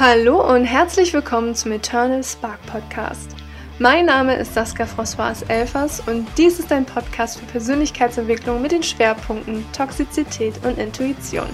Hallo 0.00 0.50
und 0.50 0.64
herzlich 0.64 1.12
willkommen 1.12 1.54
zum 1.54 1.72
Eternal 1.72 2.24
Spark 2.24 2.58
Podcast. 2.64 3.36
Mein 3.78 4.06
Name 4.06 4.34
ist 4.34 4.54
Saskia 4.54 4.86
Françoise 4.86 5.46
Elfers 5.50 6.00
und 6.06 6.26
dies 6.38 6.58
ist 6.58 6.72
ein 6.72 6.86
Podcast 6.86 7.38
für 7.38 7.44
Persönlichkeitsentwicklung 7.44 8.62
mit 8.62 8.72
den 8.72 8.82
Schwerpunkten 8.82 9.62
Toxizität 9.74 10.54
und 10.64 10.78
Intuition. 10.78 11.50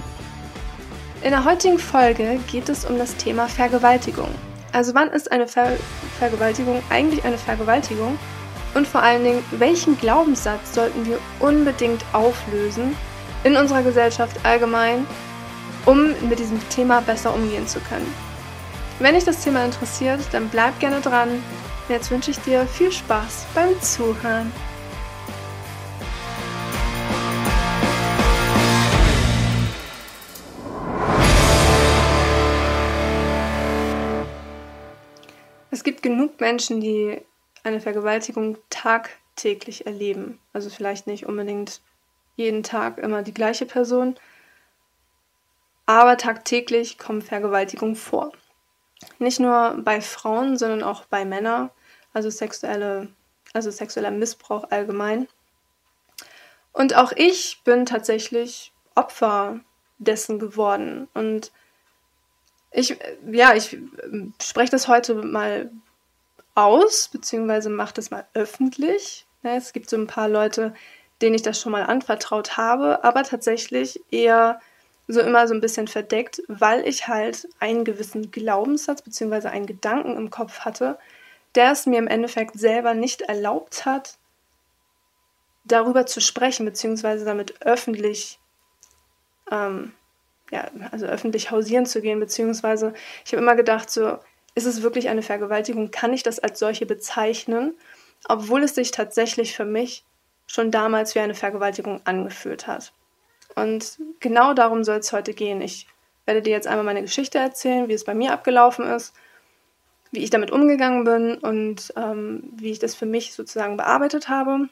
In 1.23 1.31
der 1.31 1.43
heutigen 1.43 1.77
Folge 1.77 2.39
geht 2.49 2.69
es 2.69 2.85
um 2.85 2.97
das 2.97 3.17
Thema 3.17 3.49
Vergewaltigung. 3.49 4.29
Also 4.71 4.95
wann 4.95 5.09
ist 5.09 5.29
eine 5.29 5.49
Ver 5.49 5.73
Vergewaltigung 6.17 6.81
eigentlich 6.89 7.25
eine 7.25 7.37
Vergewaltigung? 7.37 8.17
Und 8.75 8.87
vor 8.87 9.03
allen 9.03 9.25
Dingen, 9.25 9.43
welchen 9.51 9.97
Glaubenssatz 9.97 10.73
sollten 10.73 11.05
wir 11.05 11.19
unbedingt 11.41 12.05
auflösen 12.13 12.95
in 13.43 13.57
unserer 13.57 13.83
Gesellschaft 13.83 14.37
allgemein, 14.43 15.05
um 15.85 16.13
mit 16.29 16.39
diesem 16.39 16.61
Thema 16.69 17.01
besser 17.01 17.35
umgehen 17.35 17.67
zu 17.67 17.81
können? 17.81 18.26
Wenn 18.99 19.13
dich 19.13 19.25
das 19.25 19.43
Thema 19.43 19.63
interessiert, 19.63 20.21
dann 20.31 20.49
bleib 20.49 20.79
gerne 20.79 21.01
dran. 21.01 21.43
Jetzt 21.87 22.09
wünsche 22.09 22.31
ich 22.31 22.39
dir 22.39 22.65
viel 22.65 22.91
Spaß 22.91 23.45
beim 23.53 23.79
Zuhören. 23.79 24.51
Es 35.69 35.83
gibt 35.83 36.01
genug 36.01 36.39
Menschen, 36.39 36.81
die 36.81 37.21
eine 37.63 37.79
Vergewaltigung 37.79 38.57
tagtäglich 38.71 39.85
erleben. 39.85 40.39
Also 40.53 40.71
vielleicht 40.71 41.05
nicht 41.05 41.27
unbedingt 41.27 41.81
jeden 42.35 42.63
Tag 42.63 42.97
immer 42.97 43.21
die 43.21 43.33
gleiche 43.33 43.67
Person, 43.67 44.15
aber 45.85 46.17
tagtäglich 46.17 46.97
kommen 46.97 47.21
Vergewaltigungen 47.21 47.95
vor. 47.95 48.31
Nicht 49.19 49.39
nur 49.39 49.79
bei 49.83 50.01
Frauen, 50.01 50.57
sondern 50.57 50.83
auch 50.83 51.05
bei 51.05 51.25
Männern, 51.25 51.69
also 52.13 52.29
sexuelle, 52.29 53.09
also 53.53 53.71
sexueller 53.71 54.11
Missbrauch 54.11 54.69
allgemein. 54.69 55.27
Und 56.73 56.95
auch 56.95 57.11
ich 57.15 57.61
bin 57.63 57.85
tatsächlich 57.85 58.71
Opfer 58.95 59.59
dessen 59.97 60.39
geworden. 60.39 61.07
Und 61.13 61.51
ich, 62.71 62.97
ja, 63.31 63.55
ich 63.55 63.77
spreche 64.41 64.71
das 64.71 64.87
heute 64.87 65.15
mal 65.15 65.71
aus, 66.55 67.07
beziehungsweise 67.07 67.69
mache 67.69 67.93
das 67.95 68.11
mal 68.11 68.27
öffentlich. 68.33 69.25
Es 69.43 69.73
gibt 69.73 69.89
so 69.89 69.97
ein 69.97 70.07
paar 70.07 70.27
Leute, 70.27 70.73
denen 71.21 71.35
ich 71.35 71.41
das 71.41 71.59
schon 71.59 71.71
mal 71.71 71.83
anvertraut 71.83 72.57
habe, 72.57 73.03
aber 73.03 73.23
tatsächlich 73.23 74.01
eher 74.11 74.59
so 75.07 75.21
immer 75.21 75.47
so 75.47 75.53
ein 75.53 75.61
bisschen 75.61 75.87
verdeckt, 75.87 76.41
weil 76.47 76.85
ich 76.87 77.07
halt 77.07 77.47
einen 77.59 77.85
gewissen 77.85 78.31
Glaubenssatz 78.31 79.01
bzw. 79.01 79.47
einen 79.47 79.65
Gedanken 79.65 80.17
im 80.17 80.29
Kopf 80.29 80.59
hatte, 80.59 80.97
der 81.55 81.71
es 81.71 81.85
mir 81.85 81.97
im 81.97 82.07
Endeffekt 82.07 82.59
selber 82.59 82.93
nicht 82.93 83.21
erlaubt 83.21 83.85
hat, 83.85 84.17
darüber 85.63 86.05
zu 86.05 86.21
sprechen 86.21 86.65
bzw. 86.65 87.23
damit 87.23 87.61
öffentlich, 87.61 88.39
ähm, 89.51 89.93
ja, 90.51 90.69
also 90.91 91.05
öffentlich 91.05 91.51
hausieren 91.51 91.85
zu 91.85 92.01
gehen, 92.01 92.19
beziehungsweise 92.19 92.93
ich 93.25 93.31
habe 93.31 93.41
immer 93.41 93.55
gedacht, 93.55 93.89
so, 93.89 94.17
ist 94.55 94.65
es 94.65 94.81
wirklich 94.81 95.09
eine 95.09 95.21
Vergewaltigung? 95.21 95.91
Kann 95.91 96.13
ich 96.13 96.23
das 96.23 96.39
als 96.39 96.57
solche 96.59 96.85
bezeichnen? 96.85 97.77
Obwohl 98.27 98.63
es 98.63 98.73
sich 98.73 98.91
tatsächlich 98.91 99.55
für 99.55 99.65
mich 99.65 100.03
schon 100.47 100.71
damals 100.71 101.13
wie 101.13 101.19
eine 101.19 101.35
Vergewaltigung 101.35 102.01
angefühlt 102.05 102.65
hat. 102.65 102.91
Und 103.57 103.97
genau 104.19 104.53
darum 104.53 104.83
soll 104.83 104.97
es 104.97 105.11
heute 105.11 105.33
gehen. 105.33 105.61
Ich 105.61 105.87
werde 106.25 106.43
dir 106.43 106.51
jetzt 106.51 106.67
einmal 106.67 106.85
meine 106.85 107.01
Geschichte 107.01 107.39
erzählen, 107.39 107.87
wie 107.87 107.93
es 107.93 108.03
bei 108.03 108.13
mir 108.13 108.31
abgelaufen 108.31 108.85
ist, 108.85 109.15
wie 110.11 110.23
ich 110.23 110.29
damit 110.29 110.51
umgegangen 110.51 111.05
bin 111.05 111.37
und 111.39 111.91
ähm, 111.97 112.43
wie 112.55 112.69
ich 112.69 112.77
das 112.77 112.93
für 112.93 113.07
mich 113.07 113.33
sozusagen 113.33 113.75
bearbeitet 113.75 114.29
habe. 114.29 114.69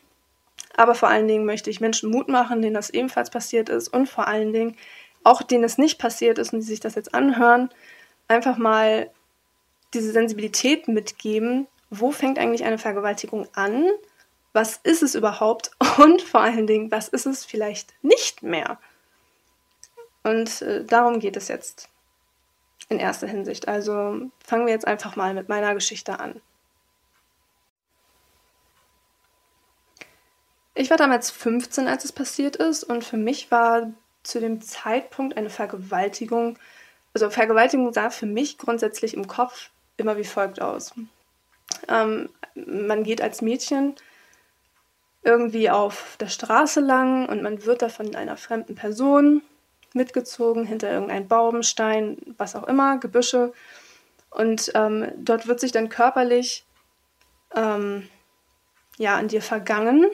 Aber 0.78 0.94
vor 0.94 1.10
allen 1.10 1.28
Dingen 1.28 1.46
möchte 1.46 1.72
ich 1.72 1.82
Menschen 1.82 2.12
Mut 2.12 2.28
machen, 2.28 2.62
denen 2.62 2.76
das 2.76 2.92
ebenfalls 2.92 3.32
passiert 3.32 3.70
ist 3.70 3.88
und 3.88 4.08
vor 4.08 4.28
allen 4.28 4.54
Dingen 4.54 4.78
auch 5.24 5.42
denen 5.42 5.64
es 5.64 5.80
nicht 5.80 5.98
passiert 5.98 6.38
ist 6.38 6.54
und 6.54 6.60
die 6.60 6.68
sich 6.68 6.80
das 6.80 6.94
jetzt 6.94 7.16
anhören, 7.16 7.70
einfach 8.28 8.58
mal 8.58 9.10
diese 9.96 10.12
Sensibilität 10.12 10.88
mitgeben, 10.88 11.66
wo 11.90 12.12
fängt 12.12 12.38
eigentlich 12.38 12.66
eine 12.66 12.78
Vergewaltigung 12.78 13.48
an 13.56 13.86
was 14.56 14.78
ist 14.78 15.04
es 15.04 15.16
überhaupt 15.16 15.72
und 15.98 16.22
vor 16.22 16.42
allen 16.42 16.66
Dingen, 16.66 16.90
was 16.90 17.10
ist 17.10 17.26
es 17.26 17.46
vielleicht 17.46 17.94
nicht 18.02 18.42
mehr. 18.42 18.80
Und 20.24 20.62
äh, 20.64 20.84
darum 20.84 21.20
geht 21.20 21.38
es 21.38 21.50
jetzt 21.50 21.90
in 22.90 23.00
erster 23.00 23.28
Hinsicht. 23.28 23.68
Also 23.68 24.32
fangen 24.44 24.66
wir 24.66 24.74
jetzt 24.74 24.88
einfach 24.88 25.16
mal 25.16 25.34
mit 25.34 25.50
meiner 25.50 25.74
Geschichte 25.74 26.20
an. 26.20 26.42
Ich 30.74 30.90
war 30.90 30.98
damals 30.98 31.32
15, 31.32 31.88
als 31.88 32.06
es 32.06 32.12
passiert 32.12 32.56
ist 32.56 32.84
und 32.84 33.04
für 33.04 33.18
mich 33.18 33.52
war 33.52 33.92
zu 34.24 34.40
dem 34.40 34.62
Zeitpunkt 34.62 35.38
eine 35.38 35.50
Vergewaltigung, 35.50 36.58
also 37.14 37.30
Vergewaltigung 37.30 37.94
sah 37.94 38.10
für 38.10 38.26
mich 38.26 38.58
grundsätzlich 38.58 39.14
im 39.14 39.28
Kopf 39.28 39.70
immer 39.98 40.18
wie 40.18 40.26
folgt 40.26 40.62
aus. 40.62 40.94
Ähm, 41.88 42.30
man 42.56 43.04
geht 43.04 43.22
als 43.22 43.42
Mädchen 43.42 43.96
irgendwie 45.26 45.72
auf 45.72 46.16
der 46.20 46.28
Straße 46.28 46.80
lang 46.80 47.28
und 47.28 47.42
man 47.42 47.66
wird 47.66 47.82
da 47.82 47.90
von 47.90 48.16
einer 48.16 48.38
fremden 48.38 48.76
Person 48.76 49.42
mitgezogen 49.94 50.66
hinter 50.66 50.92
irgendeinen 50.92 51.28
Baum, 51.28 51.64
Stein, 51.64 52.18
was 52.38 52.56
auch 52.56 52.68
immer, 52.68 53.00
Gebüsche. 53.00 53.52
Und 54.30 54.72
ähm, 54.76 55.12
dort 55.18 55.48
wird 55.48 55.60
sich 55.60 55.72
dann 55.72 55.90
körperlich 55.90 56.66
ähm, 57.56 58.08
ja, 58.98 59.16
an 59.16 59.28
dir 59.28 59.42
vergangen, 59.42 60.06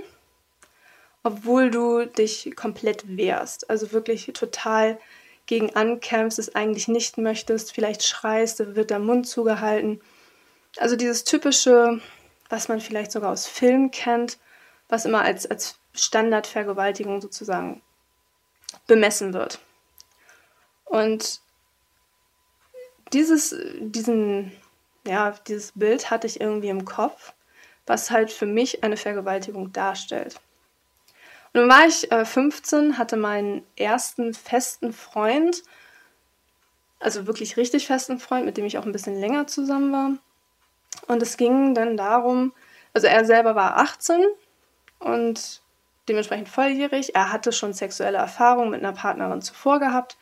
obwohl 1.24 1.72
du 1.72 2.06
dich 2.06 2.54
komplett 2.56 3.18
wehrst. 3.18 3.70
Also 3.70 3.92
wirklich 3.92 4.32
total 4.34 4.98
gegen 5.46 5.76
ankämpfst, 5.76 6.40
es 6.40 6.56
eigentlich 6.56 6.88
nicht 6.88 7.18
möchtest, 7.18 7.74
vielleicht 7.74 8.04
schreist, 8.04 8.62
da 8.62 8.76
wird 8.76 8.92
der 8.92 9.00
Mund 9.00 9.28
zugehalten. 9.28 10.00
Also 10.78 10.96
dieses 10.96 11.26
typische, 11.26 12.00
was 12.50 12.70
man 12.70 12.80
vielleicht 12.80 13.12
sogar 13.12 13.32
aus 13.32 13.48
Filmen 13.48 13.92
kennt, 13.92 14.38
was 14.92 15.06
immer 15.06 15.22
als, 15.22 15.50
als 15.50 15.80
Standardvergewaltigung 15.94 17.22
sozusagen 17.22 17.82
bemessen 18.88 19.34
wird. 19.34 19.60
Und 20.84 21.40
dieses, 23.14 23.56
diesen, 23.80 24.52
ja, 25.08 25.32
dieses 25.48 25.72
Bild 25.76 26.12
hatte 26.12 26.28
ich 26.28 26.42
irgendwie 26.42 26.68
im 26.68 26.84
Kopf, 26.84 27.34
was 27.88 28.12
halt 28.12 28.32
für 28.32 28.46
mich 28.46 28.84
eine 28.84 28.98
Vergewaltigung 28.98 29.72
darstellt. 29.72 30.36
Und 31.54 31.62
dann 31.62 31.70
war 31.70 31.88
ich 31.88 32.12
äh, 32.12 32.26
15, 32.26 32.98
hatte 32.98 33.16
meinen 33.16 33.66
ersten 33.78 34.34
festen 34.34 34.92
Freund, 34.92 35.64
also 37.00 37.28
wirklich 37.28 37.56
richtig 37.56 37.88
festen 37.88 38.20
Freund, 38.20 38.46
mit 38.46 38.58
dem 38.58 38.66
ich 38.66 38.78
auch 38.78 38.86
ein 38.86 38.92
bisschen 38.92 39.18
länger 39.18 39.48
zusammen 39.48 39.94
war. 39.94 40.12
Und 41.08 41.22
es 41.22 41.38
ging 41.38 41.74
dann 41.76 41.96
darum, 41.96 42.54
also 42.94 43.08
er 43.08 43.24
selber 43.24 43.56
war 43.56 43.78
18 43.78 44.22
und 45.02 45.62
dementsprechend 46.08 46.50
volljährig. 46.50 47.16
Er 47.16 47.32
hatte 47.32 47.52
schon 47.52 47.74
sexuelle 47.74 48.18
Erfahrungen 48.18 48.72
mit 48.72 48.84
einer 48.84 48.94
Partnerin 48.94 49.42
zuvor 49.42 49.80
gehabt, 49.80 50.18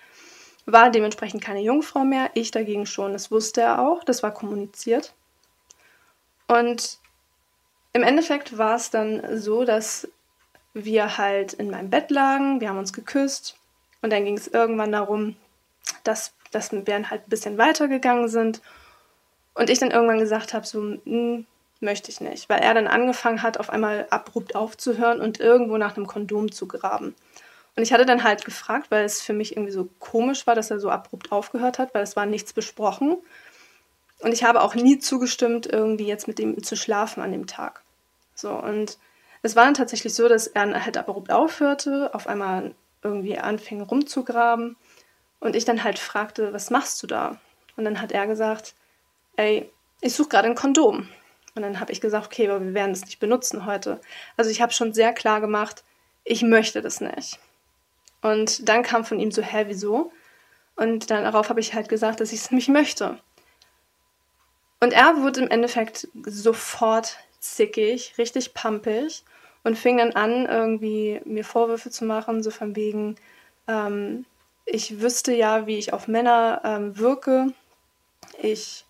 war 0.66 0.90
dementsprechend 0.90 1.44
keine 1.44 1.62
Jungfrau 1.62 2.04
mehr. 2.04 2.30
Ich 2.34 2.52
dagegen 2.52 2.86
schon. 2.86 3.14
Das 3.14 3.32
wusste 3.32 3.62
er 3.62 3.80
auch, 3.80 4.04
das 4.04 4.24
war 4.24 4.34
kommuniziert. 4.34 5.14
Und 6.48 7.00
im 7.94 8.04
Endeffekt 8.04 8.58
war 8.58 8.76
es 8.76 8.90
dann 8.90 9.40
so, 9.40 9.66
dass 9.66 10.08
wir 10.74 11.18
halt 11.18 11.54
in 11.54 11.70
meinem 11.70 11.90
Bett 11.90 12.12
lagen, 12.12 12.62
wir 12.62 12.70
haben 12.70 12.78
uns 12.78 12.94
geküsst 12.94 13.58
und 14.02 14.12
dann 14.12 14.26
ging 14.26 14.38
es 14.38 14.48
irgendwann 14.48 14.92
darum, 14.92 15.36
dass, 16.04 16.34
dass 16.52 16.72
wir 16.72 17.10
halt 17.10 17.24
ein 17.24 17.30
bisschen 17.30 17.58
weitergegangen 17.58 18.30
sind 18.30 18.62
und 19.56 19.70
ich 19.70 19.80
dann 19.80 19.92
irgendwann 19.92 20.20
gesagt 20.20 20.54
habe, 20.54 20.66
so, 20.66 20.82
mh, 20.82 21.00
hm, 21.06 21.46
möchte 21.80 22.12
ich 22.12 22.22
nicht, 22.22 22.50
weil 22.50 22.60
er 22.60 22.74
dann 22.74 22.88
angefangen 22.88 23.42
hat, 23.42 23.60
auf 23.60 23.70
einmal 23.70 24.08
abrupt 24.10 24.56
aufzuhören 24.56 25.22
und 25.22 25.40
irgendwo 25.40 25.78
nach 25.78 25.96
einem 25.96 26.08
Kondom 26.08 26.52
zu 26.52 26.68
graben. 26.68 27.16
Und 27.76 27.84
ich 27.84 27.94
hatte 27.94 28.06
dann 28.06 28.24
halt 28.24 28.44
gefragt, 28.44 28.92
weil 28.92 29.06
es 29.06 29.22
für 29.22 29.34
mich 29.34 29.56
irgendwie 29.56 29.72
so 29.72 29.88
komisch 30.00 30.46
war, 30.48 30.56
dass 30.56 30.72
er 30.72 30.80
so 30.80 30.90
abrupt 30.90 31.32
aufgehört 31.32 31.80
hat, 31.80 31.94
weil 31.94 32.04
es 32.04 32.16
war 32.16 32.26
nichts 32.26 32.52
besprochen. 32.52 33.18
Und 34.20 34.34
ich 34.34 34.44
habe 34.44 34.62
auch 34.62 34.76
nie 34.76 35.00
zugestimmt, 35.00 35.66
irgendwie 35.66 36.08
jetzt 36.08 36.28
mit 36.28 36.40
ihm 36.40 36.62
zu 36.62 36.76
schlafen 36.76 37.24
an 37.24 37.32
dem 37.32 37.48
Tag. 37.48 37.84
So, 38.36 38.52
und 38.52 38.98
es 39.42 39.56
war 39.56 39.64
dann 39.64 39.74
tatsächlich 39.74 40.14
so, 40.14 40.28
dass 40.28 40.48
er 40.48 40.86
halt 40.86 40.98
abrupt 40.98 41.32
aufhörte, 41.32 42.14
auf 42.14 42.28
einmal 42.28 42.76
irgendwie 43.02 43.38
anfing 43.38 43.82
rumzugraben 43.82 44.76
und 45.40 45.56
ich 45.56 45.64
dann 45.64 45.84
halt 45.84 46.00
fragte, 46.00 46.52
was 46.52 46.70
machst 46.70 47.02
du 47.02 47.08
da? 47.08 47.38
Und 47.78 47.86
dann 47.86 48.02
hat 48.02 48.12
er 48.12 48.28
gesagt, 48.28 48.74
ey, 49.38 49.72
ich 50.02 50.14
suche 50.14 50.30
gerade 50.30 50.50
ein 50.50 50.56
Kondom. 50.56 51.08
Und 51.60 51.64
dann 51.64 51.82
habe 51.82 51.92
ich 51.92 52.00
gesagt, 52.00 52.28
okay, 52.28 52.50
aber 52.50 52.64
wir 52.64 52.74
werden 52.74 52.92
es 52.92 53.04
nicht 53.04 53.20
benutzen 53.20 53.66
heute. 53.66 54.00
Also 54.38 54.50
ich 54.50 54.62
habe 54.62 54.72
schon 54.72 54.94
sehr 54.94 55.12
klar 55.12 55.42
gemacht, 55.42 55.84
ich 56.24 56.42
möchte 56.42 56.82
das 56.82 57.02
nicht. 57.02 57.38
Und 58.22 58.70
dann 58.70 58.82
kam 58.82 59.04
von 59.04 59.20
ihm 59.20 59.32
so, 59.32 59.42
hä, 59.42 59.66
wieso? 59.68 60.14
Und 60.78 61.12
dann 61.12 61.26
darauf 61.26 61.50
habe 61.50 61.60
ich 61.60 61.74
halt 61.74 61.90
gesagt, 61.90 62.22
dass 62.22 62.32
ich 62.32 62.40
es 62.40 62.52
nicht 62.52 62.70
möchte. 62.70 63.20
Und 64.80 64.94
er 64.94 65.18
wurde 65.22 65.42
im 65.42 65.50
Endeffekt 65.50 66.08
sofort 66.26 67.18
zickig, 67.42 68.14
richtig 68.18 68.54
pampig 68.54 69.26
und 69.66 69.78
fing 69.78 69.98
dann 69.98 70.14
an, 70.14 70.46
irgendwie 70.46 71.20
mir 71.26 71.44
Vorwürfe 71.44 71.90
zu 71.90 72.06
machen, 72.06 72.42
so 72.42 72.52
von 72.52 72.78
wegen, 72.78 73.18
ähm, 73.68 74.26
ich 74.66 75.02
wüsste 75.02 75.34
ja, 75.34 75.68
wie 75.68 75.78
ich 75.78 75.92
auf 75.92 76.08
Männer 76.08 76.62
ähm, 76.64 76.98
wirke. 76.98 77.48
Ich 78.42 78.86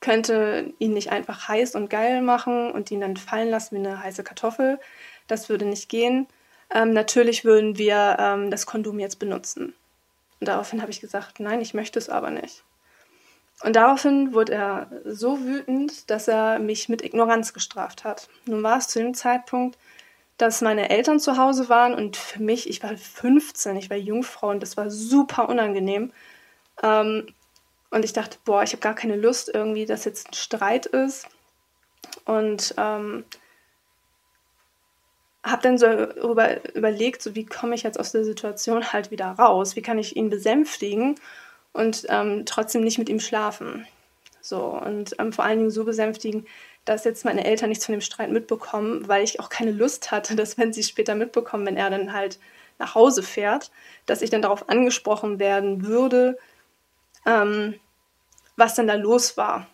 könnte 0.00 0.72
ihn 0.78 0.92
nicht 0.92 1.10
einfach 1.10 1.48
heiß 1.48 1.74
und 1.74 1.90
geil 1.90 2.22
machen 2.22 2.70
und 2.70 2.90
ihn 2.90 3.00
dann 3.00 3.16
fallen 3.16 3.50
lassen 3.50 3.76
wie 3.76 3.86
eine 3.86 4.02
heiße 4.02 4.22
Kartoffel. 4.24 4.78
Das 5.26 5.48
würde 5.48 5.64
nicht 5.64 5.88
gehen. 5.88 6.26
Ähm, 6.72 6.92
natürlich 6.92 7.44
würden 7.44 7.78
wir 7.78 8.16
ähm, 8.18 8.50
das 8.50 8.66
Kondom 8.66 8.98
jetzt 9.00 9.18
benutzen. 9.18 9.74
Und 10.40 10.48
daraufhin 10.48 10.82
habe 10.82 10.90
ich 10.90 11.00
gesagt, 11.00 11.40
nein, 11.40 11.60
ich 11.60 11.74
möchte 11.74 11.98
es 11.98 12.08
aber 12.08 12.30
nicht. 12.30 12.62
Und 13.64 13.74
daraufhin 13.74 14.32
wurde 14.34 14.54
er 14.54 14.90
so 15.04 15.40
wütend, 15.40 16.10
dass 16.10 16.28
er 16.28 16.60
mich 16.60 16.88
mit 16.88 17.02
Ignoranz 17.02 17.52
gestraft 17.52 18.04
hat. 18.04 18.28
Nun 18.46 18.62
war 18.62 18.78
es 18.78 18.86
zu 18.86 19.00
dem 19.00 19.14
Zeitpunkt, 19.14 19.76
dass 20.36 20.60
meine 20.60 20.90
Eltern 20.90 21.18
zu 21.18 21.36
Hause 21.36 21.68
waren 21.68 21.94
und 21.94 22.16
für 22.16 22.40
mich, 22.40 22.70
ich 22.70 22.82
war 22.84 22.96
15, 22.96 23.76
ich 23.76 23.90
war 23.90 23.96
Jungfrau 23.96 24.50
und 24.50 24.62
das 24.62 24.76
war 24.76 24.90
super 24.90 25.48
unangenehm. 25.48 26.12
Ähm, 26.80 27.26
und 27.90 28.04
ich 28.04 28.12
dachte, 28.12 28.38
boah, 28.44 28.62
ich 28.62 28.72
habe 28.72 28.80
gar 28.80 28.94
keine 28.94 29.16
Lust 29.16 29.50
irgendwie, 29.52 29.86
dass 29.86 30.04
jetzt 30.04 30.28
ein 30.28 30.34
Streit 30.34 30.86
ist. 30.86 31.26
Und 32.24 32.74
ähm, 32.76 33.24
habe 35.44 35.62
dann 35.62 35.78
so 35.78 35.86
über, 35.86 36.74
überlegt, 36.74 37.22
so 37.22 37.34
wie 37.34 37.46
komme 37.46 37.74
ich 37.74 37.82
jetzt 37.82 37.98
aus 37.98 38.12
der 38.12 38.24
Situation 38.24 38.92
halt 38.92 39.10
wieder 39.10 39.26
raus? 39.30 39.76
Wie 39.76 39.82
kann 39.82 39.98
ich 39.98 40.16
ihn 40.16 40.30
besänftigen 40.30 41.14
und 41.72 42.06
ähm, 42.08 42.44
trotzdem 42.44 42.82
nicht 42.82 42.98
mit 42.98 43.08
ihm 43.08 43.20
schlafen? 43.20 43.86
So 44.40 44.64
und 44.64 45.14
ähm, 45.18 45.32
vor 45.32 45.44
allen 45.44 45.58
Dingen 45.58 45.70
so 45.70 45.84
besänftigen, 45.84 46.46
dass 46.84 47.04
jetzt 47.04 47.24
meine 47.24 47.44
Eltern 47.44 47.68
nichts 47.68 47.84
von 47.84 47.92
dem 47.92 48.00
Streit 48.00 48.30
mitbekommen, 48.30 49.06
weil 49.08 49.22
ich 49.22 49.40
auch 49.40 49.48
keine 49.48 49.72
Lust 49.72 50.10
hatte, 50.10 50.36
dass 50.36 50.58
wenn 50.58 50.72
sie 50.72 50.82
später 50.82 51.14
mitbekommen, 51.14 51.66
wenn 51.66 51.76
er 51.76 51.90
dann 51.90 52.12
halt 52.12 52.38
nach 52.78 52.94
Hause 52.94 53.22
fährt, 53.22 53.70
dass 54.06 54.22
ich 54.22 54.30
dann 54.30 54.42
darauf 54.42 54.68
angesprochen 54.68 55.38
werden 55.38 55.84
würde, 55.84 56.38
ähm, 57.28 57.78
was 58.56 58.74
denn 58.74 58.88
da 58.88 58.94
los 58.94 59.36
war. 59.36 59.66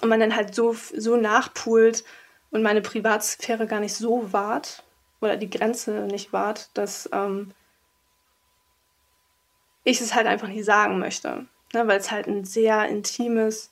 Und 0.00 0.08
man 0.08 0.20
dann 0.20 0.34
halt 0.34 0.54
so, 0.54 0.74
so 0.96 1.16
nachpult 1.16 2.04
und 2.50 2.62
meine 2.62 2.80
Privatsphäre 2.80 3.66
gar 3.66 3.80
nicht 3.80 3.94
so 3.94 4.32
wahrt 4.32 4.82
oder 5.20 5.36
die 5.36 5.50
Grenze 5.50 5.92
nicht 6.06 6.32
wahrt, 6.32 6.70
dass 6.74 7.08
ähm, 7.12 7.52
ich 9.84 10.00
es 10.00 10.14
halt 10.14 10.26
einfach 10.26 10.48
nicht 10.48 10.64
sagen 10.64 10.98
möchte. 10.98 11.46
Ne, 11.72 11.86
weil 11.88 11.98
es 11.98 12.10
halt 12.10 12.26
ein 12.26 12.44
sehr 12.44 12.86
intimes 12.88 13.70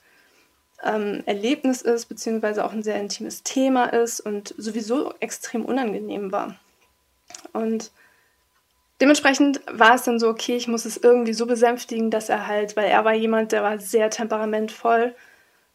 ähm, 0.82 1.22
Erlebnis 1.26 1.80
ist, 1.80 2.06
beziehungsweise 2.06 2.64
auch 2.64 2.72
ein 2.72 2.82
sehr 2.82 3.00
intimes 3.00 3.42
Thema 3.42 3.84
ist 3.84 4.20
und 4.20 4.54
sowieso 4.58 5.14
extrem 5.20 5.64
unangenehm 5.64 6.32
war. 6.32 6.58
Und 7.52 7.92
dementsprechend 9.04 9.60
war 9.70 9.94
es 9.96 10.04
dann 10.04 10.18
so, 10.18 10.30
okay, 10.30 10.56
ich 10.56 10.66
muss 10.66 10.86
es 10.86 10.96
irgendwie 10.96 11.34
so 11.34 11.44
besänftigen, 11.44 12.10
dass 12.10 12.30
er 12.30 12.46
halt, 12.46 12.74
weil 12.74 12.86
er 12.86 13.04
war 13.04 13.12
jemand, 13.12 13.52
der 13.52 13.62
war 13.62 13.78
sehr 13.78 14.08
temperamentvoll, 14.08 15.14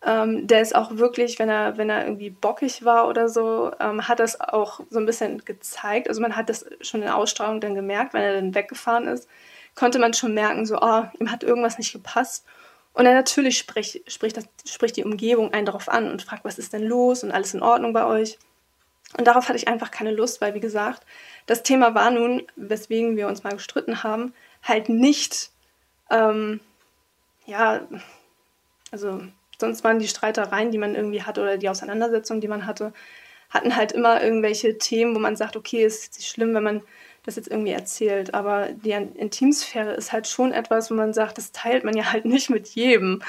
ähm, 0.04 0.48
der 0.48 0.62
ist 0.62 0.76
auch 0.76 0.98
wirklich, 0.98 1.38
wenn 1.38 1.48
er, 1.48 1.78
wenn 1.78 1.92
er 1.92 2.06
irgendwie 2.06 2.32
bockig 2.32 2.84
war 2.86 3.08
oder 3.08 3.30
so, 3.30 3.72
ähm, 3.80 4.08
hat 4.08 4.20
das 4.20 4.42
auch 4.42 4.80
so 4.90 4.98
ein 4.98 5.06
bisschen 5.06 5.46
gezeigt. 5.46 6.10
Also 6.10 6.22
man 6.22 6.36
hat 6.36 6.50
das 6.50 6.66
schon 6.82 7.02
in 7.02 7.06
der 7.06 7.18
Ausstrahlung 7.18 7.62
dann 7.62 7.76
gemerkt, 7.76 8.16
wenn 8.16 8.24
er 8.24 8.34
dann 8.34 8.56
weggefahren 8.56 9.08
ist, 9.08 9.30
konnte 9.76 10.00
man 10.00 10.16
schon 10.16 10.34
merken, 10.34 10.66
so, 10.66 10.80
oh, 10.82 11.04
ihm 11.20 11.32
hat 11.32 11.44
irgendwas 11.44 11.78
nicht 11.78 11.94
gepasst. 11.94 12.48
Und 12.94 13.06
dann 13.06 13.14
natürlich 13.14 13.60
spricht, 13.60 14.12
spricht, 14.12 14.38
das, 14.38 14.46
spricht 14.66 14.98
die 14.98 15.06
Umgebung 15.06 15.54
einen 15.54 15.68
darauf 15.68 15.88
an 15.88 16.10
und 16.10 16.24
fragt, 16.24 16.46
was 16.46 16.58
ist 16.58 16.74
denn 16.74 16.84
los 16.84 17.24
und 17.24 17.32
alles 17.32 17.54
in 17.54 17.62
Ordnung 17.62 17.94
bei 17.94 18.08
euch. 18.08 18.40
Und 19.18 19.28
darauf 19.28 19.48
hatte 19.50 19.58
ich 19.58 19.68
einfach 19.68 19.92
keine 19.92 20.12
Lust, 20.12 20.42
weil, 20.42 20.56
wie 20.56 20.60
gesagt, 20.60 21.04
das 21.50 21.64
Thema 21.64 21.96
war 21.96 22.12
nun, 22.12 22.44
weswegen 22.56 23.18
wir 23.18 23.28
uns 23.28 23.44
mal 23.44 23.54
gestritten 23.54 24.04
haben, 24.04 24.34
halt 24.62 24.88
nicht, 24.88 25.50
ähm, 26.12 26.60
ja, 27.48 27.88
also 28.92 29.24
sonst 29.60 29.84
waren 29.84 29.98
die 29.98 30.08
Streitereien, 30.08 30.70
die 30.70 30.78
man 30.78 30.94
irgendwie 30.94 31.24
hatte 31.24 31.42
oder 31.42 31.58
die 31.58 31.68
Auseinandersetzungen, 31.68 32.40
die 32.40 32.48
man 32.48 32.68
hatte, 32.68 32.94
hatten 33.50 33.76
halt 33.76 33.94
immer 33.94 34.22
irgendwelche 34.22 34.78
Themen, 34.78 35.16
wo 35.16 35.20
man 35.20 35.36
sagt, 35.36 35.56
okay, 35.56 35.84
ist 35.84 36.20
nicht 36.20 36.30
schlimm, 36.30 36.54
wenn 36.54 36.62
man 36.62 36.82
das 37.24 37.36
jetzt 37.36 37.50
irgendwie 37.50 37.72
erzählt. 37.72 38.36
Aber 38.36 38.70
die 38.72 38.92
Intimsphäre 38.92 39.94
ist 39.94 40.12
halt 40.12 40.28
schon 40.28 40.52
etwas, 40.52 40.92
wo 40.92 40.94
man 40.94 41.16
sagt, 41.16 41.40
das 41.40 41.52
teilt 41.52 41.84
man 41.84 41.98
ja 41.98 42.12
halt 42.12 42.26
nicht 42.26 42.52
mit 42.52 42.68
jedem. 42.68 43.24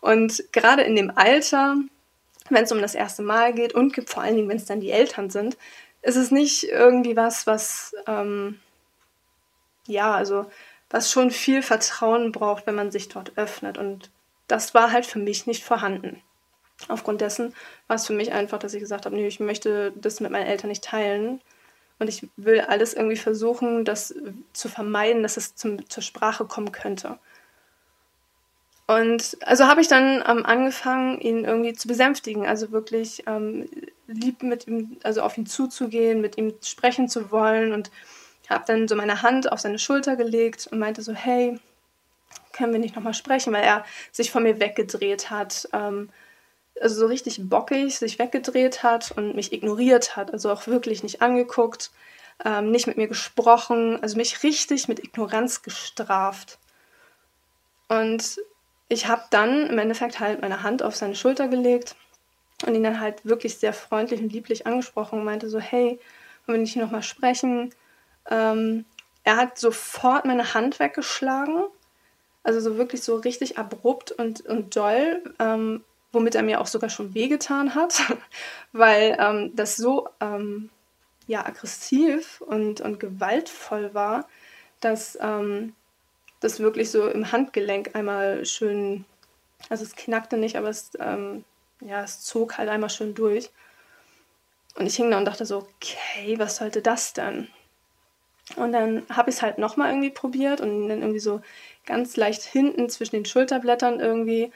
Und 0.00 0.42
gerade 0.50 0.82
in 0.82 0.96
dem 0.96 1.12
Alter, 1.14 1.76
wenn 2.48 2.64
es 2.64 2.72
um 2.72 2.80
das 2.80 2.96
erste 2.96 3.22
Mal 3.22 3.52
geht 3.52 3.76
und 3.76 3.94
vor 4.10 4.24
allen 4.24 4.34
Dingen, 4.34 4.48
wenn 4.48 4.56
es 4.56 4.64
dann 4.64 4.80
die 4.80 4.90
Eltern 4.90 5.30
sind, 5.30 5.56
ist 6.02 6.16
es 6.16 6.30
nicht 6.30 6.64
irgendwie 6.64 7.16
was, 7.16 7.46
was, 7.46 7.94
ähm, 8.06 8.60
ja, 9.86 10.14
also 10.14 10.50
was 10.88 11.10
schon 11.10 11.30
viel 11.30 11.62
Vertrauen 11.62 12.32
braucht, 12.32 12.66
wenn 12.66 12.74
man 12.74 12.90
sich 12.90 13.08
dort 13.08 13.36
öffnet. 13.36 13.78
Und 13.78 14.10
das 14.48 14.74
war 14.74 14.92
halt 14.92 15.06
für 15.06 15.18
mich 15.18 15.46
nicht 15.46 15.62
vorhanden. 15.62 16.22
Aufgrund 16.88 17.20
dessen 17.20 17.54
war 17.86 17.96
es 17.96 18.06
für 18.06 18.12
mich 18.12 18.32
einfach, 18.32 18.58
dass 18.58 18.74
ich 18.74 18.80
gesagt 18.80 19.04
habe, 19.04 19.14
nee, 19.14 19.26
ich 19.26 19.40
möchte 19.40 19.92
das 19.92 20.20
mit 20.20 20.32
meinen 20.32 20.46
Eltern 20.46 20.68
nicht 20.68 20.84
teilen. 20.84 21.40
Und 21.98 22.08
ich 22.08 22.26
will 22.36 22.62
alles 22.62 22.94
irgendwie 22.94 23.16
versuchen, 23.16 23.84
das 23.84 24.14
zu 24.54 24.68
vermeiden, 24.68 25.22
dass 25.22 25.36
es 25.36 25.54
zum, 25.54 25.88
zur 25.88 26.02
Sprache 26.02 26.46
kommen 26.46 26.72
könnte. 26.72 27.18
Und 28.98 29.36
also 29.42 29.66
habe 29.66 29.80
ich 29.80 29.88
dann 29.88 30.24
ähm, 30.26 30.44
angefangen, 30.44 31.20
ihn 31.20 31.44
irgendwie 31.44 31.74
zu 31.74 31.86
besänftigen, 31.86 32.46
also 32.46 32.72
wirklich 32.72 33.22
ähm, 33.26 33.68
lieb 34.08 34.42
mit 34.42 34.66
ihm, 34.66 34.96
also 35.04 35.22
auf 35.22 35.38
ihn 35.38 35.46
zuzugehen, 35.46 36.20
mit 36.20 36.36
ihm 36.36 36.54
sprechen 36.62 37.08
zu 37.08 37.30
wollen. 37.30 37.72
Und 37.72 37.90
habe 38.50 38.64
dann 38.66 38.88
so 38.88 38.96
meine 38.96 39.22
Hand 39.22 39.50
auf 39.50 39.60
seine 39.60 39.78
Schulter 39.78 40.16
gelegt 40.16 40.68
und 40.70 40.80
meinte 40.80 41.02
so, 41.02 41.12
hey, 41.12 41.58
können 42.52 42.72
wir 42.72 42.80
nicht 42.80 42.96
nochmal 42.96 43.14
sprechen, 43.14 43.52
weil 43.52 43.62
er 43.62 43.84
sich 44.10 44.32
von 44.32 44.42
mir 44.42 44.58
weggedreht 44.58 45.30
hat, 45.30 45.68
ähm, 45.72 46.10
also 46.80 47.00
so 47.00 47.06
richtig 47.06 47.48
bockig 47.48 47.98
sich 47.98 48.18
weggedreht 48.18 48.82
hat 48.82 49.12
und 49.12 49.36
mich 49.36 49.52
ignoriert 49.52 50.16
hat, 50.16 50.32
also 50.32 50.50
auch 50.50 50.66
wirklich 50.66 51.02
nicht 51.02 51.22
angeguckt, 51.22 51.92
ähm, 52.44 52.70
nicht 52.70 52.86
mit 52.86 52.96
mir 52.96 53.06
gesprochen, 53.06 54.02
also 54.02 54.16
mich 54.16 54.42
richtig 54.42 54.88
mit 54.88 54.98
Ignoranz 54.98 55.62
gestraft. 55.62 56.58
Und 57.88 58.40
ich 58.90 59.06
habe 59.06 59.22
dann 59.30 59.68
im 59.68 59.78
Endeffekt 59.78 60.18
halt 60.18 60.42
meine 60.42 60.62
Hand 60.64 60.82
auf 60.82 60.96
seine 60.96 61.14
Schulter 61.14 61.46
gelegt 61.46 61.94
und 62.66 62.74
ihn 62.74 62.82
dann 62.82 63.00
halt 63.00 63.24
wirklich 63.24 63.56
sehr 63.56 63.72
freundlich 63.72 64.20
und 64.20 64.32
lieblich 64.32 64.66
angesprochen 64.66 65.20
und 65.20 65.24
meinte 65.24 65.48
so, 65.48 65.60
hey, 65.60 66.00
wollen 66.44 66.58
wir 66.58 66.62
nicht 66.62 66.76
nochmal 66.76 67.04
sprechen? 67.04 67.72
Ähm, 68.28 68.84
er 69.22 69.36
hat 69.36 69.58
sofort 69.58 70.24
meine 70.24 70.54
Hand 70.54 70.80
weggeschlagen, 70.80 71.66
also 72.42 72.58
so 72.58 72.78
wirklich 72.78 73.02
so 73.02 73.14
richtig 73.14 73.58
abrupt 73.58 74.10
und, 74.10 74.44
und 74.46 74.74
doll, 74.74 75.22
ähm, 75.38 75.84
womit 76.10 76.34
er 76.34 76.42
mir 76.42 76.60
auch 76.60 76.66
sogar 76.66 76.90
schon 76.90 77.14
wehgetan 77.14 77.76
hat, 77.76 78.02
weil 78.72 79.16
ähm, 79.20 79.52
das 79.54 79.76
so 79.76 80.08
ähm, 80.20 80.68
ja, 81.28 81.46
aggressiv 81.46 82.40
und, 82.40 82.80
und 82.80 82.98
gewaltvoll 82.98 83.94
war, 83.94 84.26
dass 84.80 85.16
ähm, 85.20 85.76
das 86.40 86.60
wirklich 86.60 86.90
so 86.90 87.06
im 87.06 87.32
Handgelenk 87.32 87.94
einmal 87.94 88.44
schön, 88.46 89.04
also 89.68 89.84
es 89.84 89.94
knackte 89.94 90.36
nicht, 90.36 90.56
aber 90.56 90.68
es, 90.68 90.90
ähm, 90.98 91.44
ja, 91.80 92.02
es 92.02 92.20
zog 92.22 92.58
halt 92.58 92.68
einmal 92.68 92.90
schön 92.90 93.14
durch. 93.14 93.50
Und 94.76 94.86
ich 94.86 94.96
hing 94.96 95.10
da 95.10 95.18
und 95.18 95.24
dachte 95.24 95.44
so, 95.44 95.58
okay, 95.58 96.38
was 96.38 96.56
sollte 96.56 96.80
das 96.80 97.12
denn? 97.12 97.48
Und 98.56 98.72
dann 98.72 99.02
habe 99.10 99.30
ich 99.30 99.36
es 99.36 99.42
halt 99.42 99.58
nochmal 99.58 99.90
irgendwie 99.90 100.10
probiert 100.10 100.60
und 100.60 100.88
dann 100.88 101.02
irgendwie 101.02 101.20
so 101.20 101.40
ganz 101.86 102.16
leicht 102.16 102.42
hinten 102.42 102.88
zwischen 102.88 103.16
den 103.16 103.24
Schulterblättern 103.24 104.00
irgendwie 104.00 104.52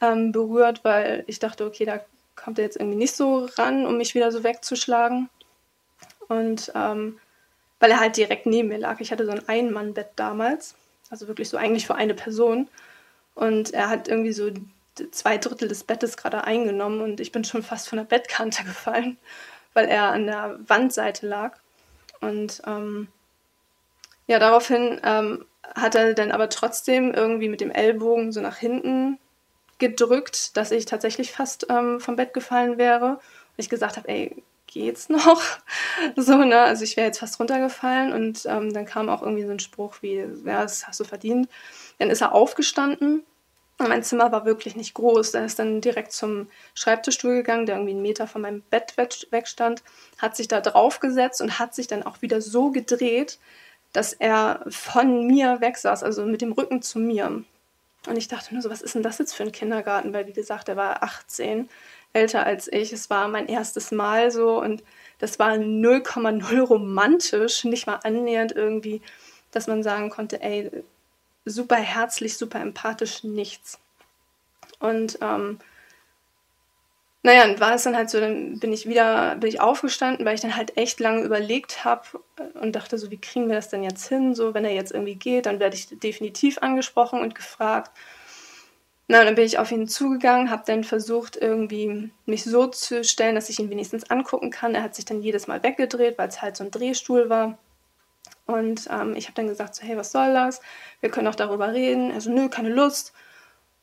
ähm, 0.00 0.32
berührt, 0.32 0.84
weil 0.84 1.24
ich 1.26 1.38
dachte, 1.38 1.64
okay, 1.64 1.84
da 1.84 2.00
kommt 2.36 2.58
er 2.58 2.64
jetzt 2.64 2.76
irgendwie 2.76 2.98
nicht 2.98 3.16
so 3.16 3.46
ran, 3.56 3.86
um 3.86 3.96
mich 3.96 4.14
wieder 4.14 4.30
so 4.32 4.44
wegzuschlagen. 4.44 5.28
Und 6.28 6.72
ähm, 6.74 7.18
weil 7.80 7.90
er 7.90 8.00
halt 8.00 8.16
direkt 8.16 8.46
neben 8.46 8.68
mir 8.68 8.78
lag. 8.78 9.00
Ich 9.00 9.12
hatte 9.12 9.24
so 9.24 9.32
ein 9.32 9.48
Ein-Mann-Bett 9.48 10.10
damals, 10.16 10.74
also 11.10 11.28
wirklich 11.28 11.48
so 11.48 11.56
eigentlich 11.56 11.86
für 11.86 11.94
eine 11.94 12.14
Person. 12.14 12.68
Und 13.34 13.72
er 13.72 13.88
hat 13.88 14.08
irgendwie 14.08 14.32
so 14.32 14.50
zwei 15.12 15.38
Drittel 15.38 15.68
des 15.68 15.84
Bettes 15.84 16.16
gerade 16.16 16.44
eingenommen 16.44 17.00
und 17.00 17.20
ich 17.20 17.32
bin 17.32 17.44
schon 17.44 17.62
fast 17.62 17.88
von 17.88 17.98
der 17.98 18.04
Bettkante 18.04 18.64
gefallen, 18.64 19.18
weil 19.74 19.86
er 19.86 20.04
an 20.12 20.26
der 20.26 20.58
Wandseite 20.66 21.26
lag. 21.26 21.58
Und 22.20 22.62
ähm, 22.66 23.08
ja, 24.26 24.38
daraufhin 24.38 25.00
ähm, 25.04 25.44
hat 25.74 25.94
er 25.94 26.14
dann 26.14 26.32
aber 26.32 26.48
trotzdem 26.48 27.14
irgendwie 27.14 27.48
mit 27.48 27.60
dem 27.60 27.70
Ellbogen 27.70 28.32
so 28.32 28.40
nach 28.40 28.56
hinten 28.56 29.18
gedrückt, 29.78 30.56
dass 30.56 30.72
ich 30.72 30.86
tatsächlich 30.86 31.32
fast 31.32 31.66
ähm, 31.70 32.00
vom 32.00 32.16
Bett 32.16 32.34
gefallen 32.34 32.78
wäre. 32.78 33.12
Und 33.12 33.20
ich 33.56 33.68
gesagt 33.68 33.96
habe, 33.96 34.08
ey, 34.08 34.42
geht's 34.68 35.08
noch? 35.08 35.42
so, 36.16 36.36
ne? 36.38 36.60
Also 36.60 36.84
ich 36.84 36.96
wäre 36.96 37.08
jetzt 37.08 37.18
fast 37.18 37.40
runtergefallen 37.40 38.12
und 38.12 38.46
ähm, 38.46 38.72
dann 38.72 38.86
kam 38.86 39.08
auch 39.08 39.22
irgendwie 39.22 39.44
so 39.44 39.50
ein 39.50 39.58
Spruch 39.58 39.96
wie, 40.02 40.24
ja, 40.44 40.62
das 40.62 40.86
hast 40.86 41.00
du 41.00 41.04
verdient. 41.04 41.48
Dann 41.98 42.10
ist 42.10 42.20
er 42.20 42.32
aufgestanden 42.32 43.24
Und 43.78 43.88
mein 43.88 44.02
Zimmer 44.02 44.32
war 44.32 44.44
wirklich 44.44 44.76
nicht 44.76 44.94
groß. 44.94 45.34
Er 45.34 45.44
ist 45.44 45.58
dann 45.58 45.80
direkt 45.80 46.12
zum 46.12 46.48
Schreibtischstuhl 46.74 47.36
gegangen, 47.36 47.66
der 47.66 47.76
irgendwie 47.76 47.92
einen 47.92 48.02
Meter 48.02 48.26
von 48.26 48.42
meinem 48.42 48.62
Bett 48.70 48.96
wegstand, 49.30 49.82
hat 50.18 50.36
sich 50.36 50.48
da 50.48 50.60
draufgesetzt 50.60 51.40
und 51.40 51.58
hat 51.58 51.74
sich 51.74 51.86
dann 51.86 52.02
auch 52.02 52.20
wieder 52.22 52.40
so 52.40 52.70
gedreht, 52.70 53.38
dass 53.92 54.12
er 54.12 54.64
von 54.68 55.26
mir 55.26 55.60
weg 55.60 55.76
saß, 55.76 56.02
also 56.02 56.24
mit 56.26 56.42
dem 56.42 56.52
Rücken 56.52 56.82
zu 56.82 56.98
mir. 56.98 57.44
Und 58.06 58.16
ich 58.16 58.28
dachte 58.28 58.54
nur 58.54 58.62
so, 58.62 58.70
was 58.70 58.82
ist 58.82 58.94
denn 58.94 59.02
das 59.02 59.18
jetzt 59.18 59.34
für 59.34 59.44
ein 59.44 59.52
Kindergarten? 59.52 60.12
Weil, 60.12 60.26
wie 60.26 60.32
gesagt, 60.32 60.68
er 60.68 60.76
war 60.76 61.02
18, 61.02 61.68
älter 62.18 62.44
als 62.44 62.70
ich. 62.70 62.92
Es 62.92 63.10
war 63.10 63.28
mein 63.28 63.46
erstes 63.46 63.90
Mal 63.90 64.30
so 64.30 64.60
und 64.60 64.82
das 65.18 65.38
war 65.38 65.52
0,0 65.52 66.60
romantisch, 66.60 67.64
nicht 67.64 67.86
mal 67.86 68.00
annähernd 68.02 68.52
irgendwie, 68.52 69.02
dass 69.50 69.66
man 69.66 69.82
sagen 69.82 70.10
konnte, 70.10 70.42
ey, 70.42 70.70
super 71.44 71.76
herzlich, 71.76 72.36
super 72.36 72.60
empathisch, 72.60 73.24
nichts. 73.24 73.78
Und 74.78 75.18
ähm, 75.20 75.58
naja, 77.22 77.58
war 77.58 77.74
es 77.74 77.82
dann 77.82 77.96
halt 77.96 78.10
so, 78.10 78.20
dann 78.20 78.60
bin 78.60 78.72
ich 78.72 78.86
wieder, 78.86 79.36
bin 79.36 79.48
ich 79.48 79.60
aufgestanden, 79.60 80.24
weil 80.24 80.36
ich 80.36 80.40
dann 80.40 80.56
halt 80.56 80.76
echt 80.76 81.00
lange 81.00 81.22
überlegt 81.22 81.84
habe 81.84 82.02
und 82.54 82.76
dachte 82.76 82.96
so, 82.96 83.10
wie 83.10 83.20
kriegen 83.20 83.48
wir 83.48 83.56
das 83.56 83.68
denn 83.68 83.82
jetzt 83.82 84.06
hin? 84.08 84.34
So, 84.34 84.54
wenn 84.54 84.64
er 84.64 84.72
jetzt 84.72 84.92
irgendwie 84.92 85.16
geht, 85.16 85.46
dann 85.46 85.58
werde 85.58 85.76
ich 85.76 85.88
definitiv 85.98 86.58
angesprochen 86.58 87.20
und 87.20 87.34
gefragt. 87.34 87.90
Na, 89.08 89.24
dann 89.24 89.34
bin 89.34 89.44
ich 89.44 89.58
auf 89.58 89.72
ihn 89.72 89.88
zugegangen, 89.88 90.50
habe 90.50 90.64
dann 90.66 90.84
versucht, 90.84 91.36
irgendwie 91.36 92.10
mich 92.26 92.44
so 92.44 92.66
zu 92.66 93.02
stellen, 93.04 93.34
dass 93.34 93.48
ich 93.48 93.58
ihn 93.58 93.70
wenigstens 93.70 94.10
angucken 94.10 94.50
kann. 94.50 94.74
Er 94.74 94.82
hat 94.82 94.94
sich 94.94 95.06
dann 95.06 95.22
jedes 95.22 95.46
Mal 95.46 95.62
weggedreht, 95.62 96.18
weil 96.18 96.28
es 96.28 96.42
halt 96.42 96.56
so 96.56 96.64
ein 96.64 96.70
Drehstuhl 96.70 97.30
war. 97.30 97.58
Und 98.46 98.88
ähm, 98.90 99.14
ich 99.16 99.24
habe 99.26 99.34
dann 99.34 99.48
gesagt, 99.48 99.74
so, 99.74 99.82
hey, 99.82 99.96
was 99.96 100.12
soll 100.12 100.34
das? 100.34 100.60
Wir 101.00 101.10
können 101.10 101.26
auch 101.26 101.34
darüber 101.34 101.72
reden. 101.72 102.12
Also, 102.12 102.30
nö, 102.30 102.48
keine 102.48 102.68
Lust 102.68 103.14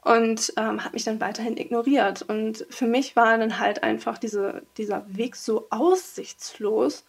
und 0.05 0.53
ähm, 0.55 0.85
hat 0.85 0.93
mich 0.93 1.03
dann 1.03 1.19
weiterhin 1.19 1.57
ignoriert. 1.57 2.21
Und 2.21 2.65
für 2.69 2.85
mich 2.85 3.15
war 3.15 3.37
dann 3.39 3.59
halt 3.59 3.81
einfach 3.83 4.19
diese, 4.19 4.61
dieser 4.77 5.03
Weg 5.07 5.35
so 5.35 5.67
aussichtslos, 5.71 7.03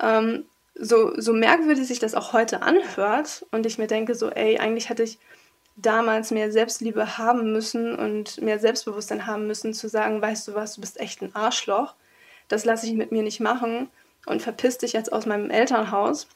ähm, 0.00 0.44
so, 0.74 1.12
so 1.20 1.32
merkwürdig 1.32 1.86
sich 1.86 2.00
das 2.00 2.14
auch 2.14 2.32
heute 2.32 2.62
anhört 2.62 3.46
und 3.52 3.66
ich 3.66 3.78
mir 3.78 3.86
denke 3.86 4.16
so, 4.16 4.30
ey, 4.30 4.58
eigentlich 4.58 4.88
hätte 4.88 5.04
ich 5.04 5.18
damals 5.80 6.30
mehr 6.30 6.50
Selbstliebe 6.50 7.18
haben 7.18 7.52
müssen 7.52 7.94
und 7.94 8.40
mehr 8.40 8.58
Selbstbewusstsein 8.58 9.26
haben 9.26 9.46
müssen, 9.46 9.74
zu 9.74 9.88
sagen, 9.88 10.20
weißt 10.20 10.48
du 10.48 10.54
was, 10.54 10.74
du 10.74 10.80
bist 10.80 11.00
echt 11.00 11.22
ein 11.22 11.34
Arschloch, 11.34 11.94
das 12.48 12.64
lasse 12.64 12.86
ich 12.86 12.94
mit 12.94 13.12
mir 13.12 13.22
nicht 13.22 13.40
machen 13.40 13.88
und 14.26 14.42
verpiss 14.42 14.78
dich 14.78 14.92
jetzt 14.92 15.12
aus 15.12 15.26
meinem 15.26 15.50
Elternhaus. 15.50 16.26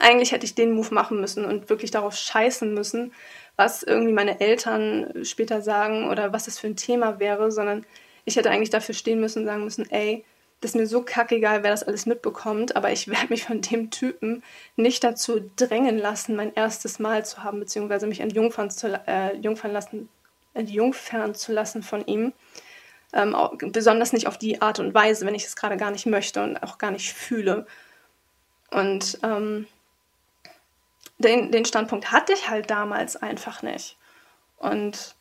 Eigentlich 0.00 0.32
hätte 0.32 0.46
ich 0.46 0.54
den 0.54 0.72
Move 0.72 0.92
machen 0.94 1.20
müssen 1.20 1.44
und 1.44 1.68
wirklich 1.68 1.90
darauf 1.90 2.16
scheißen 2.16 2.72
müssen, 2.72 3.12
was 3.56 3.82
irgendwie 3.82 4.14
meine 4.14 4.40
Eltern 4.40 5.24
später 5.24 5.60
sagen 5.60 6.08
oder 6.08 6.32
was 6.32 6.46
das 6.46 6.58
für 6.58 6.66
ein 6.66 6.76
Thema 6.76 7.20
wäre, 7.20 7.52
sondern 7.52 7.84
ich 8.24 8.36
hätte 8.36 8.50
eigentlich 8.50 8.70
dafür 8.70 8.94
stehen 8.94 9.20
müssen 9.20 9.40
und 9.40 9.44
sagen 9.46 9.64
müssen, 9.64 9.88
ey, 9.90 10.24
das 10.64 10.70
ist 10.70 10.76
mir 10.76 10.86
so 10.86 11.02
kackegal, 11.02 11.62
wer 11.62 11.72
das 11.72 11.82
alles 11.82 12.06
mitbekommt, 12.06 12.74
aber 12.74 12.90
ich 12.90 13.06
werde 13.06 13.26
mich 13.28 13.44
von 13.44 13.60
dem 13.60 13.90
Typen 13.90 14.42
nicht 14.76 15.04
dazu 15.04 15.50
drängen 15.56 15.98
lassen, 15.98 16.36
mein 16.36 16.54
erstes 16.54 16.98
Mal 16.98 17.22
zu 17.26 17.44
haben, 17.44 17.60
beziehungsweise 17.60 18.06
mich 18.06 18.20
entjungfern 18.20 18.70
zu, 18.70 18.98
äh, 19.06 19.36
jungfern 19.36 19.72
lassen, 19.72 20.08
entjungfern 20.54 21.34
zu 21.34 21.52
lassen 21.52 21.82
von 21.82 22.06
ihm. 22.06 22.32
Ähm, 23.12 23.34
auch, 23.34 23.52
besonders 23.58 24.14
nicht 24.14 24.26
auf 24.26 24.38
die 24.38 24.62
Art 24.62 24.78
und 24.78 24.94
Weise, 24.94 25.26
wenn 25.26 25.34
ich 25.34 25.44
es 25.44 25.54
gerade 25.54 25.76
gar 25.76 25.90
nicht 25.90 26.06
möchte 26.06 26.42
und 26.42 26.62
auch 26.62 26.78
gar 26.78 26.90
nicht 26.90 27.12
fühle. 27.12 27.66
Und 28.70 29.18
ähm, 29.22 29.66
den, 31.18 31.52
den 31.52 31.66
Standpunkt 31.66 32.10
hatte 32.10 32.32
ich 32.32 32.48
halt 32.48 32.70
damals 32.70 33.16
einfach 33.16 33.60
nicht. 33.60 33.98
Und 34.56 35.14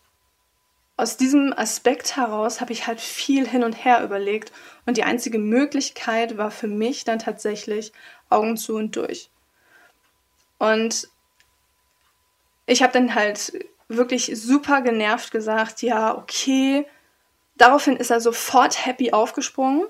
aus 0.95 1.17
diesem 1.17 1.53
Aspekt 1.57 2.15
heraus 2.15 2.61
habe 2.61 2.71
ich 2.71 2.85
halt 2.85 3.01
viel 3.01 3.47
hin 3.47 3.63
und 3.63 3.73
her 3.73 4.03
überlegt 4.03 4.51
und 4.85 4.97
die 4.97 5.03
einzige 5.03 5.39
Möglichkeit 5.39 6.37
war 6.37 6.51
für 6.51 6.67
mich 6.67 7.03
dann 7.03 7.19
tatsächlich 7.19 7.91
Augen 8.29 8.57
zu 8.57 8.75
und 8.75 8.95
durch. 8.95 9.29
Und 10.59 11.09
ich 12.65 12.83
habe 12.83 12.93
dann 12.93 13.15
halt 13.15 13.53
wirklich 13.87 14.31
super 14.35 14.81
genervt 14.81 15.31
gesagt, 15.31 15.81
ja, 15.81 16.15
okay. 16.17 16.85
Daraufhin 17.55 17.97
ist 17.97 18.09
er 18.09 18.21
sofort 18.21 18.85
happy 18.85 19.11
aufgesprungen. 19.11 19.85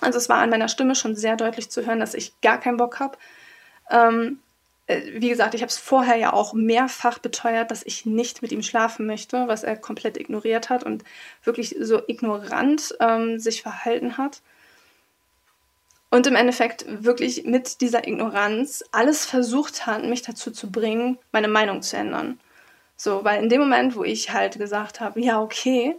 Also 0.00 0.18
es 0.18 0.28
war 0.28 0.38
an 0.38 0.50
meiner 0.50 0.68
Stimme 0.68 0.94
schon 0.94 1.16
sehr 1.16 1.36
deutlich 1.36 1.70
zu 1.70 1.84
hören, 1.86 2.00
dass 2.00 2.14
ich 2.14 2.40
gar 2.40 2.60
keinen 2.60 2.76
Bock 2.76 3.00
habe. 3.00 3.18
Ähm, 3.90 4.38
äh, 4.38 4.45
wie 4.88 5.28
gesagt, 5.28 5.54
ich 5.54 5.62
habe 5.62 5.70
es 5.70 5.78
vorher 5.78 6.16
ja 6.16 6.32
auch 6.32 6.52
mehrfach 6.52 7.18
beteuert, 7.18 7.70
dass 7.70 7.82
ich 7.84 8.06
nicht 8.06 8.40
mit 8.42 8.52
ihm 8.52 8.62
schlafen 8.62 9.06
möchte, 9.06 9.48
was 9.48 9.64
er 9.64 9.76
komplett 9.76 10.16
ignoriert 10.16 10.70
hat 10.70 10.84
und 10.84 11.02
wirklich 11.42 11.76
so 11.80 12.00
ignorant 12.06 12.94
ähm, 13.00 13.38
sich 13.40 13.62
verhalten 13.62 14.16
hat. 14.16 14.42
Und 16.10 16.26
im 16.28 16.36
Endeffekt 16.36 16.86
wirklich 17.04 17.44
mit 17.44 17.80
dieser 17.80 18.06
Ignoranz 18.06 18.84
alles 18.92 19.26
versucht 19.26 19.86
hat, 19.86 20.04
mich 20.04 20.22
dazu 20.22 20.52
zu 20.52 20.70
bringen, 20.70 21.18
meine 21.32 21.48
Meinung 21.48 21.82
zu 21.82 21.96
ändern. 21.96 22.38
So, 22.96 23.24
weil 23.24 23.42
in 23.42 23.48
dem 23.48 23.60
Moment, 23.60 23.96
wo 23.96 24.04
ich 24.04 24.32
halt 24.32 24.56
gesagt 24.56 25.00
habe, 25.00 25.20
ja, 25.20 25.42
okay, 25.42 25.96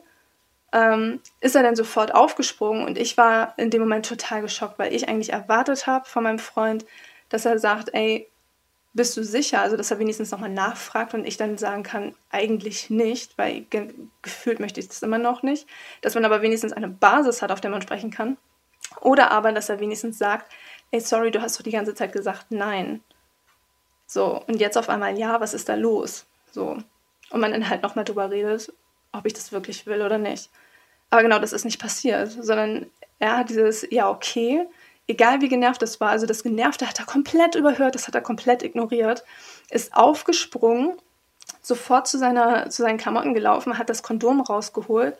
ähm, 0.72 1.20
ist 1.42 1.56
er 1.56 1.64
dann 1.64 1.76
sofort 1.76 2.16
aufgesprungen 2.16 2.86
und 2.86 2.98
ich 2.98 3.18
war 3.18 3.54
in 3.58 3.70
dem 3.70 3.82
Moment 3.82 4.06
total 4.06 4.42
geschockt, 4.42 4.80
weil 4.80 4.94
ich 4.94 5.10
eigentlich 5.10 5.34
erwartet 5.34 5.88
habe 5.88 6.06
von 6.06 6.24
meinem 6.24 6.40
Freund, 6.40 6.86
dass 7.30 7.46
er 7.46 7.60
sagt, 7.60 7.94
ey, 7.94 8.28
bist 8.98 9.16
du 9.16 9.24
sicher? 9.24 9.62
Also, 9.62 9.78
dass 9.78 9.92
er 9.92 10.00
wenigstens 10.00 10.32
nochmal 10.32 10.50
nachfragt 10.50 11.14
und 11.14 11.26
ich 11.26 11.38
dann 11.38 11.58
sagen 11.58 11.84
kann, 11.84 12.14
eigentlich 12.30 12.90
nicht, 12.90 13.38
weil 13.38 13.62
ge 13.62 13.94
gefühlt 14.22 14.60
möchte 14.60 14.82
ich 14.82 14.90
das 14.90 15.02
immer 15.02 15.18
noch 15.18 15.44
nicht. 15.44 15.68
Dass 16.02 16.16
man 16.16 16.26
aber 16.26 16.42
wenigstens 16.42 16.74
eine 16.74 16.90
Basis 16.90 17.42
hat, 17.42 17.52
auf 17.52 17.62
der 17.62 17.72
man 17.72 17.82
sprechen 17.82 18.12
kann. 18.12 18.38
Oder 19.00 19.32
aber, 19.32 19.54
dass 19.54 19.70
er 19.70 19.80
wenigstens 19.80 20.18
sagt, 20.18 20.52
ey, 20.92 21.00
sorry, 21.00 21.32
du 21.32 21.42
hast 21.42 21.58
doch 21.58 21.64
die 21.64 21.72
ganze 21.72 21.94
Zeit 21.96 22.12
gesagt 22.12 22.48
nein. 22.50 23.02
So, 24.06 24.44
und 24.48 24.60
jetzt 24.60 24.78
auf 24.78 24.90
einmal 24.90 25.18
ja, 25.18 25.40
was 25.40 25.54
ist 25.54 25.70
da 25.70 25.76
los? 25.76 26.26
So. 26.52 26.78
Und 27.30 27.40
man 27.40 27.52
dann 27.52 27.70
halt 27.70 27.84
nochmal 27.84 28.06
drüber 28.06 28.32
redet, 28.32 28.74
ob 29.12 29.26
ich 29.26 29.34
das 29.34 29.52
wirklich 29.52 29.86
will 29.86 30.02
oder 30.02 30.18
nicht. 30.18 30.50
Aber 31.10 31.22
genau 31.24 31.40
das 31.40 31.54
ist 31.54 31.66
nicht 31.66 31.80
passiert, 31.80 32.32
sondern 32.32 32.88
er 33.20 33.38
hat 33.38 33.50
dieses, 33.50 33.88
ja, 33.92 34.10
okay, 34.10 34.68
egal 35.08 35.42
wie 35.42 35.50
genervt 35.50 35.82
das 35.82 36.00
war, 36.00 36.10
also 36.10 36.26
das 36.26 36.44
Genervte 36.44 36.88
hat 36.88 37.00
er 37.00 37.06
komplett 37.06 37.56
überhört, 37.56 37.96
das 37.96 38.08
hat 38.08 38.16
er 38.16 38.22
komplett 38.22 38.64
ignoriert, 38.64 39.24
ist 39.70 39.96
aufgesprungen, 39.96 40.98
sofort 41.62 42.08
zu, 42.08 42.18
seiner, 42.18 42.70
zu 42.70 42.82
seinen 42.82 42.98
Klamotten 42.98 43.34
gelaufen, 43.34 43.78
hat 43.78 43.90
das 43.90 44.04
Kondom 44.04 44.42
rausgeholt, 44.42 45.18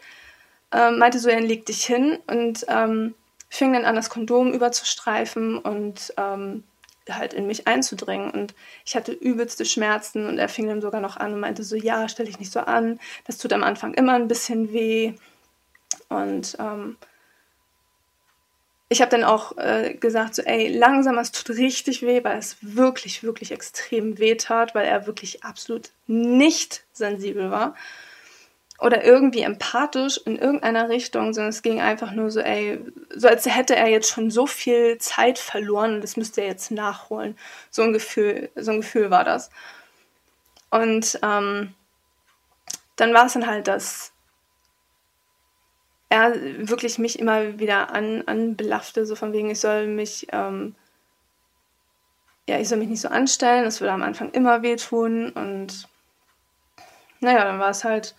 ähm, 0.72 1.00
meinte 1.00 1.20
so, 1.20 1.30
er 1.30 1.42
legt 1.42 1.70
dich 1.70 1.86
hin 1.86 2.20
und 2.28 2.66
ähm, 2.68 3.16
fing 3.50 3.74
dann 3.74 3.86
an, 3.86 3.96
das 3.96 4.10
Kondom 4.10 4.52
überzustreifen 4.52 5.58
und 5.58 6.14
ähm, 6.18 6.64
halt 7.10 7.34
in 7.34 7.48
mich 7.48 7.68
einzudringen. 7.68 8.32
Und 8.32 8.54
ich 8.86 8.96
hatte 8.96 9.14
übelste 9.14 9.64
Schmerzen 9.64 10.28
und 10.28 10.38
er 10.38 10.50
fing 10.50 10.68
dann 10.68 10.82
sogar 10.82 11.00
noch 11.00 11.16
an 11.16 11.34
und 11.34 11.40
meinte 11.40 11.64
so, 11.64 11.78
ja, 11.78 12.10
stell 12.10 12.26
dich 12.26 12.40
nicht 12.40 12.52
so 12.52 12.60
an, 12.60 13.00
das 13.26 13.38
tut 13.38 13.54
am 13.54 13.64
Anfang 13.64 13.94
immer 13.94 14.14
ein 14.14 14.28
bisschen 14.28 14.74
weh. 14.74 15.14
Und 16.10 16.58
ähm, 16.60 16.98
ich 18.90 19.02
habe 19.02 19.12
dann 19.12 19.24
auch 19.24 19.58
äh, 19.58 19.96
gesagt, 19.96 20.36
so, 20.36 20.42
ey, 20.44 20.70
langsam, 20.70 21.18
es 21.18 21.32
tut 21.32 21.58
richtig 21.58 22.02
weh, 22.04 22.24
weil 22.24 22.38
es 22.38 22.58
wirklich, 22.62 23.24
wirklich 23.24 23.52
extrem 23.52 24.18
weh 24.18 24.36
tat, 24.36 24.76
weil 24.76 24.86
er 24.86 25.08
wirklich 25.08 25.44
absolut 25.44 25.90
nicht 26.08 26.84
sensibel 26.94 27.52
war 27.52 27.76
oder 28.80 29.04
irgendwie 29.04 29.42
empathisch 29.42 30.20
in 30.26 30.38
irgendeiner 30.38 30.90
Richtung, 30.90 31.34
sondern 31.34 31.50
es 31.50 31.64
ging 31.64 31.82
einfach 31.82 32.12
nur 32.12 32.30
so, 32.30 32.40
ey, 32.40 32.80
so 33.16 33.28
als 33.28 33.46
hätte 33.46 33.76
er 33.76 33.88
jetzt 33.88 34.10
schon 34.10 34.30
so 34.30 34.46
viel 34.46 35.00
Zeit 35.00 35.40
verloren 35.40 35.96
und 35.96 36.02
das 36.02 36.16
müsste 36.16 36.42
er 36.42 36.48
jetzt 36.48 36.70
nachholen. 36.72 37.36
So 37.72 37.82
ein 37.82 37.94
Gefühl, 37.94 38.50
so 38.56 38.72
ein 38.72 38.82
Gefühl 38.82 39.10
war 39.10 39.24
das. 39.24 39.50
Und 40.70 41.20
ähm, 41.24 41.74
dann 42.98 43.14
war 43.14 43.26
es 43.26 43.34
dann 43.34 43.48
halt, 43.48 43.68
dass 43.68 44.12
er 46.10 46.34
wirklich 46.70 47.00
mich 47.00 47.20
immer 47.20 47.60
wieder 47.60 47.92
an, 47.92 48.24
anbelaffte, 48.26 49.06
so 49.06 49.16
von 49.16 49.34
wegen, 49.34 49.50
ich 49.50 49.60
soll 49.60 49.88
mich, 49.88 50.28
ähm, 50.32 50.76
ja, 52.48 52.60
ich 52.60 52.70
soll 52.70 52.78
mich 52.78 52.90
nicht 52.90 53.02
so 53.02 53.10
anstellen, 53.10 53.66
das 53.66 53.82
würde 53.82 53.92
am 53.92 54.04
Anfang 54.04 54.32
immer 54.32 54.62
wehtun 54.62 55.32
und 55.32 55.88
naja, 57.20 57.44
dann 57.44 57.60
war 57.60 57.72
es 57.72 57.84
halt, 57.84 58.16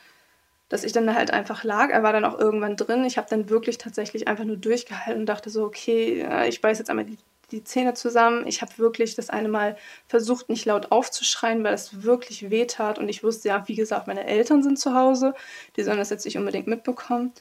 dass 0.68 0.85
ich 0.85 0.92
dann 0.92 1.14
halt 1.14 1.30
einfach 1.33 1.64
lag. 1.64 1.90
Er 1.90 2.02
war 2.02 2.12
dann 2.12 2.25
auch 2.25 2.38
irgendwann 2.38 2.76
drin. 2.76 3.04
Ich 3.04 3.16
habe 3.16 3.28
dann 3.30 3.49
wirklich 3.49 3.78
tatsächlich 3.78 4.28
einfach 4.28 4.45
nur 4.45 4.57
durchgehalten 4.57 5.21
und 5.21 5.26
dachte 5.26 5.50
so, 5.50 5.64
okay, 5.64 6.26
ich 6.49 6.61
beiß 6.61 6.78
jetzt 6.78 6.90
einmal 6.90 7.07
die, 7.07 7.16
die 7.50 7.64
Zähne 7.64 7.95
zusammen. 7.95 8.47
Ich 8.47 8.61
habe 8.61 8.76
wirklich 8.76 9.14
das 9.14 9.30
eine 9.30 9.49
Mal 9.49 9.76
versucht, 10.09 10.50
nicht 10.50 10.66
laut 10.66 10.92
aufzuschreien, 10.92 11.64
weil 11.64 11.75
es 11.75 12.02
wirklich 12.02 12.50
weh 12.50 12.66
tat. 12.66 12.99
Und 12.99 13.09
ich 13.09 13.23
wusste 13.25 13.49
ja, 13.49 13.66
wie 13.66 13.76
gesagt, 13.76 14.09
meine 14.09 14.26
Eltern 14.26 14.62
sind 14.62 14.78
zu 14.78 14.95
Hause. 14.95 15.35
Die 15.76 15.83
sollen 15.85 15.99
das 15.99 16.11
jetzt 16.11 16.26
nicht 16.26 16.37
unbedingt 16.37 16.66
mitbekommen. 16.66 17.33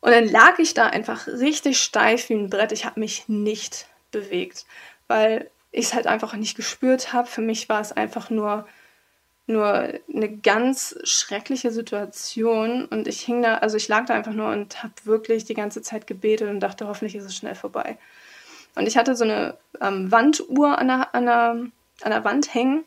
Und 0.00 0.12
dann 0.12 0.28
lag 0.28 0.58
ich 0.58 0.74
da 0.74 0.86
einfach 0.86 1.26
richtig 1.26 1.80
steif 1.80 2.28
wie 2.28 2.34
ein 2.34 2.50
Brett. 2.50 2.72
Ich 2.72 2.84
habe 2.84 3.00
mich 3.00 3.28
nicht 3.28 3.86
bewegt, 4.10 4.66
weil 5.08 5.50
ich 5.72 5.86
es 5.86 5.94
halt 5.94 6.06
einfach 6.06 6.34
nicht 6.34 6.56
gespürt 6.56 7.12
habe. 7.12 7.28
Für 7.28 7.40
mich 7.40 7.68
war 7.68 7.80
es 7.80 7.92
einfach 7.92 8.30
nur, 8.30 8.66
nur 9.46 9.92
eine 10.14 10.28
ganz 10.36 10.96
schreckliche 11.02 11.70
Situation 11.70 12.84
und 12.84 13.08
ich 13.08 13.20
hing 13.22 13.42
da, 13.42 13.56
also 13.56 13.76
ich 13.76 13.88
lag 13.88 14.06
da 14.06 14.14
einfach 14.14 14.32
nur 14.32 14.50
und 14.50 14.82
habe 14.82 14.94
wirklich 15.04 15.44
die 15.44 15.54
ganze 15.54 15.82
Zeit 15.82 16.06
gebetet 16.06 16.48
und 16.48 16.60
dachte, 16.60 16.86
hoffentlich 16.86 17.16
ist 17.16 17.24
es 17.24 17.36
schnell 17.36 17.54
vorbei. 17.54 17.98
Und 18.74 18.86
ich 18.86 18.96
hatte 18.96 19.16
so 19.16 19.24
eine 19.24 19.56
ähm, 19.80 20.12
Wanduhr 20.12 20.78
an 20.78 20.88
der, 20.88 21.14
an, 21.14 21.26
der, 21.26 21.50
an 22.02 22.10
der 22.10 22.24
Wand 22.24 22.54
hängen, 22.54 22.84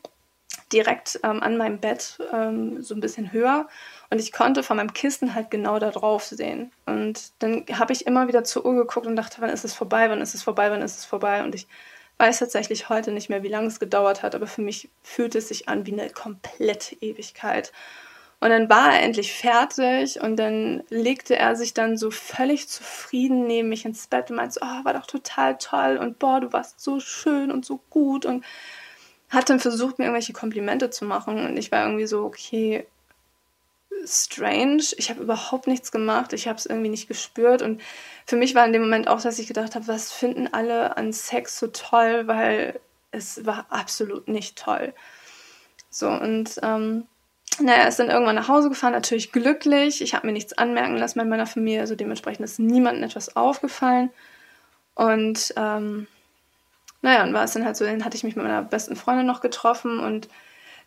direkt 0.72 1.20
ähm, 1.24 1.44
an 1.44 1.58
meinem 1.58 1.80
Bett, 1.80 2.18
ähm, 2.32 2.82
so 2.82 2.96
ein 2.96 3.02
bisschen 3.02 3.34
höher. 3.34 3.68
Und 4.12 4.20
ich 4.20 4.34
konnte 4.34 4.62
von 4.62 4.76
meinem 4.76 4.92
Kissen 4.92 5.36
halt 5.36 5.50
genau 5.50 5.80
da 5.80 5.90
drauf 5.90 6.26
sehen. 6.26 6.72
Und 6.86 7.32
dann 7.40 7.66
habe 7.72 7.94
ich 7.94 8.06
immer 8.06 8.28
wieder 8.28 8.44
zur 8.44 8.66
Uhr 8.66 8.76
geguckt 8.76 9.08
und 9.08 9.16
dachte, 9.16 9.38
wann 9.40 9.50
ist 9.50 9.64
es 9.64 9.74
vorbei, 9.74 10.10
wann 10.10 10.22
ist 10.22 10.36
es 10.36 10.44
vorbei, 10.44 10.70
wann 10.70 10.82
ist 10.82 11.00
es 11.00 11.06
vorbei. 11.06 11.44
Und 11.44 11.56
ich 11.56 11.66
weiß 12.18 12.40
tatsächlich 12.40 12.90
heute 12.90 13.14
nicht 13.14 13.30
mehr, 13.30 13.42
wie 13.42 13.48
lange 13.48 13.68
es 13.68 13.80
gedauert 13.80 14.22
hat, 14.22 14.36
aber 14.36 14.48
für 14.48 14.62
mich 14.62 14.90
fühlt 15.02 15.34
es 15.36 15.48
sich 15.48 15.70
an 15.70 15.86
wie 15.86 15.94
eine 15.94 16.10
komplette 16.10 16.96
Ewigkeit. 16.96 17.72
Und 18.42 18.50
dann 18.50 18.70
war 18.70 18.92
er 18.94 19.02
endlich 19.02 19.34
fertig 19.34 20.20
und 20.20 20.36
dann 20.36 20.84
legte 20.90 21.38
er 21.38 21.56
sich 21.56 21.74
dann 21.74 21.96
so 21.96 22.12
völlig 22.12 22.68
zufrieden 22.68 23.48
neben 23.48 23.70
mich 23.70 23.86
ins 23.86 24.08
Bett 24.08 24.30
und 24.30 24.36
meinte, 24.36 24.60
oh, 24.62 24.84
war 24.84 24.94
doch 24.94 25.06
total 25.06 25.58
toll 25.58 25.98
und 26.02 26.20
boah, 26.20 26.42
du 26.42 26.52
warst 26.52 26.82
so 26.82 27.00
schön 27.00 27.50
und 27.50 27.66
so 27.66 27.80
gut 27.90 28.26
und 28.26 28.44
hat 29.30 29.50
dann 29.50 29.60
versucht, 29.60 30.00
mir 30.00 30.06
irgendwelche 30.06 30.34
Komplimente 30.34 30.90
zu 30.90 31.06
machen 31.06 31.46
und 31.46 31.56
ich 31.56 31.72
war 31.72 31.86
irgendwie 31.86 32.08
so, 32.08 32.26
okay, 32.26 32.86
strange. 34.06 34.84
Ich 34.98 35.10
habe 35.10 35.22
überhaupt 35.22 35.68
nichts 35.68 35.92
gemacht. 35.92 36.34
Ich 36.34 36.48
habe 36.48 36.58
es 36.58 36.66
irgendwie 36.66 36.90
nicht 36.90 37.08
gespürt. 37.08 37.62
Und 37.62 37.82
für 38.26 38.36
mich 38.36 38.56
war 38.56 38.66
in 38.66 38.74
dem 38.74 38.82
Moment 38.82 39.08
auch, 39.08 39.22
dass 39.22 39.40
ich 39.40 39.48
gedacht 39.48 39.76
habe, 39.76 39.88
was 39.88 40.12
finden 40.12 40.50
alle 40.52 40.98
an 40.98 41.14
Sex 41.14 41.60
so 41.60 41.68
toll, 41.68 42.28
weil 42.28 42.80
es 43.12 43.46
war 43.46 43.66
absolut 43.70 44.28
nicht 44.28 44.58
toll. 44.58 44.94
So, 45.90 46.10
und 46.10 46.60
ähm, 46.64 47.06
naja, 47.60 47.88
ist 47.88 48.00
dann 48.00 48.10
irgendwann 48.10 48.36
nach 48.36 48.48
Hause 48.48 48.70
gefahren, 48.70 48.94
natürlich 48.94 49.32
glücklich. 49.32 50.02
Ich 50.02 50.14
habe 50.14 50.26
mir 50.26 50.34
nichts 50.34 50.54
anmerken 50.54 50.98
lassen 50.98 51.20
bei 51.20 51.26
meiner 51.26 51.46
Familie, 51.46 51.82
also 51.82 51.96
dementsprechend 51.96 52.46
ist 52.46 52.60
niemandem 52.60 53.04
etwas 53.04 53.36
aufgefallen. 53.36 54.10
Und 54.96 55.54
ähm, 55.58 56.08
naja, 57.02 57.24
und 57.24 57.34
war 57.34 57.44
es 57.44 57.54
dann 57.54 57.66
halt 57.66 57.76
so, 57.76 57.86
dann 57.86 58.06
hatte 58.06 58.16
ich 58.16 58.24
mich 58.24 58.36
mit 58.36 58.46
meiner 58.46 58.62
besten 58.62 58.96
Freundin 58.96 59.26
noch 59.26 59.42
getroffen 59.42 60.00
und 60.00 60.30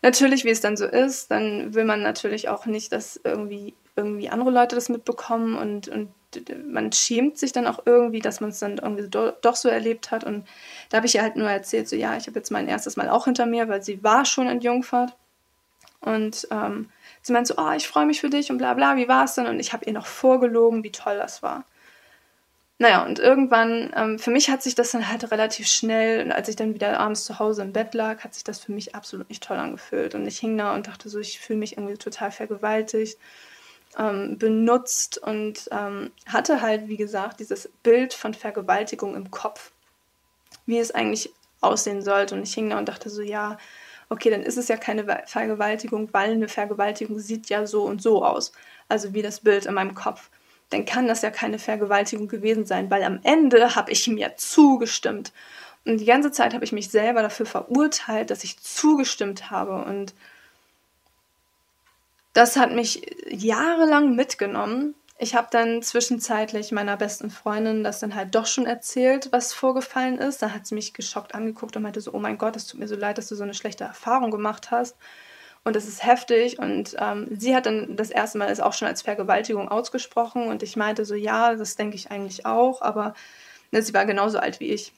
natürlich, 0.01 0.45
wie 0.45 0.49
es 0.49 0.61
dann 0.61 0.77
so 0.77 0.85
ist, 0.85 1.31
dann 1.31 1.73
will 1.73 1.85
man 1.85 2.01
natürlich 2.01 2.49
auch 2.49 2.65
nicht, 2.65 2.91
dass 2.91 3.19
irgendwie, 3.23 3.73
irgendwie 3.95 4.29
andere 4.29 4.51
Leute 4.51 4.75
das 4.75 4.89
mitbekommen 4.89 5.55
und, 5.55 5.87
und 5.87 6.09
man 6.65 6.91
schämt 6.91 7.37
sich 7.37 7.51
dann 7.51 7.67
auch 7.67 7.79
irgendwie, 7.85 8.19
dass 8.19 8.41
man 8.41 8.49
es 8.49 8.59
dann 8.59 8.77
irgendwie 8.77 9.07
do, 9.07 9.31
doch 9.41 9.55
so 9.55 9.69
erlebt 9.69 10.11
hat. 10.11 10.23
Und 10.23 10.45
da 10.89 10.97
habe 10.97 11.07
ich 11.07 11.15
ihr 11.15 11.21
halt 11.21 11.35
nur 11.35 11.49
erzählt, 11.49 11.87
so 11.87 11.95
ja, 11.95 12.17
ich 12.17 12.27
habe 12.27 12.37
jetzt 12.37 12.51
mein 12.51 12.67
erstes 12.67 12.97
Mal 12.97 13.09
auch 13.09 13.25
hinter 13.25 13.45
mir, 13.45 13.67
weil 13.69 13.83
sie 13.83 14.03
war 14.03 14.25
schon 14.25 14.47
in 14.47 14.61
Jungfahrt. 14.61 15.15
Und 16.01 16.47
ähm, 16.51 16.89
sie 17.21 17.33
meinte 17.33 17.53
so, 17.53 17.61
oh, 17.61 17.71
ich 17.71 17.87
freue 17.87 18.05
mich 18.05 18.21
für 18.21 18.29
dich 18.29 18.51
und 18.51 18.57
bla 18.57 18.73
bla, 18.73 18.95
wie 18.95 19.07
war 19.07 19.25
es 19.25 19.35
denn? 19.35 19.47
Und 19.47 19.59
ich 19.59 19.73
habe 19.73 19.85
ihr 19.85 19.93
noch 19.93 20.05
vorgelogen, 20.05 20.83
wie 20.83 20.91
toll 20.91 21.17
das 21.17 21.41
war. 21.41 21.63
Naja, 22.77 23.05
und 23.05 23.19
irgendwann, 23.19 23.93
ähm, 23.95 24.19
für 24.19 24.31
mich 24.31 24.49
hat 24.49 24.61
sich 24.61 24.75
das 24.75 24.91
dann 24.91 25.07
halt 25.07 25.31
relativ 25.31 25.65
schnell, 25.67 26.29
als 26.33 26.49
ich 26.49 26.57
dann 26.57 26.73
wieder 26.73 26.99
abends 26.99 27.23
zu 27.23 27.39
Hause 27.39 27.61
im 27.61 27.71
Bett 27.71 27.93
lag, 27.93 28.21
hat 28.23 28.33
sich 28.33 28.43
das 28.43 28.59
für 28.59 28.73
mich 28.73 28.93
absolut 28.95 29.29
nicht 29.29 29.41
toll 29.43 29.57
angefühlt. 29.57 30.13
Und 30.13 30.27
ich 30.27 30.39
hing 30.39 30.57
da 30.57 30.75
und 30.75 30.87
dachte 30.87 31.07
so, 31.07 31.19
ich 31.19 31.39
fühle 31.39 31.59
mich 31.59 31.77
irgendwie 31.77 31.97
total 31.97 32.31
vergewaltigt, 32.31 33.17
ähm, 33.97 34.37
benutzt 34.37 35.17
und 35.17 35.69
ähm, 35.71 36.11
hatte 36.27 36.61
halt, 36.61 36.89
wie 36.89 36.97
gesagt, 36.97 37.39
dieses 37.39 37.69
Bild 37.81 38.13
von 38.13 38.33
Vergewaltigung 38.33 39.15
im 39.15 39.31
Kopf, 39.31 39.71
wie 40.65 40.79
es 40.79 40.91
eigentlich 40.91 41.31
aussehen 41.61 42.01
sollte. 42.01 42.35
Und 42.35 42.43
ich 42.43 42.53
hing 42.53 42.69
da 42.69 42.77
und 42.77 42.89
dachte 42.89 43.09
so, 43.09 43.21
ja, 43.21 43.57
okay, 44.09 44.29
dann 44.29 44.43
ist 44.43 44.57
es 44.57 44.67
ja 44.67 44.75
keine 44.75 45.23
Vergewaltigung, 45.27 46.09
weil 46.13 46.31
eine 46.31 46.49
Vergewaltigung 46.49 47.19
sieht 47.19 47.47
ja 47.49 47.65
so 47.67 47.83
und 47.85 48.01
so 48.01 48.25
aus. 48.25 48.51
Also 48.89 49.13
wie 49.13 49.21
das 49.21 49.39
Bild 49.39 49.65
in 49.65 49.73
meinem 49.75 49.95
Kopf 49.95 50.29
dann 50.69 50.85
kann 50.85 51.07
das 51.07 51.21
ja 51.21 51.29
keine 51.29 51.59
Vergewaltigung 51.59 52.27
gewesen 52.27 52.65
sein, 52.65 52.89
weil 52.89 53.03
am 53.03 53.19
Ende 53.23 53.75
habe 53.75 53.91
ich 53.91 54.07
mir 54.07 54.35
zugestimmt. 54.37 55.31
Und 55.85 55.99
die 55.99 56.05
ganze 56.05 56.31
Zeit 56.31 56.53
habe 56.53 56.65
ich 56.65 56.71
mich 56.71 56.89
selber 56.89 57.21
dafür 57.21 57.45
verurteilt, 57.45 58.31
dass 58.31 58.43
ich 58.43 58.59
zugestimmt 58.59 59.51
habe. 59.51 59.85
Und 59.85 60.15
das 62.33 62.57
hat 62.57 62.71
mich 62.71 63.15
jahrelang 63.27 64.15
mitgenommen. 64.15 64.95
Ich 65.17 65.35
habe 65.35 65.47
dann 65.51 65.81
zwischenzeitlich 65.83 66.71
meiner 66.71 66.97
besten 66.97 67.29
Freundin 67.29 67.83
das 67.83 67.99
dann 67.99 68.15
halt 68.15 68.33
doch 68.35 68.47
schon 68.47 68.65
erzählt, 68.65 69.29
was 69.31 69.53
vorgefallen 69.53 70.17
ist. 70.17 70.41
Da 70.41 70.49
hat 70.49 70.65
sie 70.65 70.75
mich 70.75 70.93
geschockt 70.93 71.35
angeguckt 71.35 71.77
und 71.77 71.83
meinte 71.83 72.01
so, 72.01 72.11
oh 72.13 72.19
mein 72.19 72.37
Gott, 72.37 72.55
es 72.55 72.67
tut 72.67 72.79
mir 72.79 72.87
so 72.87 72.95
leid, 72.95 73.17
dass 73.19 73.27
du 73.27 73.35
so 73.35 73.43
eine 73.43 73.53
schlechte 73.53 73.83
Erfahrung 73.83 74.31
gemacht 74.31 74.71
hast 74.71 74.97
und 75.65 75.75
das 75.75 75.87
ist 75.87 76.05
heftig. 76.05 76.59
Und 76.59 76.95
ähm, 76.97 77.27
sie 77.31 77.55
hat 77.55 77.65
dann 77.65 77.97
das 77.97 78.11
erste 78.11 78.37
Mal 78.37 78.49
es 78.49 78.61
auch 78.61 78.73
schon 78.73 78.87
als 78.87 79.01
Vergewaltigung 79.01 79.67
ausgesprochen 79.67 80.47
und 80.47 80.63
ich 80.63 80.77
meinte 80.77 81.03
so, 81.03 81.15
ja, 81.15 81.55
das 81.55 81.75
denke 81.75 81.95
ich 81.95 82.11
eigentlich 82.11 82.45
auch, 82.45 82.81
aber 82.81 83.13
ne, 83.71 83.81
sie 83.81 83.93
war 83.93 84.05
genauso 84.05 84.39
alt 84.39 84.61
wie 84.61 84.69
ich. 84.69 84.93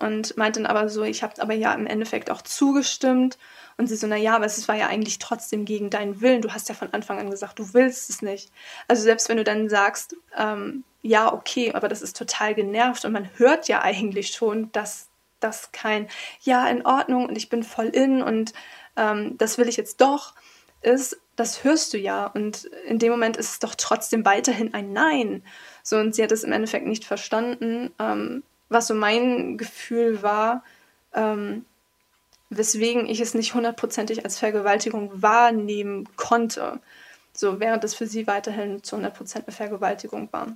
Und 0.00 0.36
meinte 0.36 0.60
dann 0.60 0.70
aber 0.70 0.88
so, 0.88 1.04
ich 1.04 1.22
habe 1.22 1.40
aber 1.40 1.54
ja 1.54 1.72
im 1.74 1.86
Endeffekt 1.86 2.30
auch 2.30 2.42
zugestimmt. 2.42 3.38
Und 3.76 3.86
sie 3.86 3.96
so, 3.96 4.06
na 4.06 4.16
ja, 4.16 4.34
aber 4.34 4.46
es 4.46 4.66
war 4.66 4.76
ja 4.76 4.88
eigentlich 4.88 5.18
trotzdem 5.18 5.64
gegen 5.64 5.90
deinen 5.90 6.20
Willen. 6.20 6.42
Du 6.42 6.52
hast 6.52 6.68
ja 6.68 6.74
von 6.74 6.92
Anfang 6.92 7.18
an 7.18 7.30
gesagt, 7.30 7.58
du 7.58 7.74
willst 7.74 8.10
es 8.10 8.22
nicht. 8.22 8.50
Also 8.88 9.02
selbst 9.02 9.28
wenn 9.28 9.36
du 9.36 9.44
dann 9.44 9.68
sagst, 9.68 10.16
ähm, 10.36 10.84
ja, 11.02 11.32
okay, 11.32 11.72
aber 11.72 11.88
das 11.88 12.02
ist 12.02 12.16
total 12.16 12.54
genervt 12.54 13.04
und 13.04 13.12
man 13.12 13.28
hört 13.36 13.68
ja 13.68 13.82
eigentlich 13.82 14.28
schon, 14.28 14.72
dass 14.72 15.08
das 15.42 15.72
kein, 15.72 16.08
ja, 16.40 16.68
in 16.68 16.84
Ordnung 16.86 17.26
und 17.26 17.36
ich 17.36 17.48
bin 17.48 17.62
voll 17.62 17.88
in 17.88 18.22
und 18.22 18.52
ähm, 18.96 19.36
das 19.38 19.58
will 19.58 19.68
ich 19.68 19.76
jetzt 19.76 20.00
doch, 20.00 20.34
ist, 20.82 21.20
das 21.36 21.64
hörst 21.64 21.92
du 21.92 21.98
ja. 21.98 22.26
Und 22.26 22.64
in 22.86 22.98
dem 22.98 23.12
Moment 23.12 23.36
ist 23.36 23.50
es 23.50 23.58
doch 23.58 23.74
trotzdem 23.74 24.24
weiterhin 24.24 24.74
ein 24.74 24.92
Nein. 24.92 25.42
So, 25.82 25.96
und 25.98 26.14
sie 26.14 26.22
hat 26.22 26.32
es 26.32 26.44
im 26.44 26.52
Endeffekt 26.52 26.86
nicht 26.86 27.04
verstanden, 27.04 27.90
ähm, 27.98 28.42
was 28.68 28.86
so 28.86 28.94
mein 28.94 29.58
Gefühl 29.58 30.22
war, 30.22 30.64
ähm, 31.14 31.64
weswegen 32.50 33.06
ich 33.06 33.20
es 33.20 33.34
nicht 33.34 33.54
hundertprozentig 33.54 34.24
als 34.24 34.38
Vergewaltigung 34.38 35.22
wahrnehmen 35.22 36.08
konnte. 36.16 36.80
So, 37.32 37.60
während 37.60 37.82
es 37.84 37.94
für 37.94 38.06
sie 38.06 38.26
weiterhin 38.26 38.82
zu 38.82 38.96
100% 38.96 39.36
eine 39.36 39.52
Vergewaltigung 39.52 40.28
war. 40.32 40.48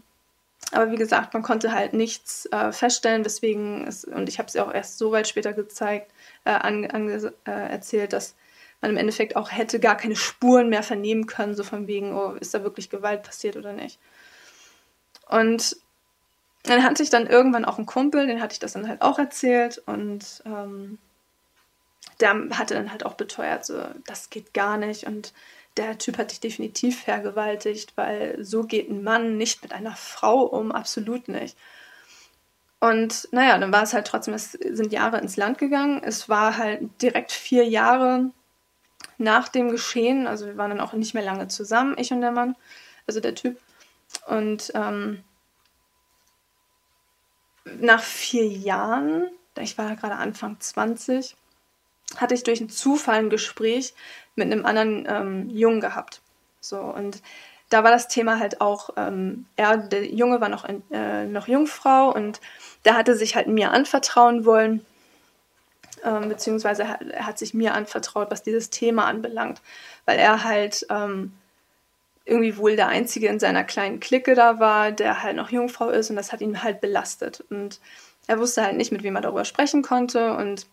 Aber 0.72 0.90
wie 0.90 0.96
gesagt, 0.96 1.32
man 1.32 1.42
konnte 1.42 1.72
halt 1.72 1.92
nichts 1.92 2.46
äh, 2.46 2.72
feststellen, 2.72 3.24
weswegen 3.24 3.86
es, 3.86 4.04
und 4.04 4.28
ich 4.28 4.38
habe 4.38 4.48
es 4.48 4.54
ja 4.54 4.64
auch 4.64 4.74
erst 4.74 4.98
so 4.98 5.12
weit 5.12 5.28
später 5.28 5.52
gezeigt, 5.52 6.12
äh, 6.44 6.50
an, 6.50 6.84
an, 6.90 7.08
äh, 7.08 7.30
erzählt, 7.50 8.12
dass 8.12 8.34
man 8.80 8.90
im 8.90 8.96
Endeffekt 8.96 9.36
auch 9.36 9.52
hätte 9.52 9.78
gar 9.80 9.96
keine 9.96 10.16
Spuren 10.16 10.68
mehr 10.68 10.82
vernehmen 10.82 11.26
können, 11.26 11.54
so 11.54 11.62
von 11.62 11.86
wegen, 11.86 12.14
oh, 12.14 12.32
ist 12.32 12.52
da 12.52 12.62
wirklich 12.62 12.90
Gewalt 12.90 13.22
passiert 13.22 13.56
oder 13.56 13.72
nicht. 13.72 13.98
Und 15.28 15.76
dann 16.64 16.82
hatte 16.82 17.02
ich 17.02 17.10
dann 17.10 17.26
irgendwann 17.26 17.64
auch 17.64 17.78
einen 17.78 17.86
Kumpel, 17.86 18.26
den 18.26 18.40
hatte 18.40 18.54
ich 18.54 18.58
das 18.58 18.72
dann 18.72 18.88
halt 18.88 19.02
auch 19.02 19.18
erzählt 19.18 19.82
und 19.86 20.42
ähm, 20.44 20.98
der 22.20 22.34
hatte 22.52 22.74
dann 22.74 22.90
halt 22.90 23.04
auch 23.06 23.14
beteuert, 23.14 23.64
so, 23.64 23.80
das 24.06 24.30
geht 24.30 24.52
gar 24.52 24.76
nicht 24.76 25.06
und 25.06 25.32
der 25.76 25.98
Typ 25.98 26.18
hat 26.18 26.30
dich 26.30 26.40
definitiv 26.40 27.02
vergewaltigt, 27.02 27.92
weil 27.96 28.42
so 28.44 28.64
geht 28.64 28.90
ein 28.90 29.02
Mann 29.02 29.36
nicht 29.36 29.62
mit 29.62 29.72
einer 29.72 29.94
Frau 29.94 30.42
um, 30.42 30.72
absolut 30.72 31.28
nicht. 31.28 31.56
Und 32.80 33.28
naja, 33.32 33.58
dann 33.58 33.72
war 33.72 33.82
es 33.82 33.94
halt 33.94 34.06
trotzdem, 34.06 34.34
es 34.34 34.52
sind 34.52 34.92
Jahre 34.92 35.18
ins 35.18 35.36
Land 35.36 35.58
gegangen. 35.58 36.02
Es 36.04 36.28
war 36.28 36.56
halt 36.58 37.02
direkt 37.02 37.32
vier 37.32 37.66
Jahre 37.66 38.30
nach 39.18 39.48
dem 39.48 39.70
Geschehen. 39.70 40.26
Also 40.26 40.46
wir 40.46 40.56
waren 40.56 40.70
dann 40.70 40.80
auch 40.80 40.92
nicht 40.92 41.14
mehr 41.14 41.24
lange 41.24 41.48
zusammen, 41.48 41.96
ich 41.98 42.12
und 42.12 42.20
der 42.20 42.32
Mann, 42.32 42.56
also 43.06 43.20
der 43.20 43.34
Typ. 43.34 43.58
Und 44.26 44.72
ähm, 44.74 45.24
nach 47.64 48.02
vier 48.02 48.46
Jahren, 48.46 49.28
ich 49.58 49.76
war 49.78 49.96
gerade 49.96 50.16
Anfang 50.16 50.60
20, 50.60 51.36
hatte 52.16 52.34
ich 52.34 52.44
durch 52.44 52.60
einen 52.60 52.70
Zufall 52.70 53.16
ein 53.16 53.30
Gespräch 53.30 53.94
mit 54.36 54.50
einem 54.50 54.64
anderen 54.64 55.06
ähm, 55.08 55.50
Jungen 55.50 55.80
gehabt. 55.80 56.20
So, 56.60 56.78
und 56.78 57.22
da 57.68 57.82
war 57.82 57.90
das 57.90 58.08
Thema 58.08 58.38
halt 58.38 58.60
auch, 58.60 58.90
ähm, 58.96 59.46
er, 59.56 59.76
der 59.76 60.06
Junge 60.06 60.40
war 60.40 60.48
noch, 60.48 60.66
äh, 60.90 61.26
noch 61.26 61.48
Jungfrau 61.48 62.12
und 62.12 62.40
der 62.84 62.96
hatte 62.96 63.16
sich 63.16 63.34
halt 63.34 63.48
mir 63.48 63.72
anvertrauen 63.72 64.44
wollen, 64.44 64.84
ähm, 66.04 66.28
beziehungsweise 66.28 66.84
er, 66.84 67.26
hat 67.26 67.38
sich 67.38 67.54
mir 67.54 67.74
anvertraut, 67.74 68.30
was 68.30 68.42
dieses 68.42 68.70
Thema 68.70 69.06
anbelangt, 69.06 69.60
weil 70.04 70.18
er 70.18 70.44
halt 70.44 70.86
ähm, 70.90 71.32
irgendwie 72.24 72.56
wohl 72.56 72.76
der 72.76 72.88
Einzige 72.88 73.28
in 73.28 73.40
seiner 73.40 73.64
kleinen 73.64 74.00
Clique 74.00 74.34
da 74.34 74.60
war, 74.60 74.92
der 74.92 75.22
halt 75.22 75.36
noch 75.36 75.50
Jungfrau 75.50 75.88
ist 75.88 76.10
und 76.10 76.16
das 76.16 76.32
hat 76.32 76.40
ihn 76.40 76.62
halt 76.62 76.80
belastet. 76.80 77.44
Und 77.50 77.80
er 78.26 78.38
wusste 78.38 78.62
halt 78.62 78.76
nicht, 78.76 78.92
mit 78.92 79.02
wem 79.02 79.16
er 79.16 79.22
darüber 79.22 79.44
sprechen 79.44 79.82
konnte 79.82 80.36
und 80.36 80.66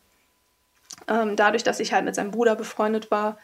ähm, 1.07 1.35
dadurch, 1.35 1.63
dass 1.63 1.79
ich 1.79 1.93
halt 1.93 2.05
mit 2.05 2.15
seinem 2.15 2.31
Bruder 2.31 2.55
befreundet 2.55 3.11
war, 3.11 3.37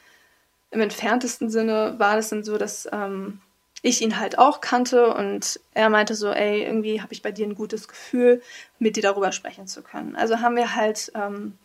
im 0.72 0.82
entferntesten 0.82 1.50
Sinne 1.50 1.96
war 1.98 2.18
es 2.18 2.30
dann 2.30 2.44
so, 2.44 2.58
dass 2.58 2.88
ähm, 2.92 3.42
ich 3.82 4.02
ihn 4.02 4.20
halt 4.20 4.38
auch 4.38 4.62
kannte 4.62 5.14
und 5.14 5.60
er 5.74 5.90
meinte 5.90 6.16
so, 6.16 6.32
ey, 6.32 6.64
irgendwie 6.64 7.02
habe 7.02 7.14
ich 7.14 7.22
bei 7.22 7.32
dir 7.32 7.48
ein 7.48 7.56
gutes 7.56 7.88
Gefühl, 7.88 8.42
mit 8.78 8.96
dir 8.96 9.04
darüber 9.04 9.32
sprechen 9.32 9.68
zu 9.68 9.82
können. 9.82 10.16
Also 10.16 10.42
haben 10.42 10.56
wir 10.56 10.76
halt 10.76 11.12
ähm, 11.16 11.58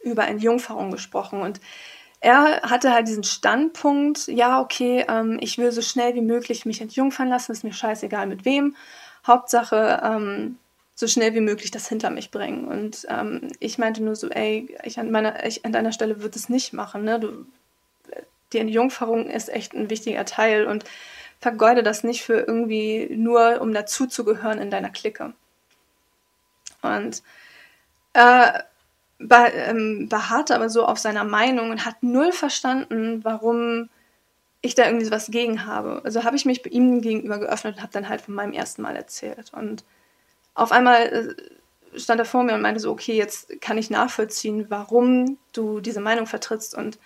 über 0.00 0.28
Entjungferung 0.28 0.90
gesprochen 0.90 1.40
und 1.42 1.60
er 2.20 2.62
hatte 2.62 2.92
halt 2.92 3.06
diesen 3.06 3.24
Standpunkt, 3.24 4.26
ja, 4.26 4.60
okay, 4.60 5.04
ähm, 5.08 5.38
ich 5.40 5.58
will 5.58 5.70
so 5.70 5.82
schnell 5.82 6.14
wie 6.14 6.20
möglich 6.20 6.66
mich 6.66 6.80
entjungfern 6.80 7.28
lassen, 7.28 7.52
ist 7.52 7.62
mir 7.62 7.72
scheißegal 7.72 8.26
mit 8.26 8.44
wem. 8.44 8.74
Hauptsache, 9.26 10.00
ähm, 10.02 10.58
so 10.98 11.06
schnell 11.06 11.32
wie 11.32 11.40
möglich 11.40 11.70
das 11.70 11.88
hinter 11.88 12.10
mich 12.10 12.32
bringen. 12.32 12.66
Und 12.66 13.06
ähm, 13.08 13.52
ich 13.60 13.78
meinte 13.78 14.02
nur 14.02 14.16
so, 14.16 14.28
ey, 14.30 14.76
ich 14.82 14.98
an, 14.98 15.12
meiner, 15.12 15.46
ich 15.46 15.64
an 15.64 15.70
deiner 15.70 15.92
Stelle 15.92 16.22
würde 16.22 16.36
es 16.36 16.48
nicht 16.48 16.72
machen. 16.72 17.04
Ne? 17.04 17.20
Du, 17.20 17.46
die 18.52 18.58
Entjungferung 18.58 19.30
ist 19.30 19.48
echt 19.48 19.74
ein 19.74 19.90
wichtiger 19.90 20.24
Teil 20.24 20.66
und 20.66 20.82
vergeude 21.38 21.84
das 21.84 22.02
nicht 22.02 22.24
für 22.24 22.40
irgendwie 22.40 23.06
nur, 23.14 23.60
um 23.60 23.72
dazuzugehören 23.72 24.58
in 24.58 24.72
deiner 24.72 24.90
Clique. 24.90 25.34
Und 26.82 27.22
äh, 28.14 28.58
be 29.20 29.52
ähm, 29.54 30.08
beharrte 30.08 30.56
aber 30.56 30.68
so 30.68 30.84
auf 30.84 30.98
seiner 30.98 31.22
Meinung 31.22 31.70
und 31.70 31.86
hat 31.86 32.02
null 32.02 32.32
verstanden, 32.32 33.20
warum 33.22 33.88
ich 34.62 34.74
da 34.74 34.86
irgendwie 34.86 35.12
was 35.12 35.30
gegen 35.30 35.64
habe. 35.64 36.00
Also 36.02 36.24
habe 36.24 36.34
ich 36.34 36.44
mich 36.44 36.66
ihm 36.66 37.02
gegenüber 37.02 37.38
geöffnet 37.38 37.76
und 37.76 37.82
habe 37.82 37.92
dann 37.92 38.08
halt 38.08 38.20
von 38.20 38.34
meinem 38.34 38.52
ersten 38.52 38.82
Mal 38.82 38.96
erzählt. 38.96 39.52
Und 39.52 39.84
auf 40.58 40.72
einmal 40.72 41.36
äh, 41.94 41.98
stand 41.98 42.20
er 42.20 42.26
vor 42.26 42.42
mir 42.42 42.54
und 42.54 42.62
meinte 42.62 42.80
so, 42.80 42.90
okay, 42.90 43.16
jetzt 43.16 43.60
kann 43.60 43.78
ich 43.78 43.90
nachvollziehen, 43.90 44.66
warum 44.68 45.38
du 45.52 45.80
diese 45.80 46.00
Meinung 46.00 46.26
vertrittst 46.26 46.74
und 46.74 46.98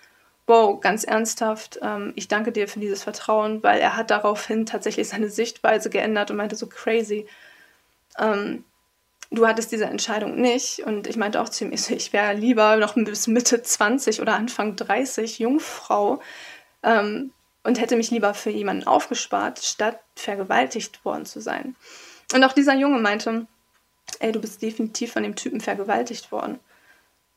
wow, 0.45 0.79
ganz 0.81 1.03
ernsthaft, 1.03 1.79
ähm, 1.81 2.11
ich 2.15 2.27
danke 2.27 2.51
dir 2.51 2.67
für 2.67 2.79
dieses 2.79 3.03
Vertrauen, 3.03 3.63
weil 3.63 3.79
er 3.79 3.95
hat 3.95 4.11
daraufhin 4.11 4.65
tatsächlich 4.65 5.07
seine 5.07 5.29
Sichtweise 5.29 5.89
geändert 5.89 6.31
und 6.31 6.37
meinte 6.37 6.55
so 6.55 6.67
crazy. 6.67 7.27
Ähm, 8.19 8.65
du 9.31 9.47
hattest 9.47 9.71
diese 9.71 9.85
Entscheidung 9.85 10.35
nicht. 10.35 10.79
Und 10.79 11.07
ich 11.07 11.15
meinte 11.15 11.41
auch 11.41 11.49
ihm, 11.61 11.71
ich 11.71 12.13
wäre 12.13 12.33
lieber 12.33 12.75
noch 12.77 12.95
bis 12.95 13.27
Mitte 13.27 13.61
20 13.61 14.21
oder 14.21 14.35
Anfang 14.35 14.75
30 14.75 15.39
Jungfrau 15.39 16.21
ähm, 16.83 17.31
und 17.63 17.79
hätte 17.79 17.95
mich 17.95 18.11
lieber 18.11 18.33
für 18.33 18.49
jemanden 18.49 18.85
aufgespart, 18.85 19.59
statt 19.59 19.99
vergewaltigt 20.15 21.05
worden 21.05 21.25
zu 21.25 21.39
sein. 21.39 21.75
Und 22.33 22.43
auch 22.43 22.53
dieser 22.53 22.75
Junge 22.75 22.99
meinte, 22.99 23.47
ey, 24.19 24.31
du 24.31 24.41
bist 24.41 24.61
definitiv 24.61 25.13
von 25.13 25.23
dem 25.23 25.35
Typen 25.35 25.61
vergewaltigt 25.61 26.31
worden. 26.31 26.59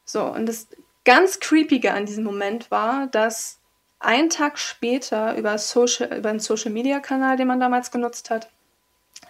So, 0.05 0.25
und 0.25 0.47
das 0.47 0.69
ganz 1.05 1.41
Creepige 1.41 1.93
an 1.93 2.07
diesem 2.07 2.25
Moment 2.25 2.71
war, 2.71 3.07
dass 3.07 3.59
ein 3.99 4.31
Tag 4.31 4.59
später 4.59 5.37
über, 5.37 5.59
Social, 5.59 6.19
über 6.19 6.31
einen 6.31 6.41
Social-Media-Kanal, 6.41 7.37
den 7.37 7.49
man 7.49 7.61
damals 7.61 7.91
genutzt 7.91 8.31
hat, 8.31 8.49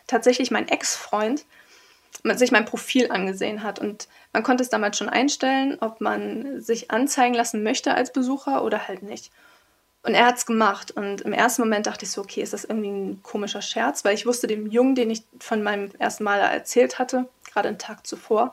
tatsächlich 0.06 0.50
mein 0.50 0.68
Ex-Freund 0.68 1.44
sich 2.34 2.50
mein 2.50 2.64
Profil 2.64 3.10
angesehen 3.10 3.62
hat. 3.62 3.78
Und 3.78 4.08
man 4.32 4.42
konnte 4.42 4.62
es 4.62 4.70
damals 4.70 4.98
schon 4.98 5.08
einstellen, 5.08 5.78
ob 5.80 6.00
man 6.00 6.60
sich 6.60 6.90
anzeigen 6.90 7.34
lassen 7.34 7.62
möchte 7.62 7.94
als 7.94 8.12
Besucher 8.12 8.64
oder 8.64 8.88
halt 8.88 9.02
nicht. 9.02 9.30
Und 10.06 10.14
er 10.14 10.26
hat 10.26 10.36
es 10.36 10.46
gemacht. 10.46 10.92
Und 10.92 11.22
im 11.22 11.32
ersten 11.32 11.62
Moment 11.62 11.88
dachte 11.88 12.04
ich 12.04 12.12
so, 12.12 12.20
okay, 12.20 12.40
ist 12.40 12.52
das 12.52 12.64
irgendwie 12.64 12.90
ein 12.90 13.22
komischer 13.24 13.60
Scherz? 13.60 14.04
Weil 14.04 14.14
ich 14.14 14.24
wusste, 14.24 14.46
dem 14.46 14.70
Jungen, 14.70 14.94
den 14.94 15.10
ich 15.10 15.24
von 15.40 15.64
meinem 15.64 15.90
ersten 15.98 16.22
Mal 16.22 16.38
erzählt 16.38 17.00
hatte, 17.00 17.28
gerade 17.52 17.68
einen 17.68 17.78
Tag 17.78 18.06
zuvor, 18.06 18.52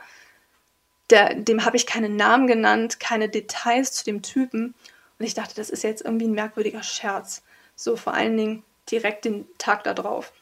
der, 1.11 1.35
dem 1.35 1.63
habe 1.63 1.77
ich 1.77 1.85
keinen 1.85 2.15
Namen 2.15 2.47
genannt, 2.47 2.99
keine 2.99 3.29
Details 3.29 3.91
zu 3.91 4.03
dem 4.03 4.23
Typen. 4.23 4.73
Und 5.19 5.25
ich 5.25 5.35
dachte, 5.35 5.53
das 5.53 5.69
ist 5.69 5.83
jetzt 5.83 6.03
irgendwie 6.03 6.25
ein 6.25 6.33
merkwürdiger 6.33 6.81
Scherz. 6.81 7.43
So 7.75 7.97
vor 7.97 8.15
allen 8.15 8.35
Dingen 8.35 8.63
direkt 8.89 9.25
den 9.25 9.45
Tag 9.59 9.83
da 9.83 9.93
drauf. 9.93 10.33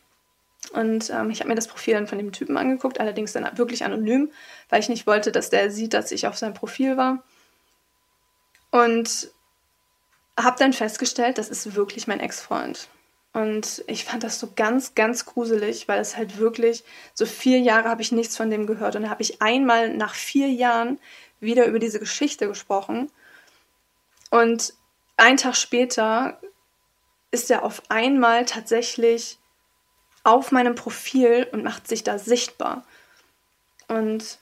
Und 0.72 1.10
ähm, 1.10 1.30
ich 1.30 1.42
habe 1.42 1.50
mir 1.50 1.56
das 1.56 1.68
Profil 1.68 1.96
dann 1.96 2.08
von 2.08 2.20
dem 2.20 2.32
Typen 2.32 2.56
angeguckt, 2.56 3.02
allerdings 3.02 3.34
dann 3.34 3.58
wirklich 3.58 3.84
anonym, 3.84 4.32
weil 4.70 4.80
ich 4.80 4.88
nicht 4.88 5.08
wollte, 5.08 5.34
dass 5.34 5.50
der 5.50 5.72
sieht, 5.72 5.94
dass 5.94 6.14
ich 6.14 6.26
auf 6.26 6.38
seinem 6.38 6.54
Profil 6.54 6.96
war. 6.96 7.22
Und 8.70 9.30
habe 10.44 10.58
dann 10.60 10.74
festgestellt, 10.74 11.38
das 11.38 11.50
ist 11.50 11.76
wirklich 11.76 12.08
mein 12.08 12.20
Ex-Freund. 12.20 12.88
Und 13.34 13.84
ich 13.88 14.04
fand 14.04 14.24
das 14.24 14.40
so 14.40 14.50
ganz, 14.56 14.94
ganz 14.94 15.26
gruselig, 15.26 15.88
weil 15.88 16.00
es 16.02 16.18
halt 16.18 16.38
wirklich, 16.38 16.84
so 17.14 17.26
vier 17.26 17.60
Jahre 17.60 17.88
habe 17.88 18.02
ich 18.02 18.12
nichts 18.12 18.36
von 18.36 18.50
dem 18.50 18.68
gehört. 18.68 18.96
Und 18.96 19.04
da 19.04 19.10
habe 19.10 19.22
ich 19.22 19.42
einmal 19.42 19.96
nach 19.96 20.16
vier 20.16 20.50
Jahren 20.50 21.00
wieder 21.40 21.66
über 21.66 21.80
diese 21.80 22.00
Geschichte 22.00 22.48
gesprochen. 22.48 23.10
Und 24.30 24.74
einen 25.18 25.38
Tag 25.38 25.56
später 25.56 26.40
ist 27.32 27.50
er 27.50 27.64
auf 27.64 27.84
einmal 27.90 28.46
tatsächlich 28.46 29.38
auf 30.24 30.52
meinem 30.52 30.76
Profil 30.76 31.48
und 31.52 31.64
macht 31.64 31.88
sich 31.88 32.04
da 32.04 32.20
sichtbar. 32.20 32.84
Und 33.88 34.40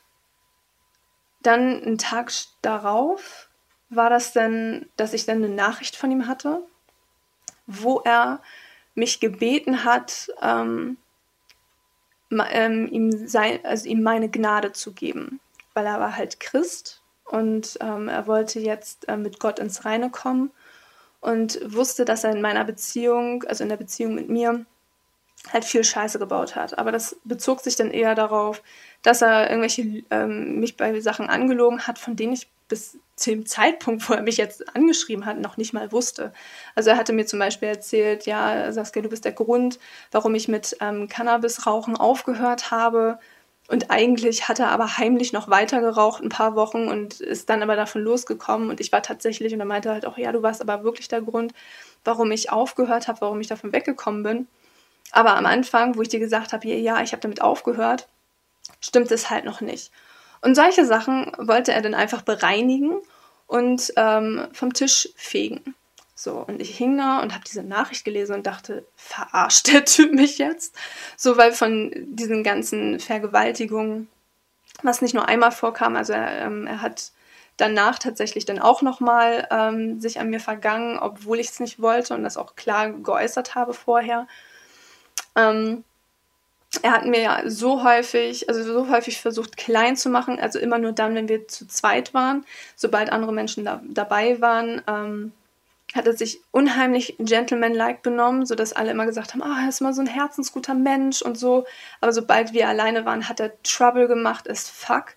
dann 1.42 1.82
einen 1.84 1.98
Tag 1.98 2.32
darauf 2.62 3.49
war 3.90 4.10
das 4.10 4.34
dann, 4.34 4.88
dass 4.98 5.14
ich 5.14 5.26
dann 5.26 5.38
eine 5.38 5.54
Nachricht 5.54 5.96
von 5.96 6.12
ihm 6.12 6.28
hatte, 6.28 6.62
wo 7.66 8.00
er 8.00 8.42
mich 8.96 9.20
gebeten 9.20 9.84
hat, 9.84 10.30
ähm, 10.42 10.98
ähm, 12.32 12.88
ihm, 12.88 13.28
sein, 13.28 13.60
also 13.64 13.88
ihm 13.88 14.04
meine 14.04 14.30
Gnade 14.30 14.72
zu 14.74 14.94
geben, 14.94 15.40
weil 15.74 15.86
er 15.86 16.00
war 16.00 16.16
halt 16.16 16.40
Christ 16.40 17.02
und 17.26 17.78
ähm, 17.82 18.08
er 18.08 18.28
wollte 18.28 18.60
jetzt 18.60 19.08
äh, 19.08 19.18
mit 19.18 19.40
Gott 19.40 19.60
ins 19.60 19.86
Reine 19.86 20.10
kommen 20.10 20.52
und 21.22 21.60
wusste, 21.74 22.06
dass 22.06 22.24
er 22.24 22.32
in 22.32 22.42
meiner 22.42 22.66
Beziehung, 22.66 23.44
also 23.44 23.64
in 23.64 23.70
der 23.70 23.78
Beziehung 23.78 24.16
mit 24.16 24.30
mir, 24.30 24.66
halt 25.54 25.64
viel 25.64 25.84
Scheiße 25.84 26.20
gebaut 26.20 26.56
hat. 26.56 26.78
Aber 26.78 26.92
das 26.92 27.16
bezog 27.24 27.62
sich 27.62 27.78
dann 27.78 27.92
eher 27.92 28.14
darauf, 28.14 28.62
dass 29.04 29.22
er 29.22 29.50
irgendwelche 29.50 30.04
ähm, 30.12 30.60
mich 30.60 30.76
bei 30.76 31.00
Sachen 31.00 31.30
angelogen 31.30 31.88
hat, 31.88 31.98
von 31.98 32.18
denen 32.18 32.34
ich 32.34 32.50
bis 32.70 32.98
zu 33.16 33.32
dem 33.32 33.46
Zeitpunkt, 33.46 34.10
wo 34.10 34.14
er 34.14 34.22
mich 34.22 34.38
jetzt 34.38 34.76
angeschrieben 34.76 35.26
hat, 35.26 35.40
noch 35.40 35.58
nicht 35.58 35.74
mal 35.74 35.92
wusste. 35.92 36.32
Also 36.76 36.92
er 36.92 36.98
hatte 36.98 37.12
mir 37.12 37.26
zum 37.26 37.40
Beispiel 37.40 37.68
erzählt, 37.68 38.26
ja, 38.26 38.72
Saskia, 38.72 39.02
du 39.02 39.10
bist 39.10 39.26
der 39.26 39.34
Grund, 39.34 39.80
warum 40.12 40.34
ich 40.36 40.48
mit 40.48 40.78
ähm, 40.80 41.10
Cannabisrauchen 41.10 41.98
aufgehört 41.98 42.72
habe. 42.72 43.20
Und 43.68 43.92
eigentlich 43.92 44.48
hat 44.48 44.60
er 44.60 44.70
aber 44.70 44.98
heimlich 44.98 45.32
noch 45.32 45.50
weiter 45.50 45.82
geraucht, 45.82 46.24
ein 46.24 46.30
paar 46.30 46.56
Wochen 46.56 46.88
und 46.88 47.20
ist 47.20 47.50
dann 47.50 47.62
aber 47.62 47.76
davon 47.76 48.02
losgekommen. 48.02 48.70
Und 48.70 48.80
ich 48.80 48.92
war 48.92 49.04
tatsächlich, 49.04 49.54
und 49.54 49.60
er 49.60 49.66
meinte 49.66 49.92
halt 49.92 50.06
auch, 50.06 50.18
ja, 50.18 50.32
du 50.32 50.42
warst 50.42 50.62
aber 50.62 50.84
wirklich 50.84 51.08
der 51.08 51.22
Grund, 51.22 51.54
warum 52.04 52.32
ich 52.32 52.52
aufgehört 52.52 53.08
habe, 53.08 53.22
warum 53.22 53.42
ich 53.42 53.48
davon 53.48 53.74
weggekommen 53.74 54.24
bin. 54.24 54.48
Aber 55.12 55.36
am 55.36 55.46
Anfang, 55.46 55.98
wo 55.98 56.02
ich 56.02 56.10
dir 56.10 56.20
gesagt 56.20 56.54
habe, 56.54 56.68
ja, 56.68 57.02
ich 57.02 57.12
habe 57.12 57.22
damit 57.22 57.42
aufgehört, 57.42 58.08
stimmt 58.80 59.12
es 59.12 59.30
halt 59.30 59.46
noch 59.46 59.62
nicht. 59.62 59.92
Und 60.42 60.56
solche 60.56 60.86
Sachen 60.86 61.32
wollte 61.38 61.74
er 61.74 61.82
dann 61.82 61.94
einfach 61.94 62.22
bereinigen 62.22 63.02
und 63.48 63.92
ähm, 63.98 64.48
vom 64.54 64.74
Tisch 64.74 65.10
fegen. 65.16 65.76
So, 66.16 66.44
und 66.48 66.62
ich 66.62 66.78
hing 66.78 66.98
da 66.98 67.22
und 67.22 67.34
habe 67.34 67.46
diese 67.46 67.64
Nachricht 67.64 68.04
gelesen 68.04 68.36
und 68.36 68.46
dachte, 68.46 68.86
verarscht 68.96 69.68
der 69.68 69.86
Typ 69.86 70.14
mich 70.14 70.38
jetzt? 70.38 70.76
So, 71.16 71.38
weil 71.38 71.54
von 71.54 71.92
diesen 71.96 72.44
ganzen 72.44 73.00
Vergewaltigungen, 73.00 74.10
was 74.84 75.02
nicht 75.02 75.14
nur 75.14 75.30
einmal 75.30 75.52
vorkam, 75.52 75.96
also 75.96 76.12
er, 76.14 76.42
ähm, 76.42 76.68
er 76.68 76.82
hat 76.82 77.12
danach 77.56 78.00
tatsächlich 78.00 78.46
dann 78.46 78.60
auch 78.60 78.82
nochmal 78.82 79.48
ähm, 79.50 80.00
sich 80.02 80.20
an 80.20 80.30
mir 80.30 80.40
vergangen, 80.40 81.00
obwohl 81.00 81.40
ich 81.40 81.50
es 81.50 81.60
nicht 81.60 81.82
wollte 81.82 82.14
und 82.14 82.24
das 82.24 82.38
auch 82.38 82.56
klar 82.56 82.92
geäußert 82.92 83.56
habe 83.56 83.74
vorher. 83.74 84.28
Ähm, 85.36 85.84
er 86.82 86.92
hat 86.92 87.06
mir 87.06 87.22
ja 87.22 87.42
so 87.46 87.84
häufig, 87.84 88.48
also 88.48 88.64
so 88.64 88.90
häufig 88.90 89.20
versucht, 89.20 89.58
klein 89.58 89.98
zu 89.98 90.10
machen, 90.10 90.40
also 90.40 90.60
immer 90.60 90.78
nur 90.78 90.92
dann, 90.92 91.16
wenn 91.16 91.28
wir 91.28 91.48
zu 91.48 91.68
zweit 91.68 92.14
waren. 92.14 92.46
Sobald 92.76 93.12
andere 93.12 93.34
Menschen 93.34 93.66
da, 93.66 93.82
dabei 93.88 94.40
waren, 94.40 94.82
ähm, 94.88 95.32
hat 95.96 96.06
er 96.06 96.16
sich 96.16 96.42
unheimlich 96.52 97.16
gentleman-like 97.18 98.04
benommen, 98.04 98.46
sodass 98.46 98.74
alle 98.74 98.92
immer 98.92 99.08
gesagt 99.08 99.34
haben, 99.34 99.42
ah, 99.42 99.64
er 99.64 99.70
ist 99.70 99.82
immer 99.82 99.94
so 99.94 100.02
ein 100.02 100.08
herzensguter 100.08 100.76
Mensch 100.76 101.24
und 101.24 101.38
so. 101.38 101.66
Aber 102.02 102.14
sobald 102.14 102.54
wir 102.54 102.68
alleine 102.68 103.06
waren, 103.06 103.28
hat 103.28 103.40
er 103.40 103.52
Trouble 103.64 104.08
gemacht 104.08 104.48
as 104.48 104.70
fuck. 104.70 105.16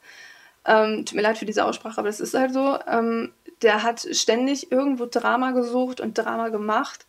Ähm, 0.65 1.05
tut 1.05 1.17
mir 1.17 1.23
leid 1.23 1.37
für 1.37 1.45
diese 1.45 1.67
Aussprache, 1.67 1.99
aber 1.99 2.09
es 2.09 2.21
ist 2.21 2.33
halt 2.33 2.55
so. 2.55 2.79
Ähm, 2.89 3.33
der 3.61 3.83
hat 3.83 4.07
ständig 4.13 4.73
irgendwo 4.73 5.05
Drama 5.07 5.51
gesucht 5.51 6.01
und 6.01 6.17
Drama 6.17 6.49
gemacht 6.49 7.05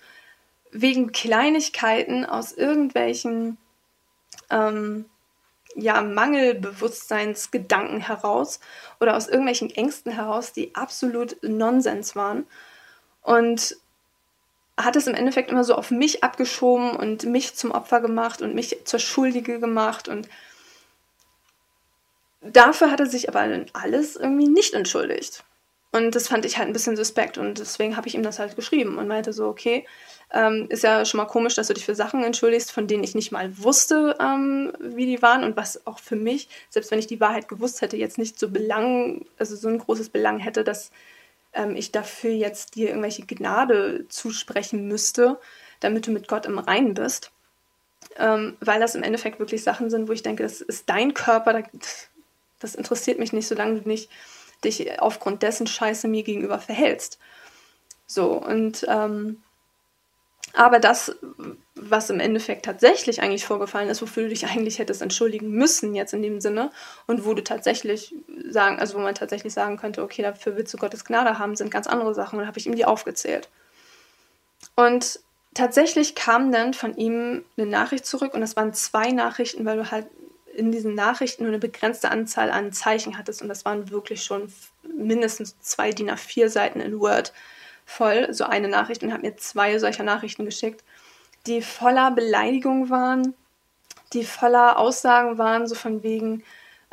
wegen 0.72 1.12
Kleinigkeiten 1.12 2.26
aus 2.26 2.52
irgendwelchen 2.52 3.58
ähm, 4.50 5.06
ja, 5.76 6.02
Mangelbewusstseinsgedanken 6.02 8.00
heraus 8.00 8.60
oder 9.00 9.16
aus 9.16 9.28
irgendwelchen 9.28 9.70
Ängsten 9.72 10.12
heraus, 10.12 10.54
die 10.54 10.76
absolut 10.76 11.42
Nonsens 11.42 12.16
waren. 12.16 12.46
Und 13.22 13.78
hat 14.78 14.96
es 14.96 15.08
im 15.08 15.14
Endeffekt 15.14 15.52
immer 15.52 15.64
so 15.64 15.76
auf 15.76 15.92
mich 15.92 16.24
abgeschoben 16.24 16.96
und 16.96 17.26
mich 17.26 17.56
zum 17.56 17.72
Opfer 17.72 18.02
gemacht 18.02 18.42
und 18.42 18.56
mich 18.56 18.86
zur 18.86 19.00
Schuldige 19.00 19.60
gemacht. 19.60 20.08
Und 20.08 20.28
dafür 22.42 22.90
hat 22.92 23.00
er 23.00 23.06
sich 23.06 23.30
aber 23.30 23.48
alles 23.74 24.16
irgendwie 24.16 24.48
nicht 24.48 24.74
entschuldigt. 24.74 25.44
Und 25.94 26.16
das 26.16 26.28
fand 26.28 26.44
ich 26.44 26.58
halt 26.58 26.68
ein 26.68 26.74
bisschen 26.74 26.98
suspekt 26.98 27.38
und 27.38 27.60
deswegen 27.60 27.96
habe 27.96 28.08
ich 28.08 28.16
ihm 28.16 28.24
das 28.24 28.40
halt 28.40 28.56
geschrieben 28.56 28.98
und 28.98 29.08
meinte 29.08 29.32
so, 29.32 29.48
okay, 29.48 29.86
ähm, 30.32 30.66
ist 30.70 30.84
ja 30.84 31.06
schon 31.06 31.20
mal 31.20 31.26
komisch, 31.26 31.54
dass 31.54 31.68
du 31.68 31.76
dich 31.76 31.86
für 31.86 31.94
Sachen 31.94 32.24
entschuldigst, 32.24 32.72
von 32.72 32.88
denen 32.88 33.04
ich 33.04 33.14
nicht 33.14 33.32
mal 33.32 33.56
wusste, 33.60 34.18
ähm, 34.20 34.74
wie 34.80 35.06
die 35.06 35.22
waren 35.22 35.44
und 35.44 35.56
was 35.56 35.86
auch 35.86 36.00
für 36.00 36.16
mich, 36.16 36.50
selbst 36.72 36.90
wenn 36.90 36.98
ich 36.98 37.06
die 37.06 37.20
Wahrheit 37.20 37.48
gewusst 37.48 37.82
hätte, 37.82 37.96
jetzt 37.96 38.18
nicht 38.18 38.40
so 38.40 38.50
Belang, 38.50 39.28
also 39.38 39.56
so 39.56 39.68
ein 39.68 39.78
großes 39.78 40.10
Belang 40.10 40.40
hätte, 40.40 40.64
dass 40.64 40.90
ähm, 41.54 41.76
ich 41.76 41.92
dafür 41.92 42.32
jetzt 42.32 42.74
dir 42.74 42.88
irgendwelche 42.88 43.28
Gnade 43.28 44.08
zusprechen 44.10 44.88
müsste, 44.88 45.40
damit 45.80 46.08
du 46.08 46.12
mit 46.12 46.28
Gott 46.28 46.48
im 46.48 46.58
Reinen 46.58 46.96
bist. 46.96 47.32
Ähm, 48.18 48.58
weil 48.62 48.80
das 48.80 48.96
im 48.96 49.04
Endeffekt 49.04 49.38
wirklich 49.40 49.62
Sachen 49.64 49.92
sind, 49.92 50.08
wo 50.08 50.12
ich 50.12 50.24
denke, 50.24 50.42
das 50.42 50.60
ist 50.62 50.90
dein 50.90 51.14
Körper, 51.14 51.64
das 52.60 52.74
interessiert 52.74 53.20
mich 53.20 53.32
nicht, 53.32 53.48
solange 53.48 53.82
du 53.82 53.88
nicht 53.88 54.10
dich 54.66 55.02
aufgrund 55.02 55.44
dessen 55.44 55.68
scheiße 55.68 56.08
mir 56.08 56.24
gegenüber 56.24 56.60
verhältst. 56.60 57.20
So, 58.08 58.34
und 58.34 58.86
ähm, 58.88 59.42
aber 60.56 60.80
das, 60.80 61.16
was 61.74 62.12
im 62.12 62.20
Endeffekt 62.20 62.66
tatsächlich 62.66 63.22
eigentlich 63.22 63.46
vorgefallen 63.46 63.90
ist, 63.90 64.02
wofür 64.04 64.24
du 64.24 64.30
dich 64.30 64.46
eigentlich 64.46 64.78
hättest 64.78 65.02
entschuldigen 65.02 65.50
müssen 65.50 65.96
jetzt 65.96 66.14
in 66.14 66.22
dem 66.22 66.40
Sinne 66.42 66.72
und 67.08 67.26
wo 67.26 67.34
du 67.34 67.44
tatsächlich 67.44 68.14
sagen, 68.50 68.80
also 68.80 68.96
wo 68.96 69.00
man 69.00 69.16
tatsächlich 69.16 69.54
sagen 69.54 69.78
könnte, 69.78 70.04
okay, 70.04 70.22
dafür 70.22 70.56
willst 70.56 70.74
du 70.74 70.78
Gottes 70.78 71.06
Gnade 71.06 71.40
haben, 71.40 71.56
sind 71.56 71.72
ganz 71.72 71.88
andere 71.88 72.14
Sachen 72.14 72.40
und 72.40 72.46
habe 72.46 72.60
ich 72.60 72.68
ihm 72.68 72.76
die 72.76 72.86
aufgezählt. 72.86 73.50
Und 74.76 75.20
tatsächlich 75.56 76.14
kam 76.14 76.52
dann 76.52 76.76
von 76.76 76.96
ihm 76.96 77.44
eine 77.58 77.66
Nachricht 77.66 78.06
zurück 78.06 78.36
und 78.36 78.42
das 78.42 78.56
waren 78.56 78.74
zwei 78.74 79.12
Nachrichten, 79.12 79.66
weil 79.66 79.78
du 79.78 79.90
halt 79.90 80.06
in 80.56 80.72
diesen 80.72 80.94
Nachrichten 80.96 81.44
nur 81.44 81.52
eine 81.52 81.60
begrenzte 81.60 82.12
Anzahl 82.12 82.52
an 82.52 82.72
Zeichen 82.72 83.18
hattest. 83.18 83.42
Und 83.42 83.50
das 83.50 83.66
waren 83.66 83.90
wirklich 83.90 84.24
schon 84.24 84.52
mindestens 84.84 85.60
zwei 85.60 85.92
DIN 85.92 86.12
A4 86.12 86.50
Seiten 86.50 86.80
in 86.80 87.00
Word 87.00 87.34
voll, 87.86 88.34
so 88.34 88.46
eine 88.46 88.68
Nachricht 88.68 89.04
und 89.04 89.14
hat 89.14 89.24
mir 89.24 89.36
zwei 89.38 89.78
solcher 89.80 90.04
Nachrichten 90.04 90.46
geschickt, 90.46 90.84
die 91.48 91.62
voller 91.62 92.12
Beleidigung 92.12 92.90
waren, 92.90 93.34
die 94.14 94.24
voller 94.24 94.78
Aussagen 94.78 95.38
waren, 95.38 95.68
so 95.68 95.76
von 95.76 96.04
wegen, 96.04 96.44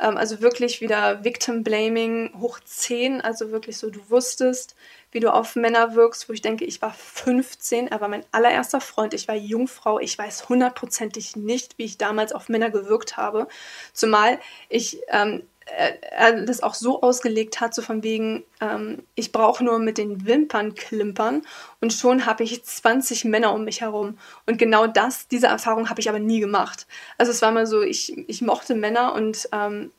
ähm, 0.01 0.17
also 0.17 0.41
wirklich 0.41 0.81
wieder 0.81 1.23
Victim 1.23 1.63
Blaming 1.63 2.33
hoch 2.39 2.59
10, 2.59 3.21
also 3.21 3.51
wirklich 3.51 3.77
so, 3.77 3.89
du 3.89 3.99
wusstest, 4.09 4.75
wie 5.11 5.19
du 5.19 5.33
auf 5.33 5.55
Männer 5.55 5.95
wirkst, 5.95 6.27
wo 6.27 6.33
ich 6.33 6.41
denke, 6.41 6.65
ich 6.65 6.81
war 6.81 6.93
15, 6.93 7.87
er 7.87 8.01
war 8.01 8.07
mein 8.07 8.25
allererster 8.31 8.81
Freund, 8.81 9.13
ich 9.13 9.27
war 9.27 9.35
Jungfrau, 9.35 9.99
ich 9.99 10.17
weiß 10.17 10.49
hundertprozentig 10.49 11.35
nicht, 11.35 11.77
wie 11.77 11.85
ich 11.85 11.97
damals 11.97 12.33
auf 12.33 12.49
Männer 12.49 12.69
gewirkt 12.69 13.17
habe, 13.17 13.47
zumal 13.93 14.39
ich 14.69 15.01
ähm, 15.09 15.43
er 15.65 16.43
das 16.45 16.63
auch 16.63 16.73
so 16.73 17.01
ausgelegt 17.01 17.61
hat, 17.61 17.73
so 17.73 17.81
von 17.81 18.03
wegen, 18.03 18.43
ähm, 18.59 19.03
ich 19.15 19.31
brauche 19.31 19.63
nur 19.63 19.79
mit 19.79 19.97
den 19.97 20.25
Wimpern 20.25 20.75
klimpern 20.75 21.43
und 21.79 21.93
schon 21.93 22.25
habe 22.25 22.43
ich 22.43 22.63
20 22.63 23.25
Männer 23.25 23.53
um 23.53 23.63
mich 23.63 23.81
herum. 23.81 24.17
Und 24.45 24.57
genau 24.57 24.87
das, 24.87 25.27
diese 25.27 25.47
Erfahrung 25.47 25.89
habe 25.89 26.01
ich 26.01 26.09
aber 26.09 26.19
nie 26.19 26.39
gemacht. 26.39 26.87
Also 27.17 27.31
es 27.31 27.41
war 27.41 27.51
mal 27.51 27.67
so, 27.67 27.81
ich, 27.81 28.17
ich 28.27 28.41
mochte 28.41 28.75
Männer 28.75 29.13
und 29.13 29.47
ähm, 29.51 29.91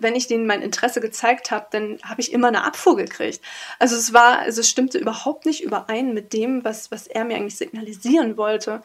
wenn 0.00 0.16
ich 0.16 0.26
denen 0.26 0.46
mein 0.46 0.62
Interesse 0.62 1.00
gezeigt 1.00 1.50
habe, 1.50 1.66
dann 1.70 1.98
habe 2.02 2.20
ich 2.20 2.32
immer 2.32 2.48
eine 2.48 2.64
Abfuhr 2.64 2.96
gekriegt. 2.96 3.40
Also 3.78 3.96
es 3.96 4.12
war, 4.12 4.40
also 4.40 4.60
es 4.60 4.68
stimmte 4.68 4.98
überhaupt 4.98 5.46
nicht 5.46 5.62
überein 5.62 6.14
mit 6.14 6.32
dem, 6.32 6.64
was, 6.64 6.90
was 6.90 7.06
er 7.06 7.24
mir 7.24 7.36
eigentlich 7.36 7.56
signalisieren 7.56 8.36
wollte. 8.36 8.82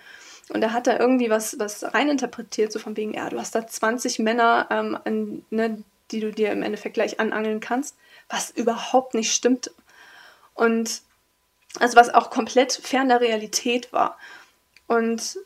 Und 0.49 0.61
er 0.61 0.73
hat 0.73 0.87
da 0.87 0.99
irgendwie 0.99 1.29
was, 1.29 1.57
was 1.59 1.83
reininterpretiert, 1.83 2.71
so 2.71 2.79
von 2.79 2.97
wegen, 2.97 3.13
ja, 3.13 3.29
du 3.29 3.39
hast 3.39 3.55
da 3.55 3.65
20 3.65 4.19
Männer, 4.19 4.67
ähm, 4.71 4.97
an, 5.03 5.43
ne, 5.49 5.83
die 6.11 6.19
du 6.19 6.31
dir 6.31 6.51
im 6.51 6.63
Endeffekt 6.63 6.95
gleich 6.95 7.19
anangeln 7.19 7.59
kannst, 7.59 7.95
was 8.29 8.51
überhaupt 8.51 9.13
nicht 9.13 9.33
stimmt. 9.33 9.71
Und 10.53 11.01
also 11.79 11.95
was 11.95 12.13
auch 12.13 12.29
komplett 12.29 12.73
fern 12.73 13.09
der 13.09 13.21
Realität 13.21 13.93
war. 13.93 14.17
Und 14.87 15.37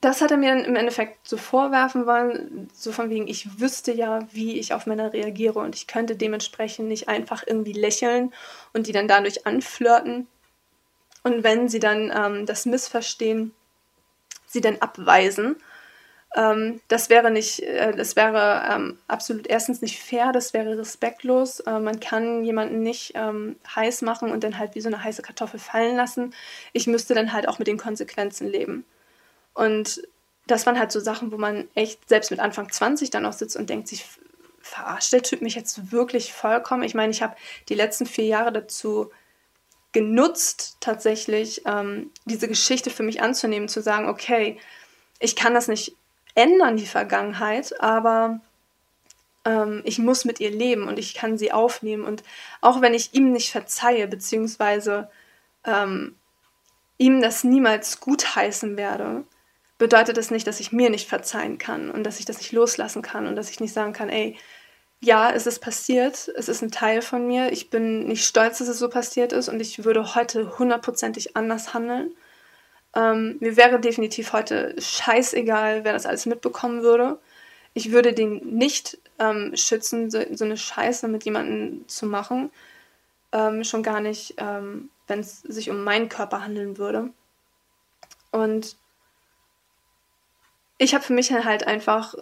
das 0.00 0.20
hat 0.20 0.32
er 0.32 0.36
mir 0.36 0.54
dann 0.54 0.64
im 0.64 0.74
Endeffekt 0.74 1.28
so 1.28 1.36
vorwerfen 1.36 2.06
wollen, 2.06 2.68
so 2.74 2.90
von 2.90 3.08
wegen, 3.08 3.28
ich 3.28 3.60
wüsste 3.60 3.92
ja, 3.92 4.26
wie 4.32 4.58
ich 4.58 4.74
auf 4.74 4.86
Männer 4.86 5.12
reagiere 5.12 5.60
und 5.60 5.76
ich 5.76 5.86
könnte 5.86 6.16
dementsprechend 6.16 6.88
nicht 6.88 7.08
einfach 7.08 7.44
irgendwie 7.46 7.72
lächeln 7.72 8.34
und 8.72 8.88
die 8.88 8.92
dann 8.92 9.06
dadurch 9.06 9.46
anflirten. 9.46 10.26
Und 11.22 11.44
wenn 11.44 11.68
sie 11.68 11.78
dann 11.78 12.12
ähm, 12.14 12.46
das 12.46 12.66
missverstehen, 12.66 13.54
sie 14.46 14.60
dann 14.60 14.78
abweisen 14.78 15.56
ähm, 16.34 16.80
das 16.88 17.10
wäre 17.10 17.30
nicht, 17.30 17.60
äh, 17.60 17.94
das 17.94 18.16
wäre 18.16 18.62
ähm, 18.70 18.98
absolut 19.06 19.46
erstens 19.46 19.82
nicht 19.82 20.00
fair, 20.00 20.32
das 20.32 20.54
wäre 20.54 20.78
respektlos. 20.78 21.60
Äh, 21.60 21.78
man 21.78 22.00
kann 22.00 22.42
jemanden 22.44 22.82
nicht 22.82 23.12
ähm, 23.14 23.56
heiß 23.74 24.02
machen 24.02 24.30
und 24.30 24.42
dann 24.42 24.58
halt 24.58 24.74
wie 24.74 24.80
so 24.80 24.88
eine 24.88 25.04
heiße 25.04 25.22
Kartoffel 25.22 25.60
fallen 25.60 25.96
lassen. 25.96 26.34
Ich 26.72 26.86
müsste 26.86 27.14
dann 27.14 27.32
halt 27.32 27.48
auch 27.48 27.58
mit 27.58 27.68
den 27.68 27.76
Konsequenzen 27.76 28.48
leben. 28.48 28.84
Und 29.52 30.02
das 30.46 30.64
waren 30.64 30.78
halt 30.78 30.90
so 30.90 31.00
Sachen, 31.00 31.32
wo 31.32 31.36
man 31.36 31.68
echt 31.74 32.08
selbst 32.08 32.30
mit 32.30 32.40
Anfang 32.40 32.70
20 32.70 33.10
dann 33.10 33.26
auch 33.26 33.34
sitzt 33.34 33.56
und 33.56 33.68
denkt 33.68 33.88
sich, 33.88 34.06
verarscht 34.60 35.12
der 35.12 35.22
Typ 35.22 35.42
mich 35.42 35.54
jetzt 35.54 35.92
wirklich 35.92 36.32
vollkommen? 36.32 36.82
Ich 36.82 36.94
meine, 36.94 37.10
ich 37.10 37.22
habe 37.22 37.36
die 37.68 37.74
letzten 37.74 38.06
vier 38.06 38.26
Jahre 38.26 38.52
dazu 38.52 39.10
genutzt, 39.92 40.78
tatsächlich 40.80 41.62
ähm, 41.66 42.10
diese 42.24 42.48
Geschichte 42.48 42.88
für 42.88 43.02
mich 43.02 43.20
anzunehmen, 43.20 43.68
zu 43.68 43.82
sagen, 43.82 44.08
okay, 44.08 44.58
ich 45.18 45.36
kann 45.36 45.52
das 45.52 45.68
nicht 45.68 45.94
ändern, 46.34 46.76
die 46.76 46.86
Vergangenheit, 46.86 47.80
aber 47.80 48.40
ähm, 49.44 49.82
ich 49.84 49.98
muss 49.98 50.24
mit 50.24 50.40
ihr 50.40 50.50
leben 50.50 50.88
und 50.88 50.98
ich 50.98 51.14
kann 51.14 51.38
sie 51.38 51.52
aufnehmen. 51.52 52.04
Und 52.04 52.22
auch 52.60 52.80
wenn 52.80 52.94
ich 52.94 53.14
ihm 53.14 53.32
nicht 53.32 53.50
verzeihe, 53.50 54.08
beziehungsweise 54.08 55.10
ähm, 55.64 56.16
ihm 56.98 57.20
das 57.20 57.44
niemals 57.44 58.00
gutheißen 58.00 58.76
werde, 58.76 59.24
bedeutet 59.78 60.16
das 60.16 60.30
nicht, 60.30 60.46
dass 60.46 60.60
ich 60.60 60.72
mir 60.72 60.90
nicht 60.90 61.08
verzeihen 61.08 61.58
kann 61.58 61.90
und 61.90 62.04
dass 62.04 62.20
ich 62.20 62.24
das 62.24 62.38
nicht 62.38 62.52
loslassen 62.52 63.02
kann 63.02 63.26
und 63.26 63.36
dass 63.36 63.50
ich 63.50 63.60
nicht 63.60 63.72
sagen 63.72 63.92
kann, 63.92 64.08
ey, 64.08 64.36
ja, 65.00 65.32
es 65.32 65.48
ist 65.48 65.58
passiert, 65.58 66.28
es 66.36 66.48
ist 66.48 66.62
ein 66.62 66.70
Teil 66.70 67.02
von 67.02 67.26
mir, 67.26 67.50
ich 67.50 67.70
bin 67.70 68.06
nicht 68.06 68.24
stolz, 68.24 68.58
dass 68.58 68.68
es 68.68 68.78
so 68.78 68.88
passiert 68.88 69.32
ist 69.32 69.48
und 69.48 69.58
ich 69.58 69.84
würde 69.84 70.14
heute 70.14 70.58
hundertprozentig 70.58 71.36
anders 71.36 71.74
handeln. 71.74 72.14
Ähm, 72.94 73.36
mir 73.40 73.56
wäre 73.56 73.80
definitiv 73.80 74.32
heute 74.32 74.74
scheißegal, 74.80 75.84
wer 75.84 75.92
das 75.92 76.06
alles 76.06 76.26
mitbekommen 76.26 76.82
würde. 76.82 77.18
Ich 77.74 77.92
würde 77.92 78.12
den 78.12 78.56
nicht 78.56 78.98
ähm, 79.18 79.52
schützen, 79.56 80.10
so, 80.10 80.20
so, 80.32 80.44
eine 80.44 80.56
Scheiße 80.56 81.08
mit 81.08 81.24
jemandem 81.24 81.88
zu 81.88 82.06
machen. 82.06 82.50
Ähm, 83.32 83.64
schon 83.64 83.82
gar 83.82 84.00
nicht, 84.00 84.34
ähm, 84.36 84.90
wenn 85.06 85.20
es 85.20 85.40
sich 85.40 85.70
um 85.70 85.84
meinen 85.84 86.08
Körper 86.10 86.42
handeln 86.42 86.76
würde. 86.76 87.10
Und 88.30 88.76
ich 90.78 90.94
habe 90.94 91.04
für 91.04 91.14
mich 91.14 91.32
halt 91.32 91.66
einfach 91.66 92.14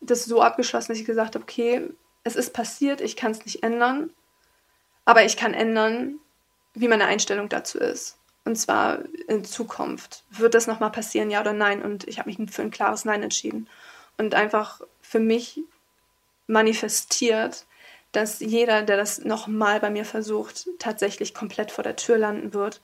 das 0.00 0.24
so 0.24 0.42
abgeschlossen, 0.42 0.92
dass 0.92 0.98
ich 0.98 1.06
gesagt 1.06 1.34
habe, 1.34 1.44
okay, 1.44 1.88
es 2.24 2.36
ist 2.36 2.52
passiert, 2.52 3.00
ich 3.00 3.16
kann 3.16 3.32
es 3.32 3.44
nicht 3.44 3.62
ändern, 3.62 4.10
aber 5.04 5.24
ich 5.24 5.36
kann 5.36 5.54
ändern, 5.54 6.16
wie 6.74 6.88
meine 6.88 7.06
Einstellung 7.06 7.48
dazu 7.48 7.78
ist. 7.78 8.19
Und 8.44 8.56
zwar 8.56 9.00
in 9.28 9.44
Zukunft. 9.44 10.24
Wird 10.30 10.54
das 10.54 10.66
nochmal 10.66 10.90
passieren, 10.90 11.30
ja 11.30 11.40
oder 11.40 11.52
nein? 11.52 11.82
Und 11.82 12.08
ich 12.08 12.18
habe 12.18 12.30
mich 12.30 12.50
für 12.50 12.62
ein 12.62 12.70
klares 12.70 13.04
Nein 13.04 13.22
entschieden. 13.22 13.68
Und 14.16 14.34
einfach 14.34 14.80
für 15.02 15.20
mich 15.20 15.60
manifestiert, 16.46 17.66
dass 18.12 18.40
jeder, 18.40 18.82
der 18.82 18.96
das 18.96 19.24
nochmal 19.24 19.80
bei 19.80 19.90
mir 19.90 20.04
versucht, 20.04 20.68
tatsächlich 20.78 21.32
komplett 21.32 21.70
vor 21.70 21.84
der 21.84 21.96
Tür 21.96 22.18
landen 22.18 22.54
wird 22.54 22.80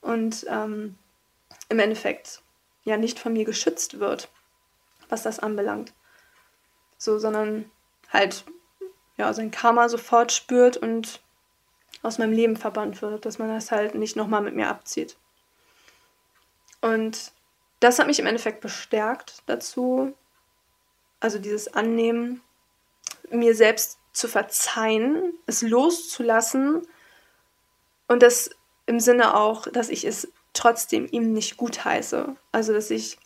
und 0.00 0.44
ähm, 0.48 0.96
im 1.68 1.78
Endeffekt 1.78 2.42
ja 2.84 2.96
nicht 2.96 3.18
von 3.18 3.32
mir 3.32 3.44
geschützt 3.44 4.00
wird, 4.00 4.28
was 5.08 5.22
das 5.22 5.38
anbelangt. 5.38 5.92
So, 6.98 7.18
sondern 7.18 7.70
halt 8.10 8.44
ja 9.16 9.32
sein 9.32 9.50
Karma 9.50 9.88
sofort 9.88 10.32
spürt 10.32 10.76
und 10.76 11.20
aus 12.04 12.18
meinem 12.18 12.32
Leben 12.32 12.56
verbannt 12.56 13.02
wird, 13.02 13.24
dass 13.24 13.38
man 13.38 13.48
das 13.48 13.70
halt 13.70 13.94
nicht 13.94 14.14
nochmal 14.14 14.42
mit 14.42 14.54
mir 14.54 14.68
abzieht. 14.68 15.16
Und 16.80 17.32
das 17.80 17.98
hat 17.98 18.06
mich 18.06 18.18
im 18.18 18.26
Endeffekt 18.26 18.60
bestärkt 18.60 19.42
dazu, 19.46 20.14
also 21.20 21.38
dieses 21.38 21.72
Annehmen, 21.72 22.42
mir 23.30 23.54
selbst 23.54 23.98
zu 24.12 24.28
verzeihen, 24.28 25.32
es 25.46 25.62
loszulassen 25.62 26.86
und 28.06 28.22
das 28.22 28.50
im 28.86 29.00
Sinne 29.00 29.34
auch, 29.34 29.66
dass 29.66 29.88
ich 29.88 30.04
es 30.04 30.28
trotzdem 30.52 31.08
ihm 31.10 31.32
nicht 31.32 31.56
gut 31.56 31.84
heiße. 31.84 32.36
Also 32.52 32.72
dass 32.74 32.90
ich 32.90 33.18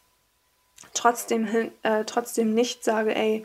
trotzdem, 0.94 1.72
äh, 1.82 2.04
trotzdem 2.04 2.54
nicht 2.54 2.84
sage, 2.84 3.14
ey, 3.14 3.44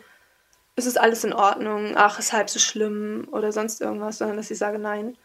es 0.76 0.86
ist 0.86 1.00
alles 1.00 1.24
in 1.24 1.34
Ordnung, 1.34 1.93
ach, 1.96 2.19
ist 2.19 2.34
halb 2.34 2.50
so 2.50 2.60
schlimm 2.60 3.28
oder 3.32 3.52
sonst 3.52 3.82
irgendwas, 3.82 4.19
sondern 4.19 4.38
dass 4.38 4.52
ich 4.52 4.58
sage, 4.58 4.80
nein, 4.80 5.17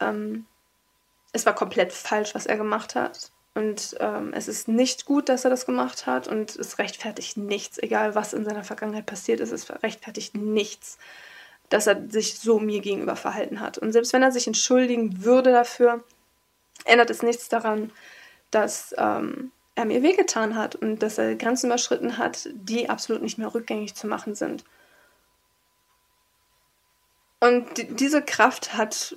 ähm, 0.00 0.46
es 1.32 1.46
war 1.46 1.54
komplett 1.54 1.92
falsch, 1.92 2.34
was 2.34 2.46
er 2.46 2.56
gemacht 2.56 2.94
hat. 2.94 3.30
Und 3.54 3.96
ähm, 3.98 4.32
es 4.34 4.46
ist 4.46 4.68
nicht 4.68 5.04
gut, 5.04 5.28
dass 5.28 5.44
er 5.44 5.50
das 5.50 5.66
gemacht 5.66 6.06
hat 6.06 6.28
und 6.28 6.54
es 6.54 6.78
rechtfertigt 6.78 7.36
nichts, 7.36 7.78
egal 7.78 8.14
was 8.14 8.32
in 8.32 8.44
seiner 8.44 8.62
Vergangenheit 8.62 9.06
passiert 9.06 9.40
ist, 9.40 9.50
es 9.50 9.68
rechtfertigt 9.82 10.36
nichts, 10.36 10.96
dass 11.68 11.88
er 11.88 12.08
sich 12.08 12.38
so 12.38 12.60
mir 12.60 12.80
gegenüber 12.80 13.16
verhalten 13.16 13.60
hat. 13.60 13.76
Und 13.76 13.92
selbst 13.92 14.12
wenn 14.12 14.22
er 14.22 14.30
sich 14.30 14.46
entschuldigen 14.46 15.24
würde 15.24 15.50
dafür, 15.50 16.04
ändert 16.84 17.10
es 17.10 17.22
nichts 17.22 17.48
daran, 17.48 17.90
dass 18.52 18.94
ähm, 18.96 19.50
er 19.74 19.84
mir 19.84 20.02
wehgetan 20.02 20.56
hat 20.56 20.76
und 20.76 21.02
dass 21.02 21.18
er 21.18 21.34
Grenzen 21.34 21.66
überschritten 21.66 22.16
hat, 22.16 22.48
die 22.52 22.88
absolut 22.88 23.22
nicht 23.22 23.38
mehr 23.38 23.52
rückgängig 23.52 23.94
zu 23.94 24.06
machen 24.06 24.34
sind. 24.34 24.64
Und 27.40 27.76
die, 27.76 27.86
diese 27.94 28.22
Kraft 28.22 28.74
hat 28.74 29.16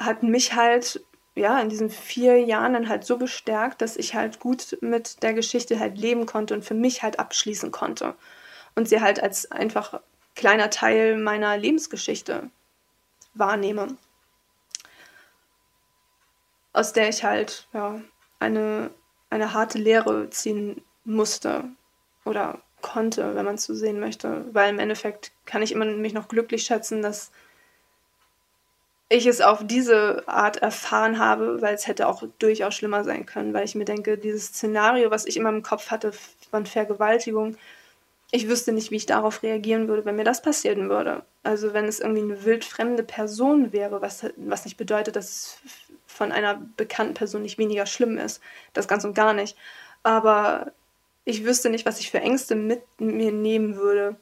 hat 0.00 0.22
mich 0.22 0.54
halt 0.54 1.04
ja 1.34 1.60
in 1.60 1.68
diesen 1.68 1.90
vier 1.90 2.42
Jahren 2.42 2.72
dann 2.72 2.88
halt 2.88 3.04
so 3.04 3.16
bestärkt, 3.16 3.80
dass 3.82 3.96
ich 3.96 4.14
halt 4.14 4.40
gut 4.40 4.78
mit 4.80 5.22
der 5.22 5.34
Geschichte 5.34 5.78
halt 5.78 5.96
leben 5.98 6.26
konnte 6.26 6.54
und 6.54 6.64
für 6.64 6.74
mich 6.74 7.02
halt 7.02 7.18
abschließen 7.18 7.70
konnte 7.70 8.14
und 8.74 8.88
sie 8.88 9.00
halt 9.00 9.22
als 9.22 9.50
einfach 9.52 10.00
kleiner 10.34 10.70
Teil 10.70 11.16
meiner 11.16 11.56
Lebensgeschichte 11.56 12.50
wahrnehme, 13.34 13.96
aus 16.72 16.92
der 16.92 17.08
ich 17.08 17.22
halt 17.22 17.68
ja 17.72 18.00
eine 18.40 18.90
eine 19.30 19.54
harte 19.54 19.78
Lehre 19.78 20.28
ziehen 20.30 20.82
musste 21.04 21.64
oder 22.24 22.60
konnte, 22.82 23.34
wenn 23.34 23.44
man 23.44 23.54
es 23.54 23.64
so 23.64 23.74
sehen 23.74 24.00
möchte. 24.00 24.44
Weil 24.52 24.70
im 24.70 24.78
Endeffekt 24.78 25.32
kann 25.46 25.62
ich 25.62 25.72
immer 25.72 25.84
mich 25.84 26.12
noch 26.12 26.28
glücklich 26.28 26.64
schätzen, 26.64 27.02
dass 27.02 27.30
ich 29.10 29.26
es 29.26 29.40
auf 29.40 29.66
diese 29.66 30.26
Art 30.28 30.58
erfahren 30.58 31.18
habe, 31.18 31.60
weil 31.60 31.74
es 31.74 31.88
hätte 31.88 32.06
auch 32.06 32.22
durchaus 32.38 32.76
schlimmer 32.76 33.02
sein 33.04 33.26
können, 33.26 33.52
weil 33.52 33.64
ich 33.64 33.74
mir 33.74 33.84
denke, 33.84 34.16
dieses 34.16 34.46
Szenario, 34.46 35.10
was 35.10 35.26
ich 35.26 35.36
immer 35.36 35.50
im 35.50 35.64
Kopf 35.64 35.90
hatte 35.90 36.12
von 36.50 36.64
Vergewaltigung, 36.64 37.56
ich 38.30 38.48
wüsste 38.48 38.72
nicht, 38.72 38.92
wie 38.92 38.96
ich 38.96 39.06
darauf 39.06 39.42
reagieren 39.42 39.88
würde, 39.88 40.04
wenn 40.04 40.14
mir 40.14 40.24
das 40.24 40.42
passieren 40.42 40.88
würde. 40.88 41.24
Also 41.42 41.74
wenn 41.74 41.86
es 41.86 41.98
irgendwie 41.98 42.22
eine 42.22 42.44
wildfremde 42.44 43.02
Person 43.02 43.72
wäre, 43.72 44.00
was, 44.00 44.24
was 44.36 44.64
nicht 44.64 44.76
bedeutet, 44.76 45.16
dass 45.16 45.28
es 45.28 45.58
von 46.06 46.30
einer 46.30 46.62
bekannten 46.76 47.14
Person 47.14 47.42
nicht 47.42 47.58
weniger 47.58 47.86
schlimm 47.86 48.16
ist. 48.16 48.40
Das 48.72 48.86
ganz 48.86 49.04
und 49.04 49.14
gar 49.14 49.32
nicht. 49.32 49.56
Aber 50.04 50.72
ich 51.24 51.44
wüsste 51.44 51.70
nicht, 51.70 51.84
was 51.84 51.98
ich 51.98 52.12
für 52.12 52.20
Ängste 52.20 52.54
mit 52.54 52.82
mir 53.00 53.32
nehmen 53.32 53.74
würde, 53.74 54.14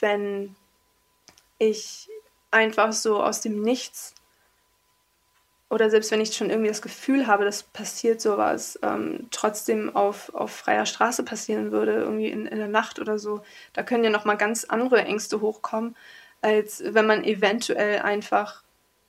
wenn 0.00 0.56
ich 1.58 2.08
einfach 2.54 2.92
so 2.92 3.22
aus 3.22 3.40
dem 3.40 3.60
Nichts. 3.60 4.14
Oder 5.68 5.90
selbst 5.90 6.10
wenn 6.10 6.20
ich 6.20 6.34
schon 6.34 6.50
irgendwie 6.50 6.68
das 6.68 6.82
Gefühl 6.82 7.26
habe, 7.26 7.44
dass 7.44 7.64
passiert 7.64 8.20
sowas, 8.20 8.78
ähm, 8.82 9.26
trotzdem 9.30 9.94
auf, 9.94 10.32
auf 10.34 10.52
freier 10.52 10.86
Straße 10.86 11.24
passieren 11.24 11.72
würde, 11.72 11.94
irgendwie 11.94 12.28
in, 12.28 12.46
in 12.46 12.58
der 12.58 12.68
Nacht 12.68 13.00
oder 13.00 13.18
so, 13.18 13.42
da 13.72 13.82
können 13.82 14.04
ja 14.04 14.10
nochmal 14.10 14.36
ganz 14.36 14.64
andere 14.64 15.02
Ängste 15.04 15.40
hochkommen, 15.40 15.96
als 16.42 16.82
wenn 16.86 17.06
man 17.06 17.24
eventuell 17.24 18.00
einfach 18.00 18.62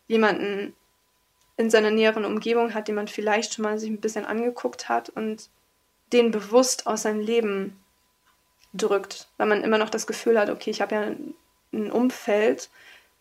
jemanden 0.07 0.73
in 1.57 1.69
seiner 1.69 1.91
näheren 1.91 2.25
Umgebung 2.25 2.73
hat, 2.73 2.87
den 2.87 2.95
man 2.95 3.07
vielleicht 3.07 3.53
schon 3.53 3.63
mal 3.63 3.77
sich 3.77 3.89
ein 3.89 4.01
bisschen 4.01 4.25
angeguckt 4.25 4.89
hat 4.89 5.09
und 5.09 5.49
den 6.13 6.31
bewusst 6.31 6.87
aus 6.87 7.03
seinem 7.03 7.19
Leben 7.19 7.79
drückt, 8.73 9.27
weil 9.37 9.47
man 9.47 9.63
immer 9.63 9.77
noch 9.77 9.89
das 9.89 10.07
Gefühl 10.07 10.39
hat, 10.39 10.49
okay, 10.49 10.69
ich 10.69 10.81
habe 10.81 10.95
ja 10.95 11.15
ein 11.73 11.91
Umfeld, 11.91 12.69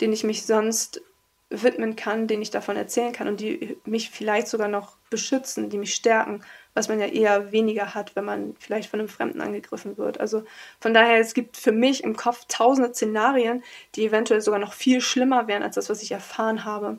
den 0.05 0.12
ich 0.12 0.23
mich 0.23 0.45
sonst 0.45 1.01
widmen 1.49 1.97
kann, 1.97 2.27
den 2.27 2.43
ich 2.43 2.51
davon 2.51 2.77
erzählen 2.77 3.12
kann 3.14 3.27
und 3.27 3.40
die 3.40 3.79
mich 3.87 4.11
vielleicht 4.11 4.49
sogar 4.49 4.69
noch 4.69 4.97
beschützen, 5.09 5.71
die 5.71 5.79
mich 5.79 5.95
stärken, 5.95 6.45
was 6.75 6.88
man 6.88 7.01
ja 7.01 7.07
eher 7.07 7.53
weniger 7.53 7.95
hat, 7.95 8.14
wenn 8.17 8.27
man 8.27 8.55
vielleicht 8.59 8.90
von 8.90 9.01
einem 9.01 9.09
Fremden 9.09 9.40
angegriffen 9.40 9.97
wird. 9.97 10.21
Also 10.21 10.45
von 10.79 10.93
daher, 10.93 11.21
es 11.21 11.33
gibt 11.33 11.57
für 11.57 11.73
mich 11.73 12.05
im 12.05 12.17
Kopf 12.17 12.45
tausende 12.49 12.93
Szenarien, 12.93 13.64
die 13.95 14.05
eventuell 14.05 14.43
sogar 14.43 14.61
noch 14.61 14.75
viel 14.75 15.01
schlimmer 15.01 15.49
wären 15.49 15.62
als 15.62 15.77
das, 15.77 15.88
was 15.88 16.03
ich 16.03 16.12
erfahren 16.12 16.67
habe, 16.67 16.99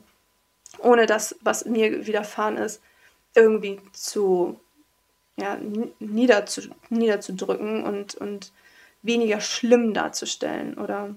ohne 0.80 1.06
das, 1.06 1.36
was 1.42 1.64
mir 1.64 2.08
widerfahren 2.08 2.56
ist, 2.56 2.82
irgendwie 3.36 3.78
zu 3.92 4.58
ja, 5.36 5.60
niederzu, 6.00 6.62
niederzudrücken 6.88 7.84
und, 7.84 8.16
und 8.16 8.50
weniger 9.02 9.40
schlimm 9.40 9.94
darzustellen 9.94 10.76
oder 10.76 11.14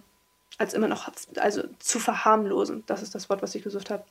als 0.60 0.74
immer 0.74 0.88
noch, 0.88 1.10
also 1.38 1.64
zu 1.80 2.00
verharmlosen. 2.00 2.84
Das 2.86 3.02
ist 3.02 3.16
das 3.16 3.30
Wort, 3.30 3.42
was 3.42 3.56
ich 3.56 3.64
gesucht 3.64 3.90
habe. 3.90 4.04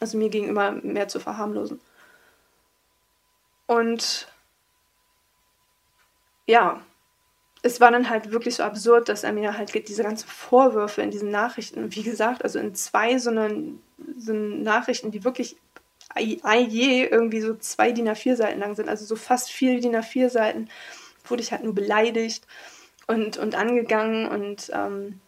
Also 0.00 0.18
mir 0.18 0.30
gegenüber 0.30 0.72
mehr 0.72 1.08
zu 1.08 1.20
verharmlosen. 1.20 1.80
Und 3.66 4.28
ja, 6.46 6.80
es 7.62 7.80
war 7.80 7.90
dann 7.90 8.08
halt 8.08 8.30
wirklich 8.30 8.56
so 8.56 8.62
absurd, 8.62 9.08
dass 9.08 9.24
er 9.24 9.32
mir 9.32 9.58
halt 9.58 9.74
diese 9.88 10.02
ganzen 10.02 10.26
Vorwürfe 10.26 11.02
in 11.02 11.10
diesen 11.10 11.30
Nachrichten, 11.30 11.94
wie 11.94 12.02
gesagt, 12.02 12.44
also 12.44 12.58
in 12.58 12.74
zwei 12.74 13.18
so, 13.18 13.30
einen, 13.30 13.82
so 14.16 14.32
Nachrichten, 14.32 15.10
die 15.10 15.24
wirklich 15.24 15.56
je 16.18 17.04
irgendwie 17.04 17.42
so 17.42 17.54
zwei 17.56 17.92
DIN 17.92 18.08
A4 18.08 18.36
Seiten 18.36 18.60
lang 18.60 18.74
sind, 18.74 18.88
also 18.88 19.04
so 19.04 19.16
fast 19.16 19.50
vier 19.50 19.78
DIN 19.80 19.94
A4 19.94 20.30
Seiten, 20.30 20.70
wurde 21.26 21.42
ich 21.42 21.52
halt 21.52 21.62
nur 21.62 21.74
beleidigt 21.74 22.46
und, 23.06 23.36
und 23.36 23.54
angegangen 23.54 24.26
und 24.26 24.70
ähm, 24.72 25.20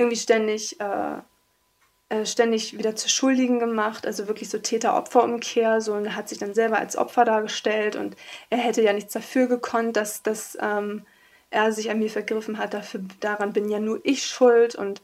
irgendwie 0.00 0.16
ständig, 0.16 0.80
äh, 0.80 1.18
äh, 2.08 2.26
ständig 2.26 2.76
wieder 2.78 2.96
zu 2.96 3.08
Schuldigen 3.08 3.58
gemacht, 3.58 4.06
also 4.06 4.26
wirklich 4.26 4.48
so 4.48 4.58
Täter-Opfer-Umkehr, 4.58 5.80
so 5.80 5.92
und 5.92 6.06
er 6.06 6.16
hat 6.16 6.28
sich 6.28 6.38
dann 6.38 6.54
selber 6.54 6.78
als 6.78 6.96
Opfer 6.96 7.24
dargestellt 7.24 7.96
und 7.96 8.16
er 8.48 8.58
hätte 8.58 8.82
ja 8.82 8.92
nichts 8.92 9.12
dafür 9.12 9.46
gekonnt, 9.46 9.96
dass, 9.96 10.22
dass 10.22 10.58
ähm, 10.60 11.04
er 11.50 11.72
sich 11.72 11.90
an 11.90 11.98
mir 11.98 12.10
vergriffen 12.10 12.58
hat, 12.58 12.74
dafür, 12.74 13.02
daran 13.20 13.52
bin 13.52 13.68
ja 13.68 13.78
nur 13.78 14.00
ich 14.02 14.24
schuld 14.26 14.74
und 14.74 15.02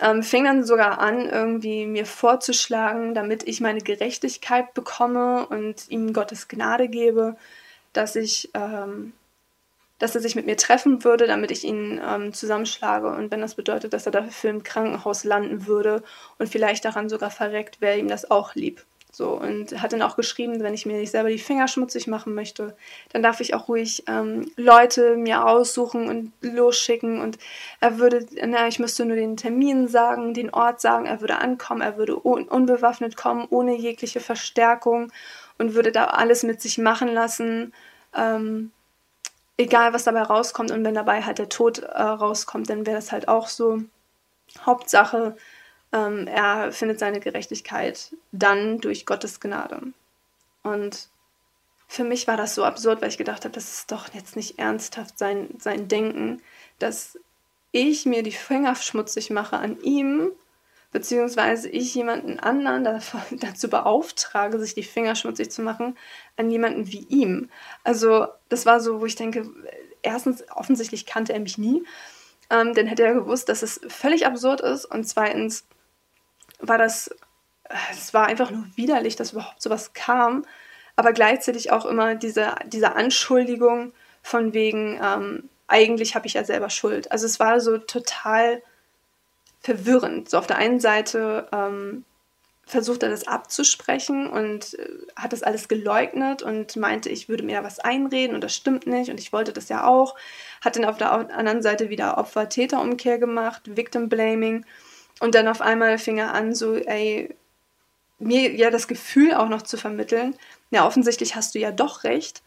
ähm, 0.00 0.22
fing 0.22 0.44
dann 0.44 0.64
sogar 0.64 1.00
an, 1.00 1.28
irgendwie 1.28 1.84
mir 1.86 2.06
vorzuschlagen, 2.06 3.14
damit 3.14 3.48
ich 3.48 3.60
meine 3.60 3.80
Gerechtigkeit 3.80 4.74
bekomme 4.74 5.46
und 5.48 5.88
ihm 5.88 6.12
Gottes 6.12 6.46
Gnade 6.46 6.88
gebe, 6.88 7.36
dass 7.92 8.14
ich, 8.14 8.50
ähm, 8.54 9.12
dass 9.98 10.14
er 10.14 10.20
sich 10.20 10.34
mit 10.36 10.46
mir 10.46 10.56
treffen 10.56 11.04
würde, 11.04 11.26
damit 11.26 11.50
ich 11.50 11.64
ihn 11.64 12.00
ähm, 12.04 12.32
zusammenschlage. 12.32 13.08
Und 13.08 13.30
wenn 13.30 13.40
das 13.40 13.54
bedeutet, 13.54 13.92
dass 13.92 14.06
er 14.06 14.12
dafür 14.12 14.50
im 14.50 14.62
Krankenhaus 14.62 15.24
landen 15.24 15.66
würde 15.66 16.02
und 16.38 16.48
vielleicht 16.48 16.84
daran 16.84 17.08
sogar 17.08 17.30
verreckt, 17.30 17.80
wäre 17.80 17.98
ihm 17.98 18.08
das 18.08 18.30
auch 18.30 18.54
lieb. 18.54 18.84
So, 19.10 19.30
und 19.30 19.80
hat 19.82 19.92
dann 19.92 20.02
auch 20.02 20.16
geschrieben, 20.16 20.60
wenn 20.60 20.74
ich 20.74 20.84
mir 20.84 20.98
nicht 20.98 21.10
selber 21.10 21.30
die 21.30 21.38
Finger 21.38 21.66
schmutzig 21.66 22.06
machen 22.06 22.34
möchte, 22.34 22.76
dann 23.12 23.22
darf 23.22 23.40
ich 23.40 23.54
auch 23.54 23.66
ruhig 23.66 24.04
ähm, 24.06 24.50
Leute 24.56 25.16
mir 25.16 25.46
aussuchen 25.46 26.08
und 26.08 26.32
losschicken. 26.42 27.20
Und 27.20 27.38
er 27.80 27.98
würde, 27.98 28.26
na, 28.46 28.68
ich 28.68 28.78
müsste 28.78 29.06
nur 29.06 29.16
den 29.16 29.36
Termin 29.36 29.88
sagen, 29.88 30.34
den 30.34 30.50
Ort 30.50 30.80
sagen, 30.80 31.06
er 31.06 31.20
würde 31.20 31.38
ankommen, 31.38 31.80
er 31.80 31.96
würde 31.96 32.24
un 32.24 32.46
unbewaffnet 32.46 33.16
kommen, 33.16 33.46
ohne 33.50 33.74
jegliche 33.76 34.20
Verstärkung 34.20 35.10
und 35.56 35.74
würde 35.74 35.90
da 35.90 36.04
alles 36.04 36.42
mit 36.42 36.60
sich 36.60 36.76
machen 36.76 37.08
lassen. 37.08 37.72
Ähm, 38.14 38.72
egal, 39.58 39.92
was 39.92 40.04
dabei 40.04 40.22
rauskommt. 40.22 40.70
Und 40.70 40.84
wenn 40.84 40.94
dabei 40.94 41.22
halt 41.22 41.38
der 41.38 41.50
Tod 41.50 41.80
äh, 41.80 42.00
rauskommt, 42.00 42.70
dann 42.70 42.86
wäre 42.86 42.96
das 42.96 43.12
halt 43.12 43.28
auch 43.28 43.48
so. 43.48 43.82
Hauptsache, 44.64 45.36
ähm, 45.92 46.26
er 46.26 46.72
findet 46.72 46.98
seine 46.98 47.20
Gerechtigkeit 47.20 48.14
dann 48.32 48.78
durch 48.78 49.04
Gottes 49.04 49.40
Gnade. 49.40 49.82
Und 50.62 51.08
für 51.86 52.04
mich 52.04 52.26
war 52.26 52.36
das 52.36 52.54
so 52.54 52.64
absurd, 52.64 53.02
weil 53.02 53.10
ich 53.10 53.18
gedacht 53.18 53.44
habe, 53.44 53.54
das 53.54 53.72
ist 53.72 53.92
doch 53.92 54.12
jetzt 54.14 54.36
nicht 54.36 54.58
ernsthaft 54.58 55.18
sein, 55.18 55.48
sein 55.58 55.88
Denken, 55.88 56.42
dass 56.78 57.18
ich 57.72 58.06
mir 58.06 58.22
die 58.22 58.32
Finger 58.32 58.74
schmutzig 58.74 59.30
mache 59.30 59.58
an 59.58 59.80
ihm, 59.82 60.30
beziehungsweise 60.90 61.68
ich 61.68 61.94
jemanden 61.94 62.38
anderen 62.38 62.84
dazu 63.32 63.68
beauftrage, 63.68 64.58
sich 64.58 64.74
die 64.74 64.82
Finger 64.82 65.14
schmutzig 65.14 65.50
zu 65.50 65.62
machen, 65.62 65.96
an 66.36 66.50
jemanden 66.50 66.90
wie 66.90 67.06
ihm. 67.08 67.50
Also 67.84 68.28
das 68.48 68.66
war 68.66 68.80
so, 68.80 69.00
wo 69.00 69.06
ich 69.06 69.16
denke, 69.16 69.48
erstens, 70.02 70.44
offensichtlich 70.50 71.06
kannte 71.06 71.32
er 71.32 71.40
mich 71.40 71.58
nie, 71.58 71.84
ähm, 72.50 72.74
dann 72.74 72.86
hätte 72.86 73.04
er 73.04 73.14
gewusst, 73.14 73.48
dass 73.48 73.62
es 73.62 73.80
völlig 73.88 74.26
absurd 74.26 74.60
ist 74.60 74.86
und 74.86 75.04
zweitens, 75.04 75.66
war 76.60 76.78
das, 76.78 77.10
es 77.90 78.14
war 78.14 78.26
einfach 78.26 78.50
nur 78.50 78.64
widerlich, 78.74 79.16
dass 79.16 79.32
überhaupt 79.32 79.62
sowas 79.62 79.92
kam, 79.92 80.44
aber 80.96 81.12
gleichzeitig 81.12 81.70
auch 81.70 81.86
immer 81.86 82.14
diese, 82.14 82.54
diese 82.66 82.96
Anschuldigung 82.96 83.92
von 84.22 84.52
wegen, 84.52 84.98
ähm, 85.02 85.48
eigentlich 85.68 86.14
habe 86.14 86.26
ich 86.26 86.34
ja 86.34 86.44
selber 86.44 86.70
Schuld. 86.70 87.12
Also 87.12 87.26
es 87.26 87.38
war 87.38 87.60
so 87.60 87.78
total 87.78 88.62
verwirrend. 89.68 90.30
So 90.30 90.38
auf 90.38 90.46
der 90.46 90.56
einen 90.56 90.80
Seite 90.80 91.46
ähm, 91.52 92.04
versucht 92.64 93.02
er 93.02 93.10
das 93.10 93.26
abzusprechen 93.26 94.26
und 94.26 94.78
äh, 94.78 94.88
hat 95.14 95.34
das 95.34 95.42
alles 95.42 95.68
geleugnet 95.68 96.42
und 96.42 96.74
meinte, 96.76 97.10
ich 97.10 97.28
würde 97.28 97.42
mir 97.42 97.58
da 97.58 97.64
was 97.64 97.78
einreden 97.78 98.34
und 98.34 98.42
das 98.42 98.54
stimmt 98.54 98.86
nicht 98.86 99.10
und 99.10 99.20
ich 99.20 99.30
wollte 99.30 99.52
das 99.52 99.68
ja 99.68 99.86
auch. 99.86 100.16
Hat 100.62 100.76
dann 100.76 100.86
auf 100.86 100.96
der 100.96 101.12
anderen 101.12 101.60
Seite 101.60 101.90
wieder 101.90 102.16
Opfer-Täter-Umkehr 102.16 103.18
gemacht, 103.18 103.76
Victim 103.76 104.08
Blaming 104.08 104.64
und 105.20 105.34
dann 105.34 105.48
auf 105.48 105.60
einmal 105.60 105.98
fing 105.98 106.16
er 106.16 106.32
an, 106.32 106.54
so, 106.54 106.76
ey, 106.76 107.34
mir 108.18 108.54
ja 108.54 108.70
das 108.70 108.88
Gefühl 108.88 109.34
auch 109.34 109.48
noch 109.50 109.62
zu 109.62 109.76
vermitteln, 109.76 110.34
ja, 110.70 110.86
offensichtlich 110.86 111.36
hast 111.36 111.54
du 111.54 111.58
ja 111.58 111.72
doch 111.72 112.04
recht, 112.04 112.42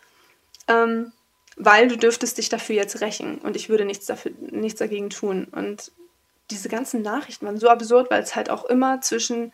ähm, 0.68 1.12
weil 1.56 1.88
du 1.88 1.98
dürftest 1.98 2.40
dich 2.40 2.50
dafür 2.50 2.76
jetzt 2.76 3.02
rächen 3.02 3.38
und 3.40 3.56
ich 3.56 3.70
würde 3.70 3.86
nichts, 3.86 4.08
dafür, 4.08 4.32
nichts 4.40 4.80
dagegen 4.80 5.12
tun. 5.12 5.48
Und 5.52 5.92
diese 6.52 6.70
ganzen 6.70 7.02
Nachrichten 7.02 7.46
waren 7.46 7.58
so 7.58 7.70
absurd, 7.70 8.12
weil 8.12 8.22
es 8.22 8.36
halt 8.36 8.50
auch 8.50 8.66
immer 8.66 9.02
zwischen 9.02 9.52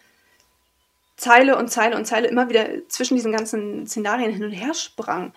Zeile 1.15 1.57
und 1.57 1.69
Zeile 1.69 1.95
und 1.95 2.05
Zeile 2.05 2.27
immer 2.27 2.49
wieder 2.49 2.87
zwischen 2.89 3.15
diesen 3.15 3.31
ganzen 3.31 3.87
Szenarien 3.87 4.31
hin 4.31 4.43
und 4.43 4.51
her 4.51 4.73
sprang. 4.73 5.33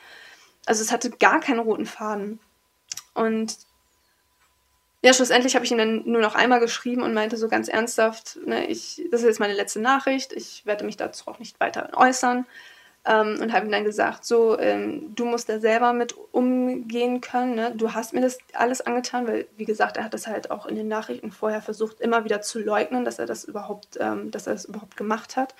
Also 0.66 0.82
es 0.82 0.92
hatte 0.92 1.10
gar 1.10 1.40
keinen 1.40 1.60
roten 1.60 1.86
Faden. 1.86 2.38
Und 3.14 3.56
ja, 5.02 5.14
schlussendlich 5.14 5.54
habe 5.54 5.64
ich 5.64 5.72
ihm 5.72 5.78
dann 5.78 6.02
nur 6.04 6.20
noch 6.20 6.34
einmal 6.34 6.60
geschrieben 6.60 7.02
und 7.02 7.14
meinte 7.14 7.38
so 7.38 7.48
ganz 7.48 7.68
ernsthaft, 7.68 8.38
ne, 8.44 8.66
ich, 8.66 9.02
das 9.10 9.22
ist 9.22 9.26
jetzt 9.26 9.40
meine 9.40 9.54
letzte 9.54 9.80
Nachricht, 9.80 10.34
ich 10.34 10.66
werde 10.66 10.84
mich 10.84 10.98
dazu 10.98 11.26
auch 11.28 11.38
nicht 11.38 11.58
weiter 11.58 11.90
äußern. 11.94 12.46
Ähm, 13.06 13.38
und 13.40 13.52
habe 13.54 13.64
ihm 13.64 13.72
dann 13.72 13.84
gesagt, 13.84 14.26
so, 14.26 14.58
ähm, 14.58 15.14
du 15.14 15.24
musst 15.24 15.48
da 15.48 15.58
selber 15.58 15.94
mit 15.94 16.14
umgehen 16.32 17.22
können, 17.22 17.54
ne? 17.54 17.72
du 17.74 17.94
hast 17.94 18.12
mir 18.12 18.20
das 18.20 18.36
alles 18.52 18.82
angetan, 18.82 19.26
weil, 19.26 19.46
wie 19.56 19.64
gesagt, 19.64 19.96
er 19.96 20.04
hat 20.04 20.12
das 20.12 20.26
halt 20.26 20.50
auch 20.50 20.66
in 20.66 20.74
den 20.74 20.88
Nachrichten 20.88 21.32
vorher 21.32 21.62
versucht, 21.62 22.00
immer 22.00 22.24
wieder 22.24 22.42
zu 22.42 22.58
leugnen, 22.58 23.06
dass 23.06 23.18
er 23.18 23.24
das 23.24 23.44
überhaupt, 23.44 23.96
ähm, 23.98 24.30
dass 24.30 24.46
er 24.46 24.52
das 24.52 24.66
überhaupt 24.66 24.98
gemacht 24.98 25.36
hat. 25.36 25.54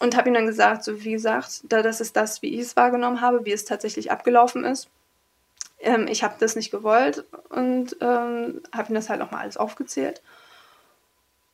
Und 0.00 0.16
habe 0.16 0.28
ihm 0.28 0.34
dann 0.34 0.46
gesagt, 0.46 0.84
so 0.84 1.02
wie 1.02 1.12
gesagt, 1.12 1.62
da, 1.64 1.80
das 1.80 2.00
ist 2.02 2.14
das, 2.14 2.42
wie 2.42 2.54
ich 2.54 2.60
es 2.60 2.76
wahrgenommen 2.76 3.22
habe, 3.22 3.46
wie 3.46 3.52
es 3.52 3.64
tatsächlich 3.64 4.10
abgelaufen 4.10 4.64
ist. 4.64 4.88
Ähm, 5.80 6.08
ich 6.08 6.22
habe 6.22 6.34
das 6.38 6.56
nicht 6.56 6.70
gewollt 6.70 7.24
und 7.48 7.96
ähm, 8.00 8.60
habe 8.74 8.92
ihm 8.92 8.94
das 8.94 9.08
halt 9.08 9.20
nochmal 9.20 9.42
alles 9.42 9.56
aufgezählt. 9.56 10.20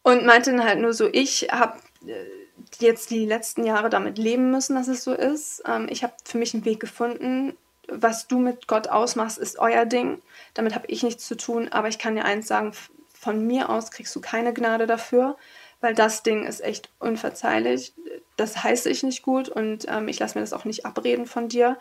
Und 0.03 0.25
meinte 0.25 0.51
dann 0.51 0.65
halt 0.65 0.81
nur 0.81 0.95
so, 0.95 1.09
ich 1.13 1.49
habe 1.53 1.79
äh, 2.07 2.40
jetzt 2.79 3.11
die 3.11 3.27
letzten 3.27 3.65
Jahre 3.65 3.91
damit 3.91 4.19
leben 4.19 4.51
müssen, 4.51 4.77
dass 4.77 4.89
es 4.89 5.05
so 5.05 5.13
ist. 5.13 5.63
Ähm, 5.67 5.89
ich 5.91 6.03
habe 6.03 6.15
für 6.25 6.39
mich 6.39 6.55
einen 6.55 6.65
Weg 6.65 6.81
gefunden. 6.81 7.57
Was 7.89 8.29
du 8.29 8.39
mit 8.39 8.69
Gott 8.69 8.89
ausmachst, 8.89 9.39
ist 9.39 9.59
euer 9.59 9.85
Ding. 9.85 10.23
Damit 10.55 10.75
habe 10.75 10.87
ich 10.87 11.03
nichts 11.03 11.27
zu 11.27 11.37
tun. 11.37 11.69
Aber 11.69 11.89
ich 11.89 11.99
kann 11.99 12.15
dir 12.15 12.25
eins 12.25 12.47
sagen, 12.47 12.73
von 13.21 13.47
mir 13.47 13.69
aus 13.69 13.91
kriegst 13.91 14.15
du 14.17 14.21
keine 14.21 14.55
Gnade 14.55 14.87
dafür, 14.87 15.37
weil 15.81 15.95
das 15.95 16.23
Ding 16.23 16.47
ist 16.47 16.61
echt 16.61 16.89
unverzeihlich. 16.99 17.93
Das 18.37 18.63
heiße 18.63 18.89
ich 18.89 19.03
nicht 19.03 19.23
gut 19.23 19.51
und 19.51 19.87
ähm, 19.89 20.09
ich 20.09 20.19
lasse 20.19 20.39
mir 20.39 20.43
das 20.43 20.55
auch 20.55 20.65
nicht 20.65 20.87
abreden 20.87 21.27
von 21.27 21.49
dir. 21.49 21.79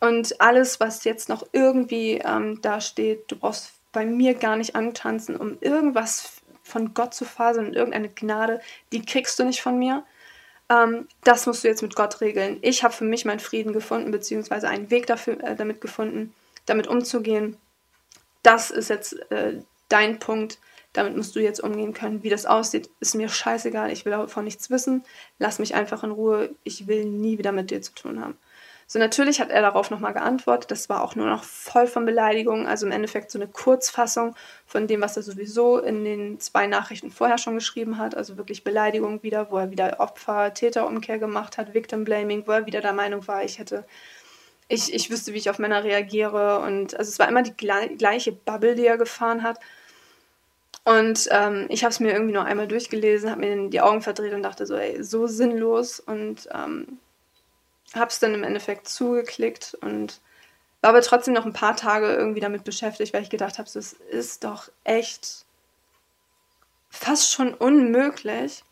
Und 0.00 0.40
alles, 0.40 0.80
was 0.80 1.04
jetzt 1.04 1.28
noch 1.28 1.46
irgendwie 1.52 2.14
ähm, 2.24 2.60
da 2.60 2.80
steht, 2.80 3.30
du 3.30 3.36
brauchst 3.36 3.74
bei 3.92 4.04
mir 4.04 4.34
gar 4.34 4.56
nicht 4.56 4.74
antanzen, 4.74 5.36
um 5.36 5.58
irgendwas 5.60 6.32
von 6.64 6.94
Gott 6.94 7.14
zu 7.14 7.24
faseln 7.24 7.68
und 7.68 7.76
irgendeine 7.76 8.08
Gnade, 8.08 8.60
die 8.90 9.04
kriegst 9.04 9.38
du 9.38 9.44
nicht 9.44 9.62
von 9.62 9.78
mir. 9.78 10.04
Ähm, 10.68 11.08
das 11.24 11.46
musst 11.46 11.64
du 11.64 11.68
jetzt 11.68 11.82
mit 11.82 11.94
Gott 11.94 12.20
regeln. 12.20 12.58
Ich 12.62 12.84
habe 12.84 12.94
für 12.94 13.04
mich 13.04 13.24
meinen 13.24 13.40
Frieden 13.40 13.72
gefunden, 13.72 14.10
beziehungsweise 14.10 14.68
einen 14.68 14.90
Weg 14.90 15.06
dafür, 15.06 15.42
äh, 15.42 15.56
damit 15.56 15.80
gefunden, 15.80 16.34
damit 16.66 16.86
umzugehen. 16.86 17.56
Das 18.42 18.70
ist 18.70 18.90
jetzt 18.90 19.14
äh, 19.30 19.60
dein 19.88 20.18
Punkt. 20.18 20.58
Damit 20.92 21.16
musst 21.16 21.34
du 21.34 21.40
jetzt 21.40 21.60
umgehen 21.60 21.94
können. 21.94 22.22
Wie 22.22 22.28
das 22.28 22.44
aussieht, 22.44 22.90
ist 23.00 23.14
mir 23.14 23.28
scheißegal. 23.28 23.90
Ich 23.90 24.04
will 24.04 24.12
davon 24.12 24.44
nichts 24.44 24.68
wissen. 24.68 25.04
Lass 25.38 25.58
mich 25.58 25.74
einfach 25.74 26.04
in 26.04 26.10
Ruhe. 26.10 26.50
Ich 26.64 26.86
will 26.86 27.06
nie 27.06 27.38
wieder 27.38 27.52
mit 27.52 27.70
dir 27.70 27.80
zu 27.80 27.94
tun 27.94 28.20
haben. 28.20 28.36
So, 28.92 28.98
natürlich 28.98 29.40
hat 29.40 29.48
er 29.48 29.62
darauf 29.62 29.90
nochmal 29.90 30.12
geantwortet. 30.12 30.70
Das 30.70 30.90
war 30.90 31.02
auch 31.02 31.14
nur 31.14 31.24
noch 31.24 31.44
voll 31.44 31.86
von 31.86 32.04
Beleidigungen. 32.04 32.66
Also 32.66 32.84
im 32.84 32.92
Endeffekt 32.92 33.30
so 33.30 33.38
eine 33.38 33.48
Kurzfassung 33.48 34.34
von 34.66 34.86
dem, 34.86 35.00
was 35.00 35.16
er 35.16 35.22
sowieso 35.22 35.78
in 35.78 36.04
den 36.04 36.40
zwei 36.40 36.66
Nachrichten 36.66 37.10
vorher 37.10 37.38
schon 37.38 37.54
geschrieben 37.54 37.96
hat. 37.96 38.14
Also 38.14 38.36
wirklich 38.36 38.64
Beleidigung 38.64 39.22
wieder, 39.22 39.50
wo 39.50 39.56
er 39.56 39.70
wieder 39.70 39.98
Opfer-Täter-Umkehr 39.98 41.18
gemacht 41.18 41.56
hat, 41.56 41.72
Victim 41.72 42.04
Blaming, 42.04 42.46
wo 42.46 42.52
er 42.52 42.66
wieder 42.66 42.82
der 42.82 42.92
Meinung 42.92 43.26
war, 43.26 43.42
ich 43.42 43.58
hätte. 43.58 43.86
Ich, 44.68 44.92
ich 44.92 45.08
wüsste, 45.10 45.32
wie 45.32 45.38
ich 45.38 45.48
auf 45.48 45.58
Männer 45.58 45.84
reagiere. 45.84 46.58
Und 46.58 46.94
also 46.94 47.08
es 47.08 47.18
war 47.18 47.30
immer 47.30 47.42
die 47.42 47.56
gleiche 47.56 48.32
Bubble, 48.32 48.74
die 48.74 48.84
er 48.84 48.98
gefahren 48.98 49.42
hat. 49.42 49.58
Und 50.84 51.30
ähm, 51.30 51.64
ich 51.70 51.82
habe 51.82 51.92
es 51.92 52.00
mir 52.00 52.12
irgendwie 52.12 52.34
nur 52.34 52.44
einmal 52.44 52.68
durchgelesen, 52.68 53.30
habe 53.30 53.40
mir 53.40 53.70
die 53.70 53.80
Augen 53.80 54.02
verdreht 54.02 54.34
und 54.34 54.42
dachte 54.42 54.66
so, 54.66 54.76
ey, 54.76 55.02
so 55.02 55.26
sinnlos. 55.26 55.98
Und 55.98 56.46
ähm, 56.52 56.98
habe 57.94 58.10
es 58.10 58.18
dann 58.18 58.34
im 58.34 58.44
Endeffekt 58.44 58.88
zugeklickt 58.88 59.76
und 59.80 60.20
war 60.80 60.90
aber 60.90 61.02
trotzdem 61.02 61.34
noch 61.34 61.46
ein 61.46 61.52
paar 61.52 61.76
Tage 61.76 62.12
irgendwie 62.12 62.40
damit 62.40 62.64
beschäftigt, 62.64 63.14
weil 63.14 63.22
ich 63.22 63.30
gedacht 63.30 63.58
habe, 63.58 63.68
es 63.68 63.76
ist 63.76 64.44
doch 64.44 64.68
echt 64.84 65.44
fast 66.90 67.32
schon 67.32 67.54
unmöglich, 67.54 68.64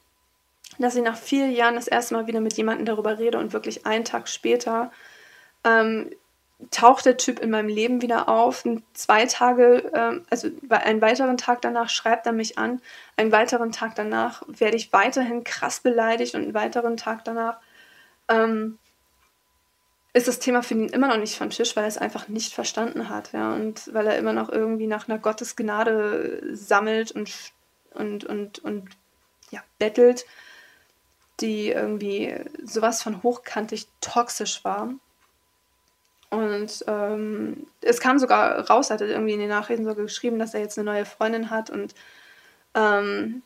dass 0.79 0.97
ich 0.97 1.03
nach 1.03 1.17
vier 1.17 1.49
Jahren 1.49 1.77
das 1.77 1.89
erste 1.89 2.15
Mal 2.15 2.27
wieder 2.27 2.41
mit 2.41 2.55
jemandem 2.55 2.87
darüber 2.87 3.19
rede 3.19 3.39
und 3.39 3.53
wirklich 3.53 3.87
einen 3.87 4.05
Tag 4.05 4.29
später 4.29 4.91
ähm, 5.65 6.11
taucht 6.71 7.07
der 7.07 7.17
Typ 7.17 7.39
in 7.39 7.51
meinem 7.51 7.69
Leben 7.69 8.03
wieder 8.03 8.29
auf. 8.29 8.65
Und 8.65 8.83
zwei 8.93 9.27
Tage, 9.27 9.91
ähm, 9.95 10.27
also 10.31 10.49
einen 10.69 11.01
weiteren 11.01 11.37
Tag 11.37 11.63
danach 11.63 11.89
schreibt 11.89 12.27
er 12.27 12.33
mich 12.33 12.59
an. 12.59 12.81
Einen 13.17 13.33
weiteren 13.33 13.73
Tag 13.73 13.95
danach 13.95 14.43
werde 14.47 14.77
ich 14.77 14.93
weiterhin 14.93 15.45
krass 15.45 15.81
beleidigt 15.81 16.35
und 16.35 16.43
einen 16.43 16.55
weiteren 16.55 16.97
Tag 16.97 17.25
danach 17.25 17.59
ähm, 18.29 18.79
ist 20.13 20.29
das 20.29 20.41
Thema 20.41 20.63
für 20.63 20.75
ihn 20.75 20.89
immer 20.89 21.09
noch 21.09 21.19
nicht 21.19 21.37
vom 21.37 21.51
Tisch, 21.51 21.77
weil 21.77 21.85
er 21.85 21.89
es 21.89 21.99
einfach 21.99 22.29
nicht 22.29 22.53
verstanden 22.53 23.09
hat, 23.09 23.33
ja, 23.33 23.55
und 23.55 23.93
weil 23.95 24.07
er 24.07 24.19
immer 24.19 24.33
noch 24.33 24.49
irgendwie 24.49 24.87
nach 24.87 25.09
einer 25.09 25.19
Gottesgnade 25.19 26.43
sammelt 26.53 27.13
und, 27.13 27.33
und, 27.95 28.25
und, 28.25 28.59
und 28.61 28.89
ja, 29.51 29.61
bettelt, 29.79 30.27
die 31.41 31.71
irgendwie 31.71 32.37
sowas 32.65 33.03
von 33.03 33.23
hochkantig 33.23 33.87
toxisch 34.01 34.65
war. 34.65 34.93
Und 36.31 36.85
ähm, 36.87 37.67
es 37.81 38.01
kam 38.01 38.19
sogar 38.19 38.69
raus, 38.69 38.91
hat 38.91 39.01
er 39.01 39.09
irgendwie 39.09 39.33
in 39.33 39.41
den 39.41 39.49
Nachrichten 39.49 39.85
sogar 39.85 40.05
geschrieben, 40.05 40.39
dass 40.39 40.55
er 40.55 40.61
jetzt 40.61 40.79
eine 40.79 40.91
neue 40.91 41.05
Freundin 41.05 41.51
hat 41.51 41.71
und 41.71 41.95
ähm, 42.75 43.43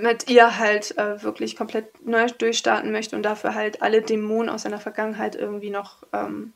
mit 0.00 0.28
ihr 0.30 0.58
halt 0.58 0.96
äh, 0.98 1.22
wirklich 1.22 1.56
komplett 1.56 2.06
neu 2.06 2.26
durchstarten 2.26 2.92
möchte 2.92 3.16
und 3.16 3.22
dafür 3.22 3.54
halt 3.54 3.82
alle 3.82 4.02
Dämonen 4.02 4.48
aus 4.48 4.62
seiner 4.62 4.80
Vergangenheit 4.80 5.36
irgendwie 5.36 5.70
noch 5.70 5.98
ähm, 6.12 6.52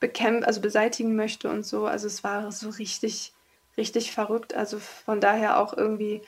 bekämpfen, 0.00 0.44
also 0.44 0.60
beseitigen 0.60 1.16
möchte 1.16 1.48
und 1.48 1.64
so. 1.64 1.86
Also 1.86 2.06
es 2.06 2.24
war 2.24 2.50
so 2.52 2.70
richtig, 2.70 3.32
richtig 3.76 4.12
verrückt. 4.12 4.54
Also 4.54 4.78
von 4.78 5.20
daher 5.20 5.58
auch 5.58 5.76
irgendwie 5.76 6.22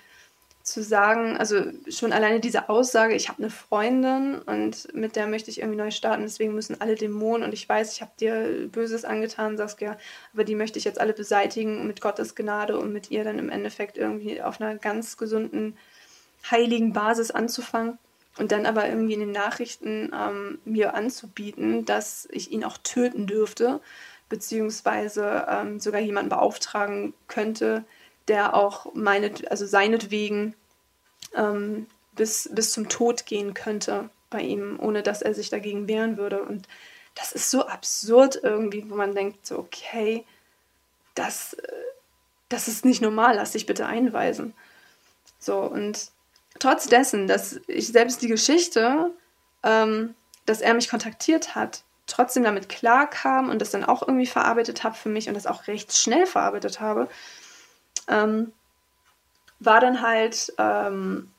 zu 0.65 0.83
sagen, 0.83 1.37
also 1.37 1.63
schon 1.89 2.15
alleine 2.15 2.41
diese 2.41 2.71
Aussage, 2.71 3.15
ich 3.15 3.29
habe 3.29 3.43
eine 3.43 3.51
Freundin 3.51 4.39
und 4.41 4.95
mit 4.95 5.15
der 5.15 5.27
möchte 5.27 5.51
ich 5.51 5.61
irgendwie 5.61 5.77
neu 5.77 5.91
starten, 5.91 6.23
deswegen 6.23 6.55
müssen 6.55 6.81
alle 6.81 6.95
Dämonen 6.95 7.43
und 7.43 7.53
ich 7.53 7.69
weiß, 7.69 7.93
ich 7.93 8.01
habe 8.01 8.13
dir 8.19 8.69
Böses 8.73 9.05
angetan, 9.05 9.59
Saskia, 9.59 9.99
aber 10.33 10.45
die 10.45 10.55
möchte 10.55 10.79
ich 10.79 10.87
jetzt 10.87 10.99
alle 10.99 11.13
beseitigen 11.13 11.87
mit 11.87 12.01
Gottes 12.01 12.35
Gnade 12.35 12.79
und 12.79 12.95
mit 12.95 13.11
ihr 13.11 13.25
dann 13.25 13.39
im 13.39 13.51
Endeffekt 13.51 13.99
irgendwie 13.99 14.41
auf 14.41 14.59
einer 14.59 14.75
ganz 14.77 15.19
gesunden 15.19 15.77
heiligen 16.51 16.93
Basis 16.93 17.31
anzufangen 17.31 17.99
und 18.39 18.53
dann 18.53 18.67
aber 18.67 18.89
irgendwie 18.89 19.15
in 19.15 19.21
den 19.21 19.33
Nachrichten 19.33 20.13
ähm, 20.15 20.59
mir 20.65 20.95
anzubieten, 20.95 21.85
dass 21.85 22.29
ich 22.31 22.51
ihn 22.51 22.65
auch 22.65 22.79
töten 22.79 23.27
dürfte, 23.27 23.81
beziehungsweise 24.29 25.47
ähm, 25.49 25.81
sogar 25.81 26.01
jemanden 26.01 26.31
beauftragen 26.31 27.15
könnte, 27.29 27.85
der 28.29 28.55
auch 28.55 28.93
meine, 28.95 29.31
also 29.51 29.67
seinetwegen 29.67 30.55
ähm, 31.35 31.87
bis, 32.17 32.51
bis 32.53 32.73
zum 32.73 32.89
Tod 32.89 33.27
gehen 33.27 33.55
könnte 33.55 34.11
bei 34.31 34.41
ihm, 34.41 34.79
ohne 34.81 35.03
dass 35.03 35.23
er 35.23 35.35
sich 35.35 35.51
dagegen 35.51 35.89
wehren 35.89 36.17
würde. 36.17 36.43
Und 36.43 36.67
das 37.15 37.33
ist 37.33 37.51
so 37.51 37.67
absurd 37.67 38.41
irgendwie, 38.43 38.89
wo 38.91 38.97
man 38.97 39.15
denkt, 39.15 39.47
so, 39.47 39.59
okay, 39.59 40.25
das, 41.15 41.55
äh, 41.55 41.73
das 42.49 42.67
ist 42.67 42.85
nicht 42.85 43.03
normal, 43.03 43.37
lass 43.37 43.53
dich 43.53 43.67
bitte 43.67 43.87
einweisen. 43.87 44.55
So, 45.39 45.61
und 45.61 46.11
trotz 46.59 46.87
dessen, 46.87 47.27
dass 47.27 47.61
ich 47.67 47.89
selbst 47.89 48.23
die 48.23 48.29
Geschichte, 48.29 49.13
ähm, 49.63 50.15
dass 50.47 50.61
er 50.61 50.75
mich 50.75 50.89
kontaktiert 50.89 51.55
hat, 51.55 51.85
trotzdem 52.07 52.45
damit 52.45 52.69
klarkam 52.69 53.49
und 53.49 53.61
das 53.61 53.71
dann 53.71 53.85
auch 53.85 54.03
irgendwie 54.03 54.27
verarbeitet 54.27 54.85
habe 54.85 54.95
für 54.95 55.09
mich 55.09 55.29
und 55.29 55.35
das 55.35 55.47
auch 55.47 55.67
recht 55.67 55.97
schnell 55.97 56.27
verarbeitet 56.27 56.81
habe, 56.81 57.09
ähm, 58.09 58.53
war 59.61 59.81
dann 59.81 60.03
halt, 60.03 60.53
ähm, 60.59 61.31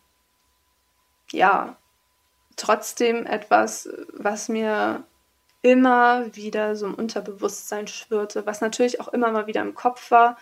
ja, 1.31 1.77
trotzdem 2.55 3.25
etwas, 3.25 3.89
was 4.13 4.49
mir 4.49 5.03
immer 5.61 6.35
wieder 6.35 6.75
so 6.75 6.85
im 6.85 6.93
Unterbewusstsein 6.93 7.87
schwirrte, 7.87 8.45
was 8.45 8.61
natürlich 8.61 9.01
auch 9.01 9.07
immer 9.09 9.31
mal 9.31 9.47
wieder 9.47 9.61
im 9.61 9.73
Kopf 9.75 10.11
war, 10.11 10.37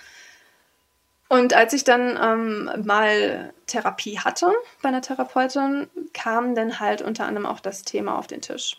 und 1.33 1.55
als 1.55 1.73
ich 1.73 1.83
dann 1.83 2.15
ähm, 2.21 2.85
mal 2.85 3.55
Therapie 3.65 4.19
hatte 4.19 4.53
bei 4.83 4.89
einer 4.89 5.01
Therapeutin, 5.01 5.87
kam 6.13 6.53
dann 6.53 6.79
halt 6.79 7.01
unter 7.01 7.25
anderem 7.25 7.47
auch 7.47 7.59
das 7.59 7.81
Thema 7.81 8.19
auf 8.19 8.27
den 8.27 8.41
Tisch. 8.41 8.77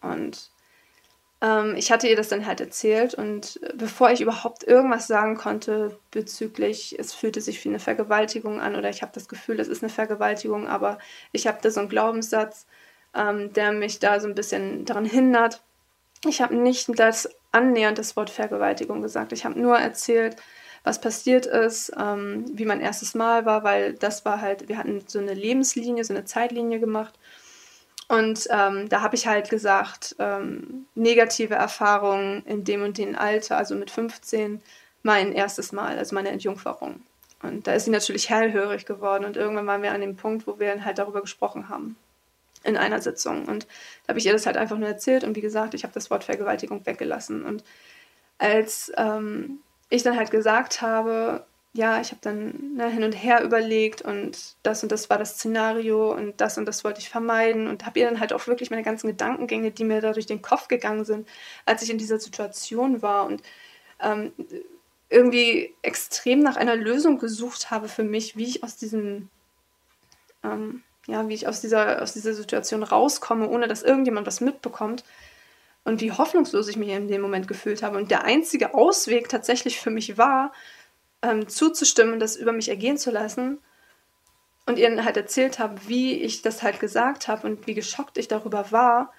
Und 0.00 0.52
ähm, 1.40 1.74
ich 1.76 1.90
hatte 1.90 2.06
ihr 2.06 2.14
das 2.14 2.28
dann 2.28 2.46
halt 2.46 2.60
erzählt 2.60 3.14
und 3.14 3.58
bevor 3.74 4.12
ich 4.12 4.20
überhaupt 4.20 4.62
irgendwas 4.62 5.08
sagen 5.08 5.36
konnte 5.36 5.98
bezüglich, 6.12 6.96
es 6.96 7.14
fühlte 7.14 7.40
sich 7.40 7.64
wie 7.64 7.68
eine 7.68 7.80
Vergewaltigung 7.80 8.60
an 8.60 8.76
oder 8.76 8.90
ich 8.90 9.02
habe 9.02 9.10
das 9.12 9.26
Gefühl, 9.26 9.58
es 9.58 9.66
ist 9.66 9.82
eine 9.82 9.90
Vergewaltigung, 9.90 10.68
aber 10.68 10.98
ich 11.32 11.48
habe 11.48 11.58
da 11.60 11.68
so 11.68 11.80
einen 11.80 11.88
Glaubenssatz, 11.88 12.68
ähm, 13.12 13.52
der 13.54 13.72
mich 13.72 13.98
da 13.98 14.20
so 14.20 14.28
ein 14.28 14.36
bisschen 14.36 14.84
daran 14.84 15.04
hindert. 15.04 15.62
Ich 16.24 16.40
habe 16.42 16.54
nicht 16.54 16.88
das 16.96 17.28
annähernd 17.50 17.98
das 17.98 18.14
Wort 18.14 18.30
Vergewaltigung 18.30 19.02
gesagt. 19.02 19.32
Ich 19.32 19.44
habe 19.44 19.58
nur 19.58 19.76
erzählt, 19.76 20.36
was 20.88 21.00
passiert 21.00 21.44
ist, 21.44 21.92
ähm, 21.98 22.46
wie 22.54 22.64
mein 22.64 22.80
erstes 22.80 23.14
Mal 23.14 23.44
war, 23.44 23.62
weil 23.62 23.92
das 23.92 24.24
war 24.24 24.40
halt, 24.40 24.68
wir 24.68 24.78
hatten 24.78 25.04
so 25.06 25.18
eine 25.18 25.34
Lebenslinie, 25.34 26.02
so 26.02 26.14
eine 26.14 26.24
Zeitlinie 26.24 26.80
gemacht. 26.80 27.14
Und 28.08 28.48
ähm, 28.50 28.88
da 28.88 29.02
habe 29.02 29.14
ich 29.14 29.26
halt 29.26 29.50
gesagt, 29.50 30.16
ähm, 30.18 30.86
negative 30.94 31.54
Erfahrungen 31.54 32.42
in 32.46 32.64
dem 32.64 32.82
und 32.82 32.96
dem 32.96 33.18
Alter, 33.18 33.58
also 33.58 33.74
mit 33.74 33.90
15, 33.90 34.62
mein 35.02 35.32
erstes 35.32 35.72
Mal, 35.72 35.98
also 35.98 36.14
meine 36.14 36.30
Entjungferung. 36.30 37.02
Und 37.42 37.66
da 37.66 37.74
ist 37.74 37.84
sie 37.84 37.90
natürlich 37.90 38.30
hellhörig 38.30 38.86
geworden 38.86 39.26
und 39.26 39.36
irgendwann 39.36 39.66
waren 39.66 39.82
wir 39.82 39.92
an 39.92 40.00
dem 40.00 40.16
Punkt, 40.16 40.46
wo 40.46 40.58
wir 40.58 40.84
halt 40.86 40.98
darüber 40.98 41.20
gesprochen 41.20 41.68
haben 41.68 41.96
in 42.64 42.78
einer 42.78 43.02
Sitzung. 43.02 43.44
Und 43.44 43.66
da 44.04 44.12
habe 44.12 44.18
ich 44.20 44.26
ihr 44.26 44.32
das 44.32 44.46
halt 44.46 44.56
einfach 44.56 44.78
nur 44.78 44.88
erzählt 44.88 45.22
und 45.22 45.36
wie 45.36 45.42
gesagt, 45.42 45.74
ich 45.74 45.82
habe 45.82 45.92
das 45.92 46.10
Wort 46.10 46.24
Vergewaltigung 46.24 46.86
weggelassen. 46.86 47.44
Und 47.44 47.62
als 48.38 48.90
ähm, 48.96 49.60
ich 49.88 50.02
dann 50.02 50.16
halt 50.16 50.30
gesagt 50.30 50.82
habe, 50.82 51.46
ja, 51.74 52.00
ich 52.00 52.10
habe 52.10 52.20
dann 52.22 52.74
ne, 52.76 52.88
hin 52.90 53.04
und 53.04 53.12
her 53.12 53.42
überlegt 53.42 54.02
und 54.02 54.56
das 54.62 54.82
und 54.82 54.90
das 54.90 55.10
war 55.10 55.18
das 55.18 55.34
Szenario 55.34 56.12
und 56.12 56.40
das 56.40 56.58
und 56.58 56.66
das 56.66 56.82
wollte 56.82 57.00
ich 57.00 57.08
vermeiden 57.08 57.68
und 57.68 57.86
habe 57.86 58.00
ihr 58.00 58.06
dann 58.06 58.20
halt 58.20 58.32
auch 58.32 58.46
wirklich 58.46 58.70
meine 58.70 58.82
ganzen 58.82 59.06
Gedankengänge, 59.06 59.70
die 59.70 59.84
mir 59.84 60.00
da 60.00 60.12
durch 60.12 60.26
den 60.26 60.42
Kopf 60.42 60.68
gegangen 60.68 61.04
sind, 61.04 61.28
als 61.66 61.82
ich 61.82 61.90
in 61.90 61.98
dieser 61.98 62.18
Situation 62.18 63.02
war 63.02 63.26
und 63.26 63.42
ähm, 64.00 64.32
irgendwie 65.10 65.74
extrem 65.82 66.40
nach 66.40 66.56
einer 66.56 66.76
Lösung 66.76 67.18
gesucht 67.18 67.70
habe 67.70 67.88
für 67.88 68.04
mich, 68.04 68.36
wie 68.36 68.44
ich 68.44 68.64
aus 68.64 68.76
diesem, 68.76 69.28
ähm, 70.44 70.82
ja, 71.06 71.28
wie 71.28 71.34
ich 71.34 71.48
aus 71.48 71.60
dieser, 71.60 72.02
aus 72.02 72.12
dieser 72.12 72.34
Situation 72.34 72.82
rauskomme, 72.82 73.48
ohne 73.48 73.68
dass 73.68 73.82
irgendjemand 73.82 74.26
was 74.26 74.40
mitbekommt 74.40 75.04
und 75.88 76.02
wie 76.02 76.12
hoffnungslos 76.12 76.68
ich 76.68 76.76
mich 76.76 76.90
in 76.90 77.08
dem 77.08 77.22
Moment 77.22 77.48
gefühlt 77.48 77.82
habe. 77.82 77.96
Und 77.96 78.10
der 78.10 78.24
einzige 78.24 78.74
Ausweg 78.74 79.30
tatsächlich 79.30 79.80
für 79.80 79.90
mich 79.90 80.18
war, 80.18 80.52
ähm, 81.22 81.48
zuzustimmen 81.48 82.20
das 82.20 82.36
über 82.36 82.52
mich 82.52 82.68
ergehen 82.68 82.98
zu 82.98 83.10
lassen 83.10 83.58
und 84.66 84.78
ihr 84.78 85.02
halt 85.02 85.16
erzählt 85.16 85.58
habe, 85.58 85.76
wie 85.86 86.12
ich 86.12 86.42
das 86.42 86.62
halt 86.62 86.78
gesagt 86.78 87.26
habe 87.26 87.46
und 87.46 87.66
wie 87.66 87.72
geschockt 87.72 88.18
ich 88.18 88.28
darüber 88.28 88.70
war, 88.70 89.12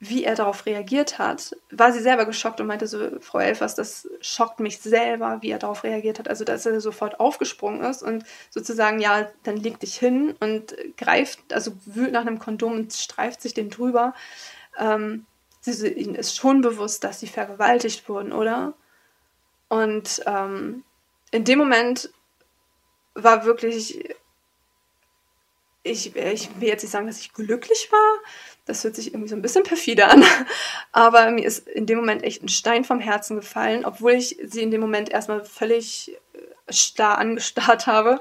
wie 0.00 0.24
er 0.24 0.34
darauf 0.34 0.66
reagiert 0.66 1.18
hat, 1.18 1.56
war 1.70 1.92
sie 1.92 2.00
selber 2.00 2.26
geschockt 2.26 2.60
und 2.60 2.66
meinte 2.66 2.88
so, 2.88 3.20
Frau 3.20 3.38
Elfers, 3.38 3.74
das 3.74 4.06
schockt 4.20 4.60
mich 4.60 4.80
selber, 4.80 5.38
wie 5.40 5.50
er 5.50 5.58
darauf 5.60 5.82
reagiert 5.82 6.18
hat. 6.18 6.28
Also, 6.28 6.44
dass 6.44 6.66
er 6.66 6.80
sofort 6.80 7.20
aufgesprungen 7.20 7.82
ist 7.84 8.02
und 8.02 8.24
sozusagen, 8.50 9.00
ja, 9.00 9.28
dann 9.44 9.56
leg 9.56 9.80
dich 9.80 9.94
hin 9.94 10.34
und 10.40 10.76
greift, 10.98 11.54
also 11.54 11.72
wühlt 11.86 12.12
nach 12.12 12.22
einem 12.22 12.38
Kondom 12.38 12.72
und 12.72 12.92
streift 12.92 13.40
sich 13.40 13.54
den 13.54 13.70
drüber. 13.70 14.12
Ähm, 14.78 15.24
sie, 15.62 15.88
ihnen 15.88 16.14
ist 16.14 16.36
schon 16.36 16.60
bewusst, 16.60 17.04
dass 17.04 17.20
sie 17.20 17.28
vergewaltigt 17.28 18.08
wurden, 18.08 18.32
oder? 18.32 18.74
Und 19.68 20.22
ähm, 20.26 20.84
in 21.30 21.44
dem 21.44 21.58
Moment 21.58 22.10
war 23.14 23.44
wirklich, 23.44 24.04
ich, 25.82 26.14
ich 26.14 26.60
will 26.60 26.68
jetzt 26.68 26.82
nicht 26.82 26.90
sagen, 26.90 27.06
dass 27.06 27.20
ich 27.20 27.32
glücklich 27.32 27.88
war, 27.90 28.20
das 28.66 28.84
hört 28.84 28.94
sich 28.94 29.08
irgendwie 29.08 29.28
so 29.28 29.36
ein 29.36 29.42
bisschen 29.42 29.64
perfide 29.64 30.08
an, 30.08 30.24
aber 30.92 31.30
mir 31.30 31.46
ist 31.46 31.66
in 31.68 31.86
dem 31.86 31.98
Moment 31.98 32.22
echt 32.22 32.42
ein 32.42 32.48
Stein 32.48 32.84
vom 32.84 33.00
Herzen 33.00 33.36
gefallen, 33.36 33.84
obwohl 33.84 34.12
ich 34.12 34.38
sie 34.44 34.62
in 34.62 34.70
dem 34.70 34.80
Moment 34.80 35.10
erstmal 35.10 35.44
völlig 35.44 36.16
äh, 36.34 36.72
starr 36.72 37.18
angestarrt 37.18 37.86
habe, 37.86 38.20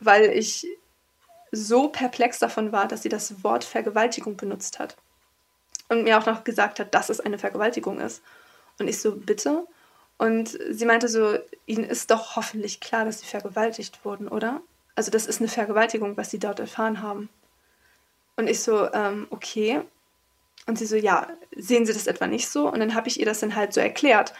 weil 0.00 0.30
ich 0.30 0.66
so 1.52 1.88
perplex 1.88 2.38
davon 2.38 2.72
war, 2.72 2.86
dass 2.86 3.02
sie 3.02 3.08
das 3.08 3.42
Wort 3.42 3.64
Vergewaltigung 3.64 4.36
benutzt 4.36 4.78
hat. 4.78 4.96
Und 5.90 6.04
mir 6.04 6.16
auch 6.16 6.24
noch 6.24 6.44
gesagt 6.44 6.80
hat, 6.80 6.94
dass 6.94 7.10
es 7.10 7.20
eine 7.20 7.36
Vergewaltigung 7.36 8.00
ist. 8.00 8.22
Und 8.78 8.88
ich 8.88 9.00
so, 9.00 9.14
bitte? 9.14 9.66
Und 10.16 10.58
sie 10.70 10.86
meinte 10.86 11.08
so, 11.08 11.36
ihnen 11.66 11.84
ist 11.84 12.10
doch 12.10 12.36
hoffentlich 12.36 12.80
klar, 12.80 13.04
dass 13.04 13.20
sie 13.20 13.26
vergewaltigt 13.26 14.04
wurden, 14.04 14.28
oder? 14.28 14.62
Also 14.94 15.10
das 15.10 15.26
ist 15.26 15.40
eine 15.40 15.48
Vergewaltigung, 15.48 16.16
was 16.16 16.30
sie 16.30 16.38
dort 16.38 16.60
erfahren 16.60 17.02
haben. 17.02 17.28
Und 18.36 18.48
ich 18.48 18.60
so, 18.60 18.90
ähm, 18.92 19.26
okay. 19.30 19.82
Und 20.66 20.78
sie 20.78 20.86
so, 20.86 20.96
ja, 20.96 21.26
sehen 21.56 21.84
Sie 21.86 21.92
das 21.92 22.06
etwa 22.06 22.26
nicht 22.26 22.48
so? 22.48 22.70
Und 22.70 22.80
dann 22.80 22.94
habe 22.94 23.08
ich 23.08 23.18
ihr 23.18 23.26
das 23.26 23.40
dann 23.40 23.56
halt 23.56 23.72
so 23.72 23.80
erklärt, 23.80 24.32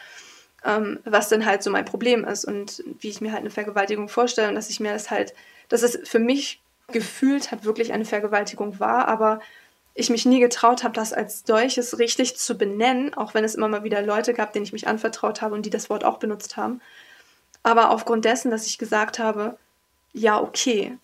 ähm, 0.63 0.99
was 1.03 1.29
dann 1.29 1.45
halt 1.45 1.63
so 1.63 1.71
mein 1.71 1.85
Problem 1.85 2.23
ist 2.23 2.45
und 2.45 2.83
wie 2.99 3.09
ich 3.09 3.21
mir 3.21 3.31
halt 3.31 3.41
eine 3.41 3.49
Vergewaltigung 3.49 4.07
vorstelle 4.07 4.49
und 4.49 4.55
dass 4.55 4.69
ich 4.69 4.79
mir 4.79 4.93
das 4.93 5.11
halt, 5.11 5.33
dass 5.69 5.81
es 5.81 6.07
für 6.07 6.19
mich 6.19 6.61
gefühlt 6.91 7.51
hat 7.51 7.63
wirklich 7.63 7.93
eine 7.93 8.05
Vergewaltigung 8.05 8.79
war, 8.79 9.07
aber 9.07 9.39
ich 9.93 10.09
mich 10.09 10.25
nie 10.25 10.39
getraut 10.39 10.83
habe, 10.83 10.93
das 10.93 11.13
als 11.13 11.43
solches 11.45 11.99
richtig 11.99 12.37
zu 12.37 12.57
benennen, 12.57 13.13
auch 13.13 13.33
wenn 13.33 13.43
es 13.43 13.55
immer 13.55 13.67
mal 13.67 13.83
wieder 13.83 14.01
Leute 14.01 14.33
gab, 14.33 14.53
denen 14.53 14.65
ich 14.65 14.73
mich 14.73 14.87
anvertraut 14.87 15.41
habe 15.41 15.55
und 15.55 15.65
die 15.65 15.69
das 15.69 15.89
Wort 15.89 16.05
auch 16.05 16.17
benutzt 16.17 16.55
haben. 16.57 16.81
Aber 17.63 17.91
aufgrund 17.91 18.25
dessen, 18.25 18.51
dass 18.51 18.67
ich 18.67 18.77
gesagt 18.77 19.19
habe, 19.19 19.57
ja, 20.13 20.41
okay, 20.41 20.97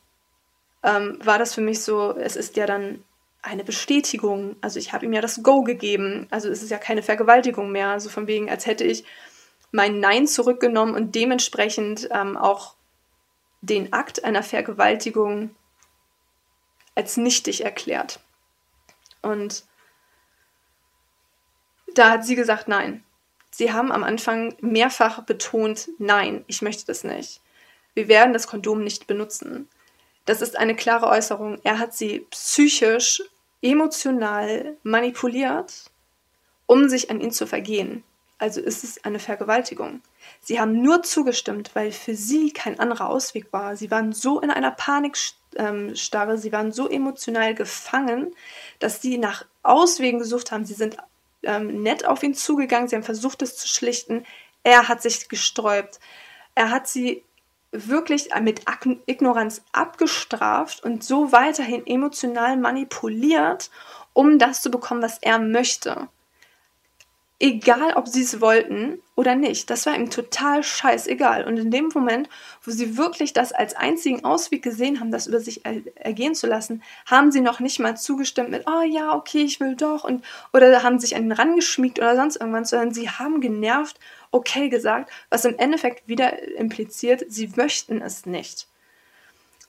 ähm, 0.84 1.20
war 1.24 1.38
das 1.38 1.54
für 1.54 1.62
mich 1.62 1.82
so, 1.82 2.16
es 2.16 2.36
ist 2.36 2.56
ja 2.56 2.66
dann 2.66 3.04
eine 3.42 3.64
Bestätigung. 3.64 4.56
Also 4.62 4.80
ich 4.80 4.94
habe 4.94 5.06
ihm 5.06 5.14
ja 5.14 5.22
das 5.22 5.44
Go 5.44 5.64
gegeben. 5.64 6.28
Also 6.30 6.50
es 6.50 6.64
ist 6.64 6.70
ja 6.70 6.78
keine 6.78 7.04
Vergewaltigung 7.04 7.72
mehr. 7.72 7.90
Also 7.90 8.10
von 8.10 8.28
wegen, 8.28 8.50
als 8.50 8.66
hätte 8.66 8.84
ich 8.84 9.06
mein 9.72 10.00
Nein 10.00 10.28
zurückgenommen 10.28 10.96
und 10.96 11.16
dementsprechend 11.16 12.10
ähm, 12.12 12.38
auch 12.38 12.76
den 13.62 13.94
Akt 13.94 14.24
einer 14.24 14.44
Vergewaltigung 14.44 15.56
als 16.96 17.18
nichtig 17.18 17.64
erklärt. 17.64 18.20
Und 19.22 19.66
da 21.94 22.12
hat 22.12 22.26
sie 22.26 22.36
gesagt, 22.36 22.68
nein. 22.68 23.04
Sie 23.50 23.72
haben 23.72 23.92
am 23.92 24.04
Anfang 24.04 24.56
mehrfach 24.62 25.24
betont, 25.24 25.90
nein, 25.98 26.44
ich 26.48 26.62
möchte 26.62 26.86
das 26.86 27.04
nicht. 27.04 27.42
Wir 27.96 28.08
werden 28.08 28.34
das 28.34 28.48
Kondom 28.48 28.84
nicht 28.84 29.08
benutzen. 29.08 29.68
Das 30.26 30.42
ist 30.42 30.58
eine 30.58 30.76
klare 30.76 31.08
Äußerung. 31.08 31.60
Er 31.64 31.80
hat 31.80 31.96
sie 31.96 32.28
psychisch, 32.30 33.24
emotional 33.62 34.78
manipuliert, 34.84 35.90
um 36.68 36.90
sich 36.90 37.10
an 37.10 37.22
ihn 37.22 37.32
zu 37.32 37.48
vergehen. 37.48 38.04
Also 38.38 38.62
ist 38.62 38.84
es 38.84 39.04
eine 39.04 39.20
Vergewaltigung. 39.20 40.02
Sie 40.42 40.60
haben 40.60 40.82
nur 40.82 41.02
zugestimmt, 41.02 41.72
weil 41.74 41.92
für 41.92 42.14
sie 42.14 42.52
kein 42.52 42.80
anderer 42.80 43.10
Ausweg 43.10 43.52
war. 43.52 43.76
Sie 43.76 43.90
waren 43.90 44.14
so 44.14 44.40
in 44.40 44.52
einer 44.52 44.72
Panikstarre, 45.58 46.38
sie 46.38 46.52
waren 46.52 46.72
so 46.72 46.88
emotional 46.88 47.56
gefangen, 47.56 48.34
dass 48.80 49.02
sie 49.02 49.18
nach 49.18 49.46
Auswegen 49.64 50.20
gesucht 50.20 50.52
haben. 50.52 50.66
Sie 50.66 50.74
sind 50.74 50.98
ähm, 51.44 51.82
nett 51.82 52.06
auf 52.06 52.24
ihn 52.24 52.34
zugegangen, 52.34 52.88
sie 52.88 52.96
haben 52.96 53.04
versucht, 53.04 53.42
es 53.42 53.58
zu 53.58 53.68
schlichten. 53.68 54.26
Er 54.64 54.88
hat 54.88 55.02
sich 55.02 55.30
gesträubt. 55.30 56.00
Er 56.56 56.72
hat 56.72 56.88
sie 56.88 57.24
wirklich 57.72 58.30
mit 58.42 58.62
Ignoranz 59.06 59.62
abgestraft 59.72 60.84
und 60.84 61.04
so 61.04 61.32
weiterhin 61.32 61.86
emotional 61.86 62.58
manipuliert, 62.58 63.70
um 64.14 64.40
das 64.40 64.62
zu 64.62 64.72
bekommen, 64.72 65.02
was 65.02 65.18
er 65.20 65.38
möchte. 65.40 66.08
Egal, 67.40 67.94
ob 67.94 68.08
sie 68.08 68.24
es 68.24 68.42
wollten 68.42 69.00
oder 69.16 69.36
nicht. 69.36 69.70
Das 69.70 69.86
war 69.86 69.96
ihm 69.96 70.10
total 70.10 70.64
scheißegal. 70.64 71.46
Und 71.46 71.58
in 71.58 71.70
dem 71.70 71.90
Moment, 71.94 72.30
wo 72.64 72.72
sie 72.72 72.98
wirklich 72.98 73.32
das 73.32 73.54
als 73.54 73.76
einzigen 73.76 74.26
Ausweg 74.26 74.64
gesehen 74.64 75.00
haben, 75.00 75.12
das 75.12 75.28
über 75.28 75.40
sich 75.40 75.64
ergehen 75.64 76.34
zu 76.34 76.48
lassen, 76.48 76.82
haben 77.06 77.32
sie 77.32 77.42
noch 77.42 77.60
nicht 77.60 77.78
mal 77.80 77.96
zugestimmt 77.96 78.50
mit, 78.50 78.66
oh 78.68 78.82
ja, 78.82 79.14
okay, 79.14 79.44
ich 79.44 79.60
will 79.60 79.76
doch. 79.76 80.04
Und, 80.04 80.26
oder 80.52 80.82
haben 80.82 81.00
sich 81.00 81.16
an 81.16 81.26
ihn 81.26 81.32
rangeschmiegt 81.32 82.00
oder 82.00 82.16
sonst 82.16 82.38
irgendwas, 82.38 82.72
sondern 82.72 82.92
sie 82.92 83.08
haben 83.08 83.40
genervt 83.40 84.00
okay 84.32 84.70
gesagt, 84.70 85.12
was 85.30 85.46
im 85.46 85.60
Endeffekt 85.60 86.08
wieder 86.08 86.42
impliziert, 86.58 87.24
sie 87.30 87.52
möchten 87.56 88.02
es 88.02 88.26
nicht. 88.26 88.68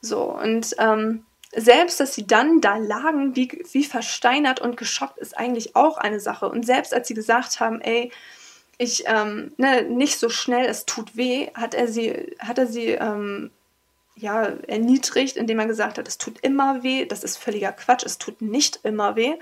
So, 0.00 0.22
und 0.22 0.74
ähm, 0.78 1.26
selbst, 1.54 2.00
dass 2.00 2.14
sie 2.14 2.26
dann 2.26 2.60
da 2.60 2.76
lagen, 2.76 3.34
wie, 3.34 3.64
wie 3.72 3.84
versteinert 3.84 4.60
und 4.60 4.76
geschockt, 4.76 5.18
ist 5.18 5.36
eigentlich 5.36 5.76
auch 5.76 5.98
eine 5.98 6.20
Sache. 6.20 6.48
Und 6.48 6.66
selbst 6.66 6.92
als 6.92 7.08
sie 7.08 7.14
gesagt 7.14 7.60
haben, 7.60 7.80
ey, 7.80 8.12
ich, 8.76 9.04
ähm, 9.06 9.52
ne, 9.56 9.82
nicht 9.82 10.18
so 10.18 10.28
schnell, 10.28 10.66
es 10.66 10.86
tut 10.86 11.16
weh, 11.16 11.48
hat 11.54 11.74
er 11.74 11.88
sie, 11.88 12.36
hat 12.38 12.58
er 12.58 12.66
sie, 12.66 12.88
ähm, 12.88 13.50
ja, 14.14 14.42
erniedrigt, 14.66 15.36
indem 15.36 15.58
er 15.58 15.66
gesagt 15.66 15.98
hat, 15.98 16.08
es 16.08 16.18
tut 16.18 16.40
immer 16.40 16.82
weh, 16.82 17.06
das 17.06 17.24
ist 17.24 17.36
völliger 17.36 17.72
Quatsch, 17.72 18.04
es 18.04 18.18
tut 18.18 18.42
nicht 18.42 18.80
immer 18.82 19.16
weh. 19.16 19.34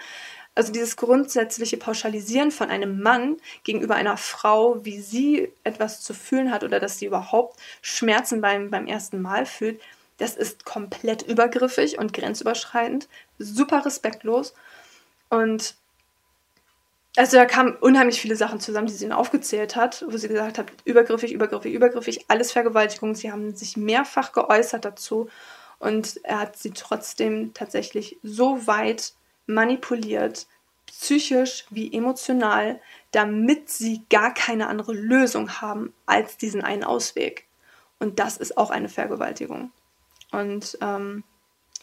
Also 0.54 0.72
dieses 0.72 0.96
grundsätzliche 0.96 1.76
Pauschalisieren 1.76 2.50
von 2.50 2.70
einem 2.70 3.02
Mann 3.02 3.36
gegenüber 3.62 3.94
einer 3.94 4.16
Frau, 4.16 4.84
wie 4.84 5.00
sie 5.00 5.52
etwas 5.64 6.00
zu 6.00 6.14
fühlen 6.14 6.50
hat 6.50 6.64
oder 6.64 6.80
dass 6.80 6.98
sie 6.98 7.06
überhaupt 7.06 7.58
Schmerzen 7.82 8.40
beim, 8.40 8.70
beim 8.70 8.86
ersten 8.86 9.20
Mal 9.20 9.44
fühlt, 9.44 9.80
das 10.18 10.36
ist 10.36 10.64
komplett 10.64 11.22
übergriffig 11.22 11.98
und 11.98 12.12
grenzüberschreitend, 12.12 13.08
super 13.38 13.84
respektlos. 13.84 14.54
Und 15.28 15.74
also 17.16 17.36
da 17.38 17.46
kamen 17.46 17.74
unheimlich 17.76 18.20
viele 18.20 18.36
Sachen 18.36 18.60
zusammen, 18.60 18.86
die 18.86 18.92
sie 18.92 19.04
ihnen 19.04 19.12
aufgezählt 19.12 19.74
hat, 19.74 20.04
wo 20.08 20.16
sie 20.16 20.28
gesagt 20.28 20.58
hat, 20.58 20.72
übergriffig, 20.84 21.32
übergriffig, 21.32 21.72
übergriffig, 21.72 22.26
alles 22.28 22.52
Vergewaltigung. 22.52 23.14
Sie 23.14 23.32
haben 23.32 23.54
sich 23.54 23.76
mehrfach 23.76 24.32
geäußert 24.32 24.84
dazu 24.84 25.28
und 25.78 26.20
er 26.24 26.40
hat 26.40 26.56
sie 26.56 26.72
trotzdem 26.72 27.54
tatsächlich 27.54 28.18
so 28.22 28.66
weit 28.66 29.14
manipuliert, 29.46 30.46
psychisch 30.86 31.64
wie 31.70 31.92
emotional, 31.92 32.80
damit 33.12 33.70
sie 33.70 34.02
gar 34.10 34.32
keine 34.34 34.68
andere 34.68 34.92
Lösung 34.92 35.60
haben 35.60 35.92
als 36.04 36.36
diesen 36.36 36.62
einen 36.62 36.84
Ausweg. 36.84 37.46
Und 37.98 38.18
das 38.18 38.36
ist 38.36 38.58
auch 38.58 38.70
eine 38.70 38.88
Vergewaltigung. 38.88 39.70
Und 40.32 40.78
ähm, 40.80 41.24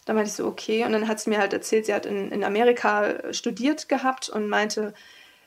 dann 0.06 0.16
meinte 0.16 0.30
ich 0.30 0.36
so, 0.36 0.46
okay. 0.46 0.86
Und 0.86 0.91
dann 0.91 1.08
hat 1.08 1.20
sie 1.20 1.30
mir 1.30 1.39
halt 1.39 1.54
erzählt, 1.54 1.86
sie 1.86 1.94
hat 1.94 2.06
in, 2.06 2.32
in 2.32 2.44
Amerika 2.44 3.34
studiert 3.34 3.89
gehabt 3.89 4.30
und 4.30 4.50
meinte, 4.50 4.94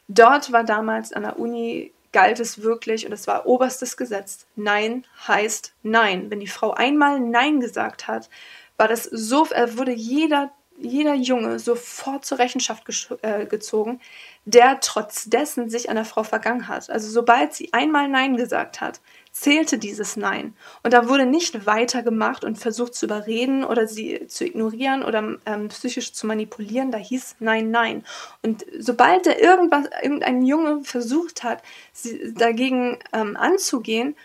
dort 0.09 0.53
war 0.53 0.65
damals 0.65 1.13
an 1.13 1.23
der 1.23 1.39
Uni 1.39 1.93
galt 2.13 2.41
es 2.41 2.63
wirklich 2.63 3.05
und 3.05 3.13
es 3.13 3.27
war 3.27 3.47
oberstes 3.47 3.99
Gesetz. 3.99 4.47
Nein 4.57 5.05
heißt 5.29 5.75
Nein. 5.83 6.31
Wenn 6.31 6.41
die 6.41 6.47
Frau 6.47 6.73
einmal 6.73 7.21
Nein 7.21 7.61
gesagt 7.61 8.09
hat, 8.09 8.31
war 8.79 8.89
das 8.89 9.05
so, 9.05 9.47
äh, 9.51 9.77
wurde 9.77 9.93
jeder, 9.93 10.51
jeder 10.79 11.13
Junge 11.13 11.59
sofort 11.59 12.25
zur 12.25 12.39
Rechenschaft 12.39 12.85
äh, 13.21 13.45
gezogen, 13.45 14.01
der 14.47 14.81
trotz 14.81 15.25
dessen 15.27 15.69
sich 15.69 15.91
an 15.91 15.97
der 15.97 16.07
Frau 16.07 16.23
vergangen 16.23 16.69
hat. 16.69 16.89
Also 16.89 17.11
sobald 17.11 17.53
sie 17.53 17.73
einmal 17.75 18.09
Nein 18.09 18.37
gesagt 18.37 18.81
hat, 18.81 19.01
zählte 19.39 19.77
dieses 19.77 20.17
Nein. 20.17 20.55
Und 20.83 20.95
da 20.95 21.09
wurde 21.09 21.27
nicht 21.27 21.67
weitergemacht 21.67 22.43
und 22.43 22.57
versucht 22.57 22.95
zu 22.95 23.05
überreden 23.05 23.65
oder 23.65 23.87
sie 23.87 24.27
zu 24.29 24.47
ignorieren 24.47 25.03
oder 25.03 25.37
ähm, 25.45 25.69
psychisch 25.69 26.15
zu 26.15 26.27
manipulieren. 26.27 26.91
Da 26.91 26.97
hieß 26.97 27.37
Nein, 27.41 27.71
Nein. 27.71 28.05
Und 28.43 28.65
sobald 28.79 29.27
da 29.27 29.33
irgendwas, 29.37 29.91
irgendein 30.03 30.43
Junge 30.43 30.85
versucht 30.85 31.43
hat, 31.43 31.63
sie 31.93 32.33
dagegen 32.33 32.99
ähm, 33.13 33.37
anzugehen, 33.37 34.17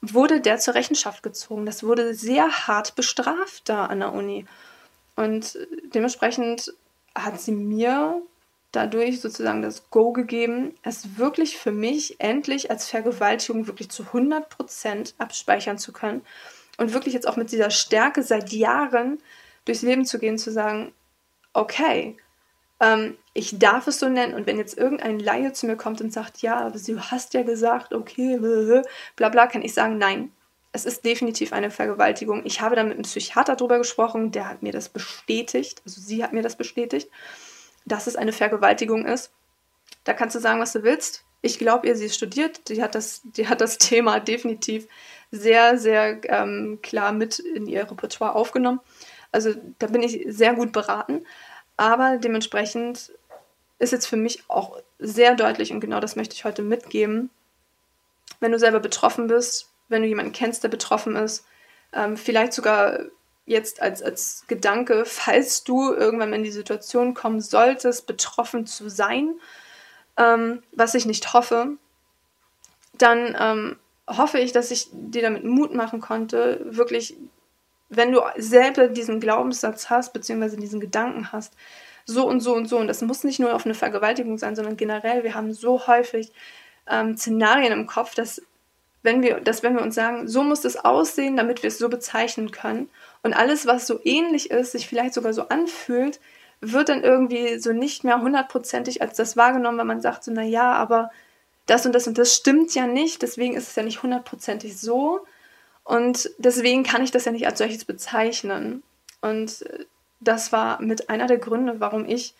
wurde 0.00 0.40
der 0.40 0.58
zur 0.58 0.74
Rechenschaft 0.74 1.22
gezogen. 1.22 1.66
Das 1.66 1.84
wurde 1.84 2.14
sehr 2.14 2.66
hart 2.66 2.94
bestraft 2.94 3.68
da 3.68 3.86
an 3.86 4.00
der 4.00 4.14
Uni. 4.14 4.46
Und 5.16 5.58
dementsprechend 5.92 6.72
hat 7.14 7.38
sie 7.38 7.52
mir 7.52 8.22
dadurch 8.72 9.20
sozusagen 9.20 9.62
das 9.62 9.90
Go 9.90 10.12
gegeben, 10.12 10.74
es 10.82 11.18
wirklich 11.18 11.58
für 11.58 11.72
mich 11.72 12.20
endlich 12.20 12.70
als 12.70 12.88
Vergewaltigung 12.88 13.66
wirklich 13.66 13.90
zu 13.90 14.04
100% 14.04 15.14
abspeichern 15.18 15.78
zu 15.78 15.92
können 15.92 16.22
und 16.78 16.92
wirklich 16.92 17.14
jetzt 17.14 17.26
auch 17.26 17.36
mit 17.36 17.50
dieser 17.50 17.70
Stärke 17.70 18.22
seit 18.22 18.52
Jahren 18.52 19.18
durchs 19.64 19.82
Leben 19.82 20.04
zu 20.04 20.18
gehen, 20.18 20.38
zu 20.38 20.52
sagen, 20.52 20.92
okay, 21.52 22.16
ähm, 22.80 23.16
ich 23.34 23.58
darf 23.58 23.88
es 23.88 23.98
so 23.98 24.08
nennen 24.08 24.34
und 24.34 24.46
wenn 24.46 24.58
jetzt 24.58 24.78
irgendein 24.78 25.18
Laie 25.18 25.52
zu 25.52 25.66
mir 25.66 25.76
kommt 25.76 26.00
und 26.00 26.12
sagt, 26.12 26.38
ja, 26.38 26.60
aber 26.60 26.78
du 26.78 27.00
hast 27.00 27.34
ja 27.34 27.42
gesagt, 27.42 27.92
okay, 27.92 28.38
bla 29.16 29.28
bla, 29.28 29.46
kann 29.48 29.62
ich 29.62 29.74
sagen, 29.74 29.98
nein, 29.98 30.32
es 30.72 30.86
ist 30.86 31.04
definitiv 31.04 31.52
eine 31.52 31.72
Vergewaltigung. 31.72 32.42
Ich 32.46 32.60
habe 32.60 32.76
da 32.76 32.84
mit 32.84 32.92
einem 32.92 33.02
Psychiater 33.02 33.56
drüber 33.56 33.78
gesprochen, 33.78 34.30
der 34.30 34.48
hat 34.48 34.62
mir 34.62 34.70
das 34.70 34.88
bestätigt, 34.88 35.82
also 35.84 36.00
sie 36.00 36.22
hat 36.22 36.32
mir 36.32 36.42
das 36.42 36.54
bestätigt 36.54 37.08
dass 37.90 38.06
es 38.06 38.16
eine 38.16 38.32
Vergewaltigung 38.32 39.06
ist. 39.06 39.32
Da 40.04 40.14
kannst 40.14 40.36
du 40.36 40.40
sagen, 40.40 40.60
was 40.60 40.72
du 40.72 40.82
willst. 40.82 41.24
Ich 41.42 41.58
glaube 41.58 41.86
ihr, 41.86 41.96
sie 41.96 42.06
ist 42.06 42.16
studiert, 42.16 42.68
die 42.68 42.82
hat 42.82 42.94
das, 42.94 43.22
die 43.24 43.48
hat 43.48 43.60
das 43.60 43.78
Thema 43.78 44.20
definitiv 44.20 44.86
sehr, 45.30 45.78
sehr 45.78 46.20
ähm, 46.24 46.80
klar 46.82 47.12
mit 47.12 47.38
in 47.38 47.66
ihr 47.66 47.90
Repertoire 47.90 48.34
aufgenommen. 48.34 48.80
Also 49.32 49.54
da 49.78 49.86
bin 49.86 50.02
ich 50.02 50.24
sehr 50.28 50.54
gut 50.54 50.72
beraten. 50.72 51.24
Aber 51.76 52.18
dementsprechend 52.18 53.12
ist 53.78 53.92
jetzt 53.92 54.06
für 54.06 54.16
mich 54.16 54.42
auch 54.48 54.82
sehr 54.98 55.34
deutlich, 55.34 55.72
und 55.72 55.80
genau 55.80 56.00
das 56.00 56.16
möchte 56.16 56.34
ich 56.34 56.44
heute 56.44 56.62
mitgeben, 56.62 57.30
wenn 58.40 58.52
du 58.52 58.58
selber 58.58 58.80
betroffen 58.80 59.28
bist, 59.28 59.70
wenn 59.88 60.02
du 60.02 60.08
jemanden 60.08 60.32
kennst, 60.32 60.62
der 60.62 60.68
betroffen 60.68 61.16
ist, 61.16 61.46
ähm, 61.92 62.16
vielleicht 62.16 62.52
sogar 62.52 62.98
jetzt 63.46 63.82
als, 63.82 64.02
als 64.02 64.44
Gedanke, 64.46 65.04
falls 65.04 65.64
du 65.64 65.92
irgendwann 65.92 66.32
in 66.32 66.44
die 66.44 66.50
Situation 66.50 67.14
kommen 67.14 67.40
solltest, 67.40 68.06
betroffen 68.06 68.66
zu 68.66 68.88
sein, 68.88 69.34
ähm, 70.16 70.62
was 70.72 70.94
ich 70.94 71.06
nicht 71.06 71.32
hoffe, 71.32 71.76
dann 72.94 73.36
ähm, 73.38 73.76
hoffe 74.06 74.38
ich, 74.38 74.52
dass 74.52 74.70
ich 74.70 74.88
dir 74.92 75.22
damit 75.22 75.44
Mut 75.44 75.74
machen 75.74 76.00
konnte, 76.00 76.60
wirklich, 76.64 77.16
wenn 77.88 78.12
du 78.12 78.20
selber 78.36 78.88
diesen 78.88 79.20
Glaubenssatz 79.20 79.90
hast, 79.90 80.12
beziehungsweise 80.12 80.56
diesen 80.56 80.80
Gedanken 80.80 81.32
hast, 81.32 81.54
so 82.04 82.26
und 82.26 82.40
so 82.40 82.54
und 82.54 82.66
so, 82.66 82.78
und 82.78 82.88
das 82.88 83.02
muss 83.02 83.24
nicht 83.24 83.40
nur 83.40 83.54
auf 83.54 83.64
eine 83.64 83.74
Vergewaltigung 83.74 84.38
sein, 84.38 84.56
sondern 84.56 84.76
generell, 84.76 85.24
wir 85.24 85.34
haben 85.34 85.52
so 85.52 85.86
häufig 85.86 86.32
ähm, 86.88 87.16
Szenarien 87.16 87.72
im 87.72 87.86
Kopf, 87.86 88.14
dass 88.14 88.42
wenn 89.02 89.22
wir, 89.22 89.40
dass 89.40 89.62
wenn 89.62 89.74
wir 89.74 89.82
uns 89.82 89.94
sagen, 89.94 90.28
so 90.28 90.42
muss 90.42 90.64
es 90.64 90.76
aussehen, 90.76 91.36
damit 91.36 91.62
wir 91.62 91.68
es 91.68 91.78
so 91.78 91.88
bezeichnen 91.88 92.50
können, 92.50 92.90
und 93.22 93.34
alles, 93.34 93.66
was 93.66 93.86
so 93.86 94.00
ähnlich 94.04 94.50
ist, 94.50 94.72
sich 94.72 94.86
vielleicht 94.86 95.14
sogar 95.14 95.32
so 95.32 95.48
anfühlt, 95.48 96.20
wird 96.60 96.88
dann 96.88 97.02
irgendwie 97.02 97.58
so 97.58 97.72
nicht 97.72 98.04
mehr 98.04 98.20
hundertprozentig 98.20 99.02
als 99.02 99.16
das 99.16 99.36
wahrgenommen, 99.36 99.78
wenn 99.78 99.86
man 99.86 100.00
sagt 100.00 100.24
so, 100.24 100.32
na 100.32 100.72
aber 100.72 101.10
das 101.66 101.86
und 101.86 101.94
das 101.94 102.06
und 102.06 102.18
das 102.18 102.34
stimmt 102.34 102.74
ja 102.74 102.86
nicht, 102.86 103.22
deswegen 103.22 103.54
ist 103.54 103.68
es 103.68 103.76
ja 103.76 103.82
nicht 103.82 104.02
hundertprozentig 104.02 104.78
so 104.78 105.26
und 105.84 106.30
deswegen 106.38 106.84
kann 106.84 107.02
ich 107.02 107.10
das 107.10 107.24
ja 107.24 107.32
nicht 107.32 107.46
als 107.46 107.58
solches 107.58 107.84
bezeichnen. 107.84 108.84
Und 109.20 109.62
äh, 109.62 109.86
das 110.20 110.52
war 110.52 110.80
mit 110.80 111.10
einer 111.10 111.26
der 111.26 111.38
Gründe, 111.38 111.80
warum 111.80 112.06
ich 112.06 112.34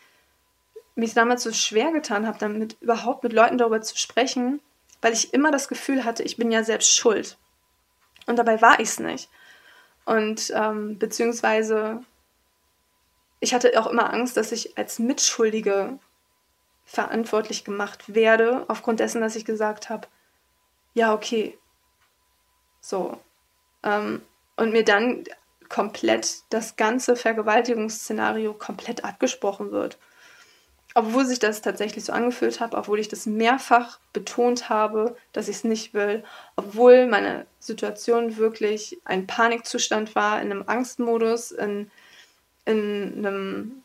mich 0.95 1.15
damals 1.15 1.43
so 1.43 1.53
schwer 1.53 1.93
getan 1.93 2.29
habe, 2.29 2.39
damit 2.39 2.77
überhaupt 2.81 3.25
mit 3.25 3.33
Leuten 3.33 3.59
darüber 3.59 3.81
zu 3.81 3.97
sprechen, 3.97 4.61
weil 5.03 5.13
ich 5.13 5.33
immer 5.33 5.51
das 5.51 5.67
Gefühl 5.67 6.05
hatte, 6.05 6.23
ich 6.23 6.37
bin 6.37 6.53
ja 6.53 6.63
selbst 6.63 6.95
schuld. 6.95 7.39
Und 8.27 8.39
dabei 8.39 8.61
war 8.61 8.79
ich 8.81 8.91
es 8.91 9.01
nicht. 9.01 9.29
Und 10.11 10.53
ähm, 10.57 10.99
beziehungsweise 10.99 12.03
ich 13.39 13.55
hatte 13.55 13.81
auch 13.81 13.87
immer 13.87 14.13
Angst, 14.13 14.37
dass 14.37 14.51
ich 14.51 14.77
als 14.77 14.99
Mitschuldige 14.99 16.01
verantwortlich 16.85 17.65
gemacht 17.65 18.13
werde, 18.13 18.65
aufgrund 18.67 18.99
dessen, 18.99 19.21
dass 19.21 19.37
ich 19.37 19.45
gesagt 19.45 19.89
habe, 19.89 20.09
ja, 20.95 21.15
okay. 21.15 21.57
So. 22.81 23.21
Ähm, 23.85 24.23
und 24.57 24.73
mir 24.73 24.85
dann 24.85 25.23
komplett 25.69 26.43
das 26.51 26.75
ganze 26.75 27.15
Vergewaltigungsszenario 27.15 28.53
komplett 28.53 29.05
abgesprochen 29.05 29.71
wird 29.71 29.97
obwohl 30.95 31.25
sich 31.25 31.39
das 31.39 31.63
tatsächlich 31.63 32.05
so 32.05 32.13
angefühlt 32.13 32.61
hat, 32.61 32.75
obwohl 32.75 32.99
ich 32.99 33.09
das 33.09 33.27
mehrfach 33.27 34.01
betont 34.13 34.69
habe, 34.69 35.17
dass 35.33 35.49
ich 35.49 35.57
es 35.57 35.65
nicht 35.65 35.95
will, 35.95 36.25
obwohl 36.57 37.07
meine 37.07 37.47
Situation 37.61 38.37
wirklich 38.37 39.01
ein 39.05 39.27
Panikzustand 39.27 40.15
war, 40.15 40.41
in 40.43 40.51
einem 40.51 40.65
Angstmodus, 40.67 41.53
in, 41.53 41.91
in 42.65 43.25
einem 43.25 43.83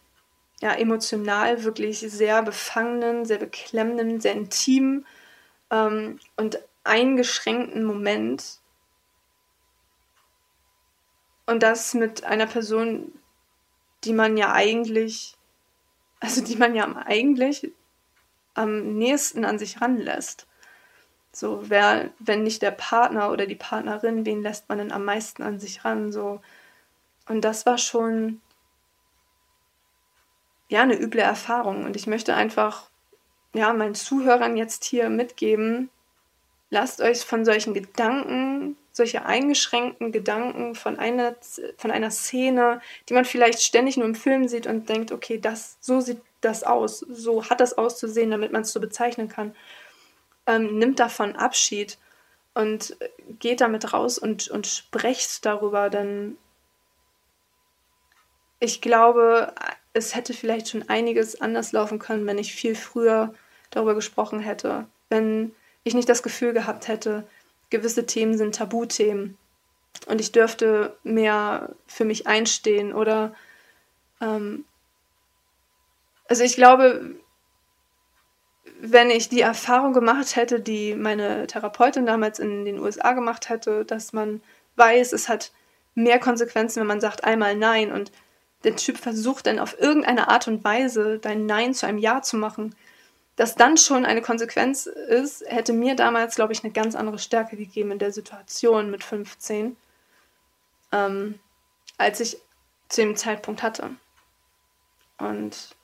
ja, 0.62 0.74
emotional 0.74 1.64
wirklich 1.64 2.00
sehr 2.00 2.42
befangenen, 2.42 3.26
sehr 3.26 3.38
beklemmenden, 3.38 4.20
sehr 4.20 4.34
intimen 4.34 5.06
ähm, 5.70 6.20
und 6.38 6.60
eingeschränkten 6.84 7.84
Moment. 7.84 8.60
Und 11.46 11.62
das 11.62 11.94
mit 11.94 12.24
einer 12.24 12.48
Person, 12.48 13.12
die 14.04 14.14
man 14.14 14.38
ja 14.38 14.54
eigentlich 14.54 15.35
also 16.20 16.42
die 16.44 16.56
man 16.56 16.76
ja 16.76 16.94
eigentlich 17.06 17.72
am 18.54 18.98
nächsten 18.98 19.46
an 19.46 19.60
sich 19.60 19.82
ranlässt. 19.82 20.48
So, 21.32 21.70
wer, 21.70 22.12
wenn 22.20 22.44
nicht 22.44 22.62
der 22.62 22.72
Partner 22.72 23.30
oder 23.32 23.46
die 23.46 23.56
Partnerin, 23.56 24.26
wen 24.26 24.42
lässt 24.42 24.70
man 24.70 24.78
denn 24.78 24.92
am 24.94 25.04
meisten 25.04 25.44
an 25.44 25.60
sich 25.60 25.84
ran? 25.84 26.12
So. 26.12 26.42
Und 27.28 27.42
das 27.42 27.66
war 27.66 27.78
schon 27.78 28.40
ja 30.70 30.82
eine 30.82 31.00
üble 31.00 31.22
Erfahrung. 31.22 31.84
Und 31.84 31.96
ich 31.96 32.08
möchte 32.08 32.36
einfach 32.36 32.90
ja 33.54 33.74
meinen 33.74 33.96
Zuhörern 33.96 34.58
jetzt 34.58 34.86
hier 34.86 35.10
mitgeben, 35.10 35.90
lasst 36.70 37.02
euch 37.02 37.26
von 37.26 37.46
solchen 37.46 37.74
Gedanken 37.74 38.78
solche 38.96 39.26
eingeschränkten 39.26 40.14
Gedanken 40.14 40.74
von 40.74 40.98
einer, 40.98 41.36
von 41.76 41.92
einer 41.92 42.12
Szene, 42.12 42.80
die 43.10 43.14
man 43.14 43.26
vielleicht 43.26 43.62
ständig 43.62 43.98
nur 43.98 44.06
im 44.06 44.16
Film 44.16 44.48
sieht 44.48 44.68
und 44.68 44.88
denkt, 44.88 45.12
okay, 45.12 45.38
das, 45.38 45.76
so 45.82 46.00
sieht 46.00 46.22
das 46.40 46.64
aus, 46.64 47.00
so 47.00 47.50
hat 47.50 47.60
das 47.60 47.78
auszusehen, 47.78 48.32
damit 48.32 48.54
man 48.54 48.62
es 48.62 48.72
so 48.72 48.80
bezeichnen 48.80 49.28
kann, 49.28 49.54
ähm, 50.48 50.78
nimmt 50.78 51.02
davon 51.02 51.36
Abschied 51.36 51.98
und 52.54 52.96
geht 53.40 53.60
damit 53.60 53.92
raus 53.92 54.18
und, 54.18 54.48
und 54.48 54.66
sprecht 54.66 55.46
darüber, 55.46 55.90
denn 55.90 56.38
ich 58.62 58.80
glaube, 58.80 59.54
es 59.92 60.16
hätte 60.16 60.34
vielleicht 60.34 60.70
schon 60.70 60.88
einiges 60.88 61.42
anders 61.42 61.74
laufen 61.74 62.00
können, 62.00 62.26
wenn 62.26 62.38
ich 62.38 62.56
viel 62.56 62.76
früher 62.76 63.34
darüber 63.72 63.94
gesprochen 63.94 64.40
hätte, 64.40 64.88
wenn 65.10 65.54
ich 65.84 65.96
nicht 65.96 66.08
das 66.08 66.24
Gefühl 66.24 66.54
gehabt 66.54 66.88
hätte, 66.88 67.28
gewisse 67.70 68.06
Themen 68.06 68.38
sind 68.38 68.56
Tabuthemen. 68.56 69.38
Und 70.08 70.22
ich 70.22 70.32
dürfte 70.32 70.98
mehr 71.04 71.74
für 71.88 72.06
mich 72.06 72.28
einstehen 72.28 72.94
oder 72.94 73.34
ähm, 74.22 74.66
also 76.28 76.44
ich 76.44 76.56
glaube, 76.56 77.16
wenn 78.80 79.10
ich 79.10 79.30
die 79.30 79.42
Erfahrung 79.42 79.94
gemacht 79.94 80.36
hätte, 80.36 80.60
die 80.60 80.96
meine 80.96 81.48
Therapeutin 81.48 82.06
damals 82.06 82.40
in 82.40 82.66
den 82.66 82.80
USA 82.80 83.14
gemacht 83.14 83.50
hätte, 83.50 83.86
dass 83.86 84.14
man 84.14 84.42
weiß, 84.76 85.14
es 85.14 85.30
hat 85.30 85.52
mehr 85.94 86.20
Konsequenzen, 86.20 86.82
wenn 86.82 86.88
man 86.88 87.02
sagt 87.02 87.24
einmal 87.24 87.56
Nein. 87.56 87.92
Und 87.92 88.12
der 88.64 88.76
Typ 88.76 88.98
versucht 88.98 89.48
dann 89.48 89.60
auf 89.60 89.80
irgendeine 89.80 90.28
Art 90.28 90.48
und 90.48 90.64
Weise 90.64 91.20
dein 91.20 91.46
Nein 91.46 91.74
zu 91.74 91.86
einem 91.86 92.00
Ja 92.00 92.22
zu 92.22 92.38
machen, 92.38 92.76
dass 93.36 93.56
dann 93.56 93.78
schon 93.78 94.06
eine 94.06 94.22
Konsequenz 94.22 94.86
ist, 94.86 95.44
hätte 95.48 95.74
mir 95.74 95.96
damals, 95.96 96.36
glaube 96.36 96.54
ich, 96.54 96.64
eine 96.64 96.74
ganz 96.74 96.96
andere 96.96 97.20
Stärke 97.20 97.58
gegeben 97.58 97.92
in 97.92 98.00
der 98.00 98.12
Situation 98.12 98.90
mit 98.90 99.04
15, 99.04 99.76
ähm, 100.92 101.40
als 101.98 102.20
ich 102.20 102.38
zu 102.88 103.02
dem 103.02 103.16
Zeitpunkt 103.16 103.62
hatte. 103.64 103.90
Und 105.18 105.76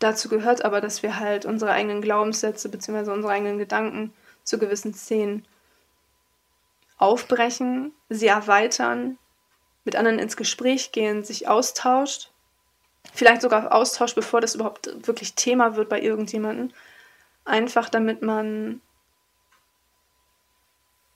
Dazu 0.00 0.30
gehört 0.30 0.64
aber, 0.64 0.80
dass 0.80 1.02
wir 1.02 1.20
halt 1.20 1.44
unsere 1.44 1.72
eigenen 1.72 2.00
Glaubenssätze 2.00 2.70
bzw. 2.70 3.10
unsere 3.10 3.34
eigenen 3.34 3.58
Gedanken 3.58 4.14
zu 4.42 4.58
gewissen 4.58 4.94
Szenen 4.94 5.46
aufbrechen, 6.96 7.92
sie 8.08 8.26
erweitern, 8.26 9.18
mit 9.84 9.96
anderen 9.96 10.18
ins 10.18 10.38
Gespräch 10.38 10.92
gehen, 10.92 11.22
sich 11.22 11.48
austauscht, 11.48 12.30
vielleicht 13.12 13.42
sogar 13.42 13.72
austauscht, 13.72 14.14
bevor 14.14 14.40
das 14.40 14.54
überhaupt 14.54 15.06
wirklich 15.06 15.34
Thema 15.34 15.76
wird 15.76 15.88
bei 15.88 16.00
irgendjemandem, 16.00 16.70
einfach 17.44 17.88
damit 17.88 18.22
man 18.22 18.80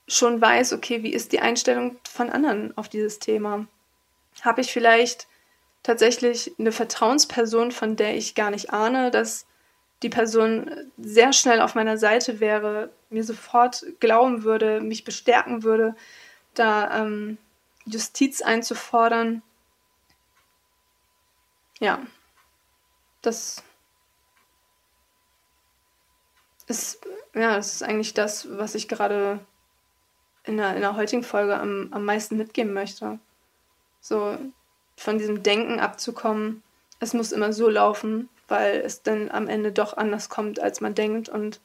schon 0.07 0.39
weiß, 0.39 0.73
okay, 0.73 1.03
wie 1.03 1.13
ist 1.13 1.31
die 1.31 1.39
Einstellung 1.39 1.97
von 2.07 2.29
anderen 2.29 2.77
auf 2.77 2.89
dieses 2.89 3.19
Thema? 3.19 3.67
Habe 4.41 4.61
ich 4.61 4.71
vielleicht 4.71 5.27
tatsächlich 5.83 6.53
eine 6.59 6.71
Vertrauensperson, 6.71 7.71
von 7.71 7.95
der 7.95 8.15
ich 8.15 8.35
gar 8.35 8.51
nicht 8.51 8.71
ahne, 8.71 9.11
dass 9.11 9.45
die 10.03 10.09
Person 10.09 10.69
sehr 10.97 11.33
schnell 11.33 11.61
auf 11.61 11.75
meiner 11.75 11.97
Seite 11.97 12.39
wäre, 12.39 12.91
mir 13.09 13.23
sofort 13.23 13.85
glauben 13.99 14.43
würde, 14.43 14.81
mich 14.81 15.03
bestärken 15.03 15.63
würde, 15.63 15.95
da 16.53 17.01
ähm, 17.01 17.37
Justiz 17.85 18.41
einzufordern. 18.41 19.41
Ja, 21.85 21.99
das 23.21 23.61
ist, 26.65 27.05
ja, 27.35 27.57
das 27.57 27.75
ist 27.75 27.83
eigentlich 27.83 28.15
das, 28.15 28.47
was 28.57 28.73
ich 28.73 28.87
gerade 28.87 29.39
in 30.45 30.57
der, 30.57 30.73
in 30.73 30.81
der 30.81 30.95
heutigen 30.95 31.21
Folge 31.21 31.55
am, 31.55 31.89
am 31.91 32.03
meisten 32.03 32.37
mitgeben 32.37 32.73
möchte. 32.73 33.19
So 34.01 34.35
von 34.97 35.19
diesem 35.19 35.43
Denken 35.43 35.79
abzukommen, 35.79 36.63
es 36.99 37.13
muss 37.13 37.31
immer 37.31 37.53
so 37.53 37.69
laufen, 37.69 38.29
weil 38.47 38.77
es 38.77 39.03
dann 39.03 39.29
am 39.29 39.47
Ende 39.47 39.71
doch 39.71 39.95
anders 39.95 40.29
kommt, 40.29 40.59
als 40.59 40.81
man 40.81 40.95
denkt 40.95 41.29
und 41.29 41.61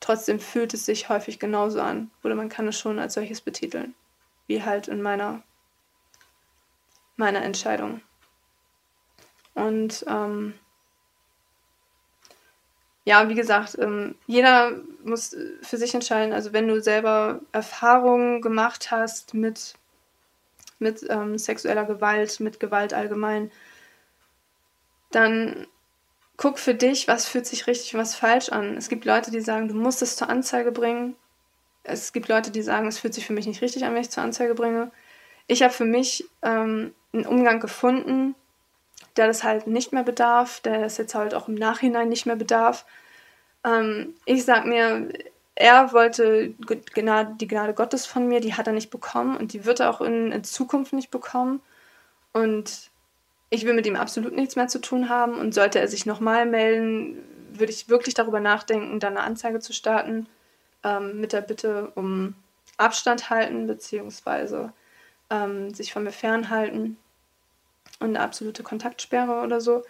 trotzdem 0.00 0.40
fühlt 0.40 0.74
es 0.74 0.84
sich 0.84 1.08
häufig 1.08 1.38
genauso 1.38 1.80
an. 1.80 2.10
Oder 2.24 2.34
man 2.34 2.48
kann 2.48 2.66
es 2.66 2.76
schon 2.76 2.98
als 2.98 3.14
solches 3.14 3.40
betiteln. 3.40 3.94
Wie 4.48 4.64
halt 4.64 4.88
in 4.88 5.00
meiner, 5.00 5.44
meiner 7.14 7.44
Entscheidung. 7.44 8.00
Und 9.60 10.04
ähm, 10.08 10.54
ja, 13.04 13.28
wie 13.28 13.34
gesagt, 13.34 13.76
ähm, 13.78 14.14
jeder 14.26 14.72
muss 15.04 15.36
für 15.62 15.76
sich 15.76 15.94
entscheiden. 15.94 16.32
Also 16.32 16.52
wenn 16.52 16.68
du 16.68 16.80
selber 16.80 17.40
Erfahrungen 17.52 18.40
gemacht 18.40 18.90
hast 18.90 19.34
mit, 19.34 19.74
mit 20.78 21.04
ähm, 21.08 21.38
sexueller 21.38 21.84
Gewalt, 21.84 22.40
mit 22.40 22.60
Gewalt 22.60 22.94
allgemein, 22.94 23.50
dann 25.10 25.66
guck 26.36 26.58
für 26.58 26.74
dich, 26.74 27.08
was 27.08 27.26
fühlt 27.26 27.46
sich 27.46 27.66
richtig 27.66 27.94
und 27.94 28.00
was 28.00 28.14
falsch 28.14 28.50
an. 28.50 28.76
Es 28.76 28.88
gibt 28.88 29.04
Leute, 29.04 29.30
die 29.30 29.40
sagen, 29.40 29.68
du 29.68 29.74
musst 29.74 30.02
es 30.02 30.16
zur 30.16 30.30
Anzeige 30.30 30.72
bringen. 30.72 31.16
Es 31.82 32.12
gibt 32.12 32.28
Leute, 32.28 32.50
die 32.50 32.62
sagen, 32.62 32.86
es 32.86 32.98
fühlt 32.98 33.14
sich 33.14 33.26
für 33.26 33.32
mich 33.32 33.46
nicht 33.46 33.60
richtig 33.62 33.84
an, 33.84 33.94
wenn 33.94 34.02
ich 34.02 34.10
zur 34.10 34.22
Anzeige 34.22 34.54
bringe. 34.54 34.90
Ich 35.48 35.62
habe 35.62 35.72
für 35.72 35.84
mich 35.84 36.24
ähm, 36.42 36.94
einen 37.12 37.26
Umgang 37.26 37.60
gefunden, 37.60 38.34
der 39.16 39.26
das 39.26 39.44
halt 39.44 39.66
nicht 39.66 39.92
mehr 39.92 40.02
bedarf, 40.02 40.60
der 40.60 40.84
es 40.84 40.96
jetzt 40.96 41.14
halt 41.14 41.34
auch 41.34 41.48
im 41.48 41.54
Nachhinein 41.54 42.08
nicht 42.08 42.26
mehr 42.26 42.36
bedarf. 42.36 42.84
Ähm, 43.64 44.14
ich 44.24 44.44
sag 44.44 44.66
mir, 44.66 45.08
er 45.54 45.92
wollte 45.92 46.54
die 46.58 47.48
Gnade 47.48 47.74
Gottes 47.74 48.06
von 48.06 48.26
mir, 48.28 48.40
die 48.40 48.54
hat 48.54 48.66
er 48.66 48.72
nicht 48.72 48.90
bekommen 48.90 49.36
und 49.36 49.52
die 49.52 49.64
wird 49.64 49.80
er 49.80 49.90
auch 49.90 50.00
in, 50.00 50.32
in 50.32 50.44
Zukunft 50.44 50.92
nicht 50.92 51.10
bekommen. 51.10 51.60
Und 52.32 52.90
ich 53.50 53.66
will 53.66 53.74
mit 53.74 53.86
ihm 53.86 53.96
absolut 53.96 54.34
nichts 54.34 54.56
mehr 54.56 54.68
zu 54.68 54.80
tun 54.80 55.08
haben 55.08 55.34
und 55.34 55.52
sollte 55.52 55.80
er 55.80 55.88
sich 55.88 56.06
nochmal 56.06 56.46
melden, 56.46 57.18
würde 57.52 57.72
ich 57.72 57.88
wirklich 57.88 58.14
darüber 58.14 58.40
nachdenken, 58.40 59.00
dann 59.00 59.16
eine 59.16 59.26
Anzeige 59.26 59.58
zu 59.58 59.72
starten 59.72 60.26
ähm, 60.84 61.20
mit 61.20 61.32
der 61.32 61.40
Bitte 61.40 61.92
um 61.94 62.34
Abstand 62.76 63.28
halten 63.28 63.66
beziehungsweise 63.66 64.72
ähm, 65.28 65.74
sich 65.74 65.92
von 65.92 66.04
mir 66.04 66.12
fernhalten 66.12 66.96
und 68.00 68.08
eine 68.08 68.20
absolute 68.20 68.62
Kontaktsperre 68.62 69.42
oder 69.42 69.60
so. 69.60 69.84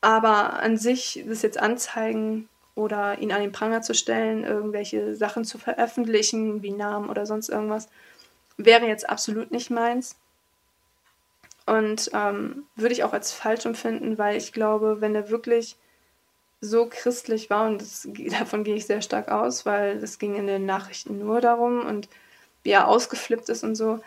Aber 0.00 0.60
an 0.60 0.76
sich 0.76 1.24
das 1.26 1.42
jetzt 1.42 1.58
anzeigen 1.58 2.48
oder 2.74 3.18
ihn 3.18 3.32
an 3.32 3.40
den 3.40 3.52
Pranger 3.52 3.82
zu 3.82 3.94
stellen, 3.94 4.44
irgendwelche 4.44 5.14
Sachen 5.14 5.44
zu 5.44 5.58
veröffentlichen, 5.58 6.62
wie 6.62 6.72
Namen 6.72 7.08
oder 7.08 7.26
sonst 7.26 7.48
irgendwas, 7.48 7.88
wäre 8.56 8.86
jetzt 8.86 9.08
absolut 9.08 9.50
nicht 9.50 9.70
meins. 9.70 10.16
Und 11.66 12.10
ähm, 12.12 12.64
würde 12.76 12.92
ich 12.92 13.04
auch 13.04 13.14
als 13.14 13.32
falsch 13.32 13.64
empfinden, 13.64 14.18
weil 14.18 14.36
ich 14.36 14.52
glaube, 14.52 15.00
wenn 15.00 15.14
er 15.14 15.30
wirklich 15.30 15.76
so 16.60 16.86
christlich 16.88 17.48
war, 17.50 17.66
und 17.66 17.80
das, 17.80 18.08
davon 18.38 18.64
gehe 18.64 18.76
ich 18.76 18.86
sehr 18.86 19.02
stark 19.02 19.30
aus, 19.30 19.64
weil 19.64 20.02
es 20.02 20.18
ging 20.18 20.34
in 20.34 20.46
den 20.46 20.66
Nachrichten 20.66 21.18
nur 21.18 21.40
darum 21.40 21.86
und 21.86 22.08
wie 22.62 22.70
er 22.70 22.88
ausgeflippt 22.88 23.48
ist 23.48 23.64
und 23.64 23.74
so, 23.74 24.00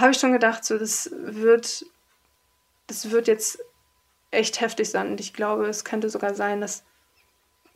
habe 0.00 0.12
ich 0.12 0.18
schon 0.18 0.32
gedacht, 0.32 0.64
so 0.64 0.78
das 0.78 1.10
wird, 1.12 1.84
das 2.86 3.10
wird 3.10 3.28
jetzt 3.28 3.58
echt 4.30 4.60
heftig 4.60 4.90
sein. 4.90 5.08
Und 5.10 5.20
ich 5.20 5.32
glaube, 5.32 5.66
es 5.66 5.84
könnte 5.84 6.10
sogar 6.10 6.34
sein, 6.34 6.60
dass 6.60 6.84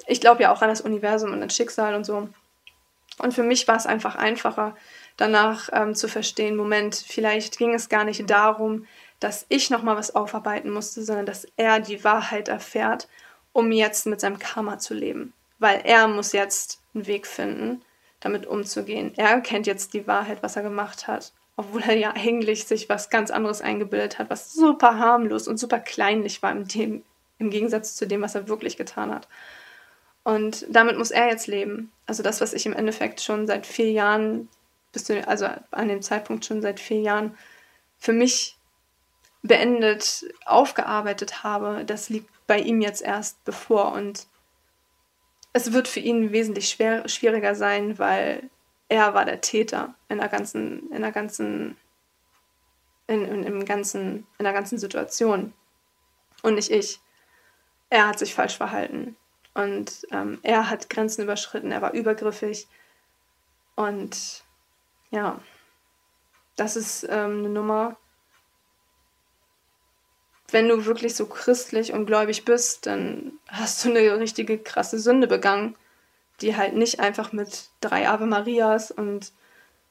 ich 0.06 0.20
glaube 0.20 0.42
ja 0.42 0.52
auch 0.52 0.62
an 0.62 0.68
das 0.68 0.80
Universum 0.80 1.32
und 1.32 1.42
an 1.42 1.50
Schicksal 1.50 1.94
und 1.94 2.04
so. 2.04 2.28
Und 3.18 3.34
für 3.34 3.42
mich 3.42 3.68
war 3.68 3.76
es 3.76 3.86
einfach 3.86 4.16
einfacher, 4.16 4.74
danach 5.16 5.68
ähm, 5.72 5.94
zu 5.94 6.08
verstehen, 6.08 6.56
Moment, 6.56 6.96
vielleicht 6.96 7.58
ging 7.58 7.74
es 7.74 7.88
gar 7.88 8.04
nicht 8.04 8.28
darum, 8.28 8.86
dass 9.20 9.46
ich 9.48 9.70
nochmal 9.70 9.96
was 9.96 10.14
aufarbeiten 10.14 10.70
musste, 10.70 11.04
sondern 11.04 11.26
dass 11.26 11.46
er 11.56 11.78
die 11.78 12.02
Wahrheit 12.04 12.48
erfährt, 12.48 13.08
um 13.52 13.70
jetzt 13.70 14.06
mit 14.06 14.20
seinem 14.20 14.38
Karma 14.38 14.78
zu 14.78 14.94
leben. 14.94 15.32
Weil 15.58 15.82
er 15.84 16.08
muss 16.08 16.32
jetzt 16.32 16.80
einen 16.94 17.06
Weg 17.06 17.26
finden, 17.26 17.82
damit 18.18 18.46
umzugehen. 18.46 19.12
Er 19.16 19.40
kennt 19.40 19.66
jetzt 19.66 19.94
die 19.94 20.06
Wahrheit, 20.06 20.42
was 20.42 20.56
er 20.56 20.62
gemacht 20.62 21.06
hat. 21.06 21.32
Obwohl 21.56 21.82
er 21.82 21.96
ja 21.96 22.12
eigentlich 22.14 22.64
sich 22.64 22.88
was 22.88 23.10
ganz 23.10 23.30
anderes 23.30 23.60
eingebildet 23.60 24.18
hat, 24.18 24.30
was 24.30 24.52
super 24.52 24.98
harmlos 24.98 25.48
und 25.48 25.58
super 25.58 25.78
kleinlich 25.78 26.42
war 26.42 26.52
im, 26.52 26.66
dem, 26.66 27.02
im 27.38 27.50
Gegensatz 27.50 27.94
zu 27.94 28.06
dem, 28.06 28.22
was 28.22 28.34
er 28.34 28.48
wirklich 28.48 28.76
getan 28.76 29.14
hat. 29.14 29.28
Und 30.24 30.66
damit 30.70 30.96
muss 30.96 31.10
er 31.10 31.28
jetzt 31.28 31.46
leben. 31.46 31.90
Also 32.06 32.22
das, 32.22 32.40
was 32.40 32.52
ich 32.52 32.64
im 32.66 32.72
Endeffekt 32.72 33.20
schon 33.20 33.46
seit 33.46 33.66
vier 33.66 33.90
Jahren 33.90 34.48
bis 34.92 35.04
zu, 35.04 35.26
also 35.26 35.46
an 35.70 35.88
dem 35.88 36.02
Zeitpunkt 36.02 36.44
schon 36.44 36.62
seit 36.62 36.78
vier 36.78 37.00
Jahren 37.00 37.36
für 37.98 38.12
mich 38.12 38.56
beendet, 39.42 40.24
aufgearbeitet 40.44 41.42
habe, 41.42 41.84
das 41.84 42.08
liegt 42.08 42.30
bei 42.46 42.58
ihm 42.60 42.80
jetzt 42.80 43.02
erst 43.02 43.42
bevor 43.44 43.92
und 43.92 44.26
es 45.52 45.72
wird 45.72 45.88
für 45.88 46.00
ihn 46.00 46.32
wesentlich 46.32 46.68
schwer, 46.68 47.08
schwieriger 47.08 47.54
sein, 47.54 47.98
weil 47.98 48.48
er 48.92 49.14
war 49.14 49.24
der 49.24 49.40
Täter 49.40 49.94
in 50.10 50.18
der 50.18 50.28
ganzen, 50.28 50.92
in 50.92 51.00
der 51.00 51.12
ganzen, 51.12 51.78
in, 53.06 53.24
in, 53.24 53.42
im 53.42 53.64
ganzen, 53.64 54.26
in 54.36 54.44
der 54.44 54.52
ganzen 54.52 54.76
Situation. 54.76 55.54
Und 56.42 56.56
nicht 56.56 56.70
ich. 56.70 57.00
Er 57.88 58.06
hat 58.06 58.18
sich 58.18 58.34
falsch 58.34 58.54
verhalten. 58.54 59.16
Und 59.54 60.06
ähm, 60.10 60.40
er 60.42 60.68
hat 60.68 60.90
Grenzen 60.90 61.22
überschritten, 61.22 61.72
er 61.72 61.80
war 61.80 61.94
übergriffig. 61.94 62.68
Und 63.76 64.44
ja, 65.10 65.40
das 66.56 66.76
ist 66.76 67.04
ähm, 67.04 67.38
eine 67.38 67.48
Nummer. 67.48 67.96
Wenn 70.50 70.68
du 70.68 70.84
wirklich 70.84 71.16
so 71.16 71.24
christlich 71.24 71.94
und 71.94 72.04
gläubig 72.04 72.44
bist, 72.44 72.84
dann 72.84 73.38
hast 73.48 73.82
du 73.82 73.88
eine 73.88 74.20
richtige 74.20 74.58
krasse 74.58 74.98
Sünde 74.98 75.28
begangen, 75.28 75.76
die 76.42 76.56
halt 76.56 76.74
nicht 76.74 77.00
einfach 77.00 77.32
mit 77.32 77.70
drei 77.80 78.08
Ave 78.08 78.26
Marias 78.26 78.90
und 78.90 79.32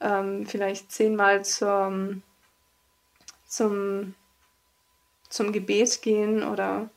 ähm, 0.02 0.46
vielleicht 0.46 0.92
zehnmal 0.92 1.46
zum, 1.46 2.24
zum, 3.48 4.16
zum 5.30 5.52
Gebet 5.52 6.02
gehen 6.02 6.44
oder 6.44 6.90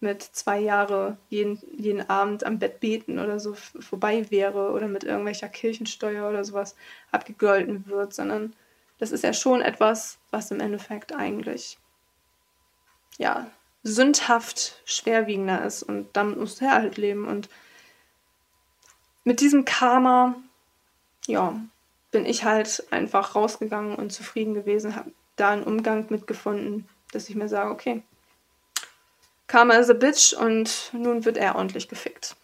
mit 0.00 0.22
zwei 0.22 0.58
Jahre 0.58 1.16
jeden, 1.28 1.58
jeden 1.76 2.08
Abend 2.08 2.44
am 2.44 2.58
Bett 2.58 2.80
beten 2.80 3.18
oder 3.18 3.40
so 3.40 3.54
vorbei 3.54 4.30
wäre 4.30 4.72
oder 4.72 4.88
mit 4.88 5.04
irgendwelcher 5.04 5.48
Kirchensteuer 5.48 6.28
oder 6.28 6.44
sowas 6.44 6.76
abgegolten 7.12 7.86
wird, 7.86 8.14
sondern 8.14 8.54
das 8.98 9.12
ist 9.12 9.24
ja 9.24 9.32
schon 9.32 9.62
etwas, 9.62 10.18
was 10.30 10.50
im 10.50 10.60
Endeffekt 10.60 11.14
eigentlich 11.14 11.78
ja 13.18 13.50
sündhaft 13.82 14.82
schwerwiegender 14.84 15.64
ist 15.64 15.82
und 15.82 16.08
damit 16.14 16.38
muss 16.38 16.60
er 16.60 16.72
halt 16.72 16.96
leben 16.96 17.26
und 17.26 17.48
mit 19.26 19.40
diesem 19.40 19.64
Karma 19.64 20.36
ja 21.26 21.60
bin 22.12 22.24
ich 22.24 22.44
halt 22.44 22.84
einfach 22.90 23.34
rausgegangen 23.34 23.96
und 23.96 24.12
zufrieden 24.12 24.54
gewesen, 24.54 24.96
habe 24.96 25.10
da 25.34 25.50
einen 25.50 25.64
Umgang 25.64 26.06
mitgefunden, 26.08 26.88
dass 27.12 27.28
ich 27.28 27.34
mir 27.34 27.48
sage, 27.48 27.70
okay, 27.70 28.02
Karma 29.48 29.74
is 29.74 29.90
a 29.90 29.92
bitch 29.92 30.32
und 30.32 30.90
nun 30.92 31.24
wird 31.24 31.36
er 31.36 31.56
ordentlich 31.56 31.88
gefickt. 31.88 32.36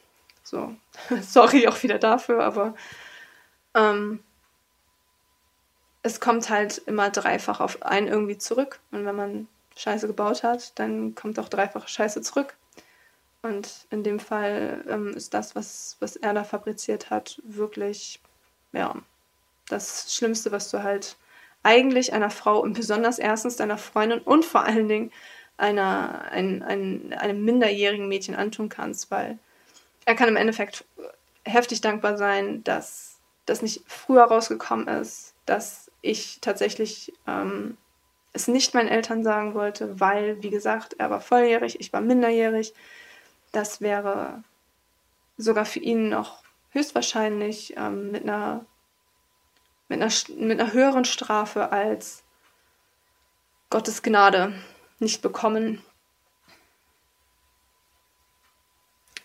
So, 0.43 0.75
sorry 1.23 1.69
auch 1.69 1.83
wieder 1.83 1.99
dafür, 1.99 2.45
aber 2.45 2.75
ähm, 3.75 4.23
es 6.03 6.21
kommt 6.21 6.51
halt 6.51 6.79
immer 6.79 7.11
dreifach 7.11 7.61
auf 7.61 7.83
einen 7.83 8.09
irgendwie 8.09 8.39
zurück. 8.39 8.81
Und 8.91 9.07
wenn 9.07 9.17
man 9.17 9.49
Scheiße 9.77 10.07
gebaut 10.09 10.43
hat, 10.43 10.79
dann 10.79 11.15
kommt 11.15 11.39
auch 11.39 11.49
dreifach 11.49 11.89
Scheiße 11.89 12.23
zurück. 12.23 12.55
Und 13.43 13.87
in 13.91 14.05
dem 14.05 14.21
Fall 14.21 14.85
ähm, 14.89 15.09
ist 15.15 15.35
das, 15.35 15.57
was, 15.57 15.97
was 16.01 16.17
er 16.17 16.33
da 16.33 16.45
fabriziert 16.45 17.11
hat, 17.11 17.41
wirklich, 17.45 18.21
ja, 18.73 18.95
das 19.69 20.15
Schlimmste, 20.15 20.53
was 20.53 20.71
du 20.71 20.83
halt 20.83 21.17
eigentlich 21.63 22.13
einer 22.13 22.31
Frau 22.31 22.61
und 22.61 22.75
besonders 22.75 23.19
erstens 23.19 23.57
deiner 23.57 23.79
Freundin 23.79 24.21
und 24.21 24.45
vor 24.45 24.65
allen 24.65 24.89
Dingen 24.89 25.13
einer, 25.57 26.27
ein, 26.31 26.63
ein, 26.63 27.13
einem 27.15 27.45
minderjährigen 27.45 28.09
Mädchen 28.09 28.35
antun 28.35 28.69
kannst, 28.69 29.11
weil 29.11 29.39
er 30.05 30.15
kann 30.15 30.29
im 30.29 30.37
Endeffekt 30.37 30.85
heftig 31.45 31.81
dankbar 31.81 32.17
sein, 32.17 32.65
dass 32.65 33.19
das 33.47 33.63
nicht 33.63 33.83
früher 33.87 34.25
rausgekommen 34.25 34.89
ist, 34.89 35.35
dass 35.47 35.91
ich 36.01 36.39
tatsächlich 36.41 37.13
ähm, 37.27 37.77
es 38.33 38.49
nicht 38.49 38.75
meinen 38.75 38.89
Eltern 38.89 39.23
sagen 39.25 39.55
wollte, 39.55 40.01
weil, 40.01 40.43
wie 40.43 40.51
gesagt, 40.51 40.95
er 40.99 41.11
war 41.11 41.21
volljährig, 41.21 41.81
ich 41.81 41.93
war 41.93 42.01
minderjährig. 42.01 42.73
Das 43.53 43.81
wäre 43.81 44.43
sogar 45.37 45.65
für 45.65 45.79
ihn 45.79 46.09
noch 46.09 46.43
höchstwahrscheinlich 46.71 47.77
ähm, 47.77 48.11
mit, 48.11 48.23
einer, 48.23 48.65
mit, 49.89 50.01
einer, 50.01 50.13
mit 50.37 50.61
einer 50.61 50.73
höheren 50.73 51.05
Strafe 51.05 51.71
als 51.71 52.25
Gottes 53.71 54.03
Gnade 54.03 54.55
nicht 54.99 55.23
bekommen. 55.23 55.83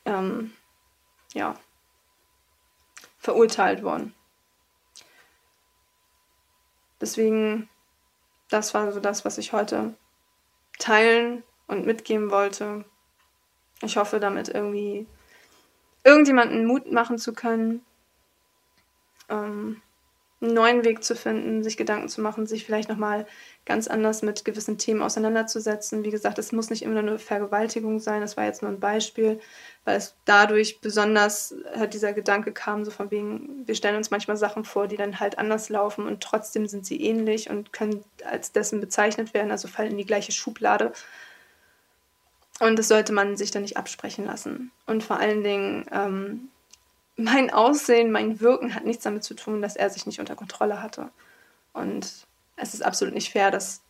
Ähm, 0.06 0.54
ja, 1.34 1.56
verurteilt 3.20 3.84
worden. 3.84 4.14
Deswegen, 7.00 7.70
das 8.50 8.74
war 8.74 8.92
so 8.92 9.00
das, 9.00 9.26
was 9.26 9.38
ich 9.38 9.54
heute 9.54 9.96
teilen 10.80 11.44
und 11.68 11.86
mitgeben 11.86 12.32
wollte. 12.32 12.86
Ich 13.82 13.98
hoffe, 13.98 14.20
damit 14.20 14.50
irgendwie 14.50 15.06
irgendjemanden 16.04 16.66
Mut 16.66 16.92
machen 16.92 17.18
zu 17.18 17.34
können. 17.34 17.86
Ähm, 19.30 19.82
einen 20.40 20.54
neuen 20.54 20.86
Weg 20.86 21.04
zu 21.04 21.16
finden, 21.16 21.64
sich 21.64 21.78
Gedanken 21.78 22.10
zu 22.10 22.22
machen, 22.22 22.46
sich 22.46 22.64
vielleicht 22.64 22.90
nochmal 22.90 23.26
ganz 23.66 23.88
anders 23.88 24.22
mit 24.22 24.46
gewissen 24.46 24.78
Themen 24.78 25.02
auseinanderzusetzen. 25.02 26.04
Wie 26.04 26.12
gesagt, 26.12 26.38
es 26.38 26.52
muss 26.52 26.70
nicht 26.70 26.84
immer 26.84 27.02
nur 27.02 27.18
Vergewaltigung 27.18 28.00
sein, 28.00 28.22
das 28.22 28.38
war 28.38 28.46
jetzt 28.46 28.62
nur 28.62 28.70
ein 28.70 28.80
Beispiel, 28.80 29.40
weil 29.84 29.98
es 29.98 30.16
dadurch 30.26 30.80
besonders 30.80 31.56
halt 31.76 31.96
dieser 31.96 32.14
Gedanke 32.14 32.52
kam, 32.52 32.86
so 32.86 32.92
von 32.92 33.10
wegen, 33.10 33.66
wir 33.66 33.74
stellen 33.74 33.96
uns 33.96 34.12
manchmal 34.12 34.38
Sachen 34.38 34.64
vor, 34.64 34.88
die 34.88 34.98
dann 34.98 35.20
halt 35.20 35.40
anders 35.40 35.70
laufen 35.70 36.06
und 36.06 36.22
trotzdem 36.22 36.68
sind 36.68 36.86
sie 36.86 37.02
ähnlich 37.02 37.50
und 37.50 37.74
können 37.74 38.04
als 38.24 38.52
dessen 38.52 38.80
bezeichnet 38.80 39.34
werden, 39.34 39.50
also 39.50 39.68
fallen 39.68 39.92
in 39.92 39.98
die 39.98 40.06
gleiche 40.06 40.32
Schublade. 40.32 40.94
Und 42.60 42.80
das 42.80 42.88
sollte 42.88 43.14
man 43.14 43.38
sich 43.38 43.52
dann 43.52 43.62
nicht 43.62 43.78
absprechen 43.78 44.26
lassen. 44.26 44.72
Und 44.86 45.04
vor 45.04 45.20
allen 45.20 45.44
Dingen, 45.44 45.86
ähm, 45.92 46.50
mein 47.16 47.52
Aussehen, 47.52 48.12
mein 48.12 48.40
Wirken 48.40 48.74
hat 48.76 48.86
nichts 48.86 49.04
damit 49.04 49.24
zu 49.24 49.36
tun, 49.36 49.62
dass 49.62 49.76
er 49.76 49.90
sich 49.90 50.06
nicht 50.06 50.20
unter 50.20 50.36
Kontrolle 50.36 50.82
hatte. 50.82 51.10
Und 51.74 52.26
es 52.56 52.74
ist 52.74 52.84
absolut 52.84 53.14
nicht 53.14 53.32
fair, 53.32 53.52
dass 53.52 53.82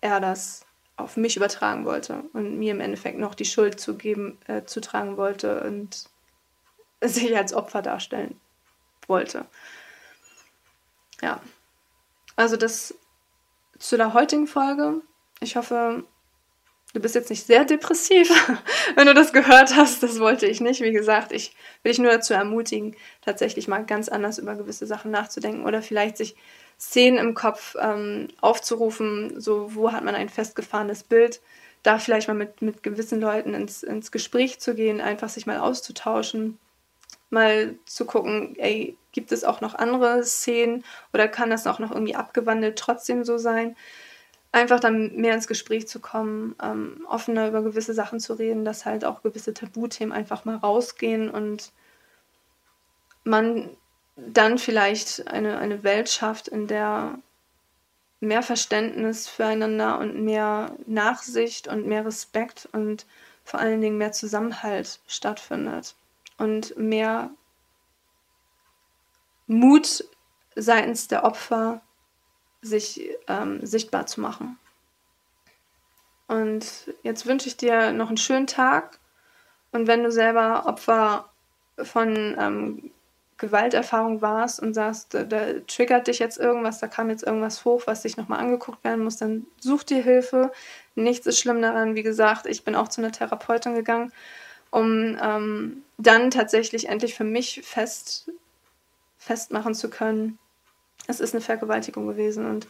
er 0.00 0.20
das 0.20 0.66
auf 0.96 1.16
mich 1.16 1.36
übertragen 1.36 1.84
wollte 1.84 2.24
und 2.32 2.58
mir 2.58 2.72
im 2.72 2.80
Endeffekt 2.80 3.18
noch 3.18 3.34
die 3.34 3.44
Schuld 3.44 3.80
zugeben, 3.80 4.38
äh, 4.46 4.64
zutragen 4.64 5.16
wollte 5.16 5.62
und 5.64 6.04
sich 7.00 7.36
als 7.36 7.52
Opfer 7.52 7.82
darstellen 7.82 8.38
wollte. 9.06 9.46
Ja. 11.20 11.40
Also 12.36 12.56
das 12.56 12.94
zu 13.78 13.96
der 13.96 14.14
heutigen 14.14 14.46
Folge. 14.46 15.00
Ich 15.40 15.56
hoffe, 15.56 16.04
du 16.94 17.00
bist 17.00 17.14
jetzt 17.14 17.28
nicht 17.28 17.46
sehr 17.46 17.64
depressiv, 17.64 18.30
wenn 18.94 19.06
du 19.06 19.14
das 19.14 19.32
gehört 19.32 19.76
hast. 19.76 20.02
Das 20.02 20.18
wollte 20.20 20.46
ich 20.46 20.60
nicht. 20.60 20.80
Wie 20.80 20.92
gesagt, 20.92 21.32
ich 21.32 21.54
will 21.82 21.92
dich 21.92 21.98
nur 21.98 22.12
dazu 22.12 22.32
ermutigen, 22.32 22.96
tatsächlich 23.20 23.68
mal 23.68 23.84
ganz 23.84 24.08
anders 24.08 24.38
über 24.38 24.54
gewisse 24.54 24.86
Sachen 24.86 25.10
nachzudenken 25.10 25.66
oder 25.66 25.82
vielleicht 25.82 26.16
sich 26.16 26.36
Szenen 26.80 27.18
im 27.18 27.34
Kopf 27.34 27.76
ähm, 27.80 28.28
aufzurufen, 28.40 29.40
so 29.40 29.74
wo 29.74 29.92
hat 29.92 30.04
man 30.04 30.14
ein 30.14 30.28
festgefahrenes 30.28 31.02
Bild, 31.04 31.40
da 31.82 31.98
vielleicht 31.98 32.28
mal 32.28 32.34
mit, 32.34 32.62
mit 32.62 32.82
gewissen 32.82 33.20
Leuten 33.20 33.54
ins, 33.54 33.82
ins 33.82 34.10
Gespräch 34.10 34.58
zu 34.58 34.74
gehen, 34.74 35.00
einfach 35.00 35.28
sich 35.28 35.46
mal 35.46 35.58
auszutauschen, 35.58 36.58
mal 37.30 37.76
zu 37.86 38.06
gucken, 38.06 38.54
ey, 38.58 38.96
gibt 39.12 39.32
es 39.32 39.44
auch 39.44 39.60
noch 39.60 39.74
andere 39.74 40.24
Szenen 40.24 40.84
oder 41.12 41.28
kann 41.28 41.50
das 41.50 41.66
auch 41.66 41.78
noch 41.78 41.92
irgendwie 41.92 42.16
abgewandelt 42.16 42.78
trotzdem 42.78 43.24
so 43.24 43.38
sein? 43.38 43.76
Einfach 44.54 44.78
dann 44.78 45.16
mehr 45.16 45.34
ins 45.34 45.48
Gespräch 45.48 45.88
zu 45.88 46.00
kommen, 46.00 46.54
ähm, 46.62 47.04
offener 47.08 47.48
über 47.48 47.62
gewisse 47.62 47.92
Sachen 47.92 48.20
zu 48.20 48.34
reden, 48.34 48.64
dass 48.64 48.86
halt 48.86 49.04
auch 49.04 49.22
gewisse 49.22 49.52
Tabuthemen 49.52 50.12
einfach 50.12 50.44
mal 50.44 50.56
rausgehen 50.56 51.28
und 51.28 51.72
man 53.24 53.76
dann 54.16 54.58
vielleicht 54.58 55.26
eine, 55.26 55.58
eine 55.58 55.82
Welt 55.82 56.08
schafft, 56.08 56.46
in 56.46 56.68
der 56.68 57.18
mehr 58.20 58.42
Verständnis 58.42 59.26
füreinander 59.26 59.98
und 59.98 60.22
mehr 60.22 60.76
Nachsicht 60.86 61.66
und 61.66 61.86
mehr 61.86 62.06
Respekt 62.06 62.68
und 62.72 63.06
vor 63.42 63.58
allen 63.58 63.80
Dingen 63.80 63.98
mehr 63.98 64.12
Zusammenhalt 64.12 65.00
stattfindet 65.08 65.96
und 66.38 66.76
mehr 66.78 67.30
Mut 69.48 70.04
seitens 70.54 71.08
der 71.08 71.24
Opfer 71.24 71.82
sich 72.64 73.10
ähm, 73.28 73.64
sichtbar 73.64 74.06
zu 74.06 74.20
machen. 74.20 74.58
Und 76.26 76.94
jetzt 77.02 77.26
wünsche 77.26 77.48
ich 77.48 77.56
dir 77.56 77.92
noch 77.92 78.08
einen 78.08 78.16
schönen 78.16 78.46
Tag. 78.46 78.98
Und 79.72 79.86
wenn 79.86 80.02
du 80.02 80.10
selber 80.10 80.66
Opfer 80.66 81.28
von 81.82 82.36
ähm, 82.38 82.90
Gewalterfahrung 83.36 84.22
warst 84.22 84.60
und 84.60 84.74
sagst, 84.74 85.12
da, 85.12 85.24
da, 85.24 85.60
triggert 85.66 86.06
dich 86.06 86.20
jetzt 86.20 86.38
irgendwas, 86.38 86.78
da 86.78 86.86
kam 86.86 87.10
jetzt 87.10 87.24
irgendwas 87.24 87.64
hoch, 87.64 87.82
was 87.86 88.02
sich 88.02 88.16
nochmal 88.16 88.38
angeguckt 88.38 88.84
werden 88.84 89.04
muss, 89.04 89.16
dann 89.16 89.46
such 89.58 89.82
dir 89.82 90.02
Hilfe. 90.02 90.52
Nichts 90.94 91.26
ist 91.26 91.40
schlimm 91.40 91.60
daran. 91.60 91.96
Wie 91.96 92.04
gesagt, 92.04 92.46
ich 92.46 92.64
bin 92.64 92.76
auch 92.76 92.88
zu 92.88 93.00
einer 93.00 93.12
Therapeutin 93.12 93.74
gegangen, 93.74 94.12
um 94.70 95.18
ähm, 95.20 95.82
dann 95.98 96.30
tatsächlich 96.30 96.88
endlich 96.88 97.14
für 97.14 97.24
mich 97.24 97.62
fest, 97.64 98.30
festmachen 99.18 99.74
zu 99.74 99.90
können, 99.90 100.38
es 101.06 101.20
ist 101.20 101.34
eine 101.34 101.40
Vergewaltigung 101.40 102.06
gewesen 102.06 102.46
und 102.46 102.66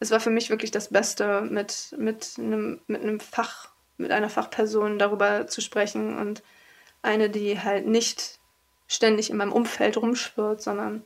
es 0.00 0.10
war 0.10 0.20
für 0.20 0.30
mich 0.30 0.50
wirklich 0.50 0.70
das 0.70 0.88
Beste, 0.88 1.42
mit, 1.42 1.94
mit, 1.96 2.34
einem, 2.38 2.80
mit 2.86 3.02
einem 3.02 3.20
Fach, 3.20 3.70
mit 3.96 4.10
einer 4.10 4.28
Fachperson 4.28 4.98
darüber 4.98 5.46
zu 5.46 5.60
sprechen 5.60 6.18
und 6.18 6.42
eine, 7.02 7.30
die 7.30 7.60
halt 7.60 7.86
nicht 7.86 8.38
ständig 8.88 9.30
in 9.30 9.36
meinem 9.36 9.52
Umfeld 9.52 9.96
rumschwirrt, 9.96 10.62
sondern 10.62 11.04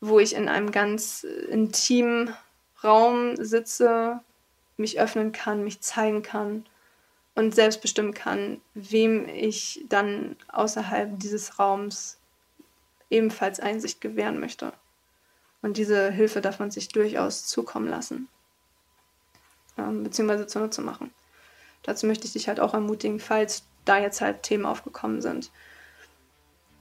wo 0.00 0.18
ich 0.18 0.34
in 0.34 0.48
einem 0.48 0.72
ganz 0.72 1.24
intimen 1.24 2.34
Raum 2.82 3.36
sitze, 3.36 4.20
mich 4.76 4.98
öffnen 4.98 5.32
kann, 5.32 5.64
mich 5.64 5.80
zeigen 5.80 6.22
kann 6.22 6.66
und 7.34 7.54
selbst 7.54 7.80
bestimmen 7.82 8.14
kann, 8.14 8.60
wem 8.74 9.28
ich 9.28 9.84
dann 9.88 10.36
außerhalb 10.48 11.18
dieses 11.20 11.58
Raums 11.58 12.18
ebenfalls 13.10 13.60
Einsicht 13.60 14.00
gewähren 14.00 14.40
möchte. 14.40 14.72
Und 15.62 15.76
diese 15.76 16.10
Hilfe 16.10 16.40
darf 16.40 16.58
man 16.58 16.70
sich 16.70 16.88
durchaus 16.88 17.46
zukommen 17.46 17.88
lassen, 17.88 18.28
ähm, 19.78 20.02
beziehungsweise 20.02 20.46
zunutze 20.46 20.82
machen. 20.82 21.12
Dazu 21.84 22.06
möchte 22.06 22.26
ich 22.26 22.32
dich 22.32 22.48
halt 22.48 22.60
auch 22.60 22.74
ermutigen, 22.74 23.20
falls 23.20 23.64
da 23.84 23.98
jetzt 23.98 24.20
halt 24.20 24.42
Themen 24.42 24.66
aufgekommen 24.66 25.22
sind. 25.22 25.50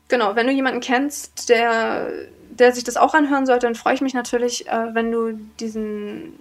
Genau, 0.08 0.36
wenn 0.36 0.48
du 0.48 0.54
jemanden 0.54 0.82
kennst, 0.82 1.50
der, 1.50 2.12
der 2.50 2.74
sich 2.74 2.84
das 2.84 2.98
auch 2.98 3.14
anhören 3.14 3.46
sollte, 3.46 3.66
dann 3.66 3.76
freue 3.76 3.94
ich 3.94 4.02
mich 4.02 4.14
natürlich, 4.14 4.68
äh, 4.68 4.94
wenn 4.94 5.12
du 5.12 5.34
diesen, 5.60 6.38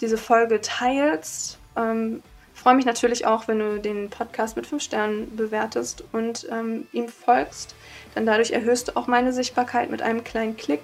diese 0.00 0.16
Folge 0.16 0.60
teilst. 0.60 1.58
Ähm, 1.76 2.22
freue 2.54 2.74
mich 2.74 2.84
natürlich 2.84 3.26
auch, 3.26 3.48
wenn 3.48 3.58
du 3.58 3.80
den 3.80 4.08
Podcast 4.08 4.56
mit 4.56 4.68
5 4.68 4.82
Sternen 4.82 5.36
bewertest 5.36 6.04
und 6.12 6.46
ähm, 6.50 6.86
ihm 6.92 7.08
folgst. 7.08 7.74
Denn 8.14 8.24
dadurch 8.24 8.52
erhöhst 8.52 8.88
du 8.88 8.96
auch 8.96 9.08
meine 9.08 9.32
Sichtbarkeit 9.32 9.90
mit 9.90 10.00
einem 10.00 10.22
kleinen 10.22 10.56
Klick 10.56 10.82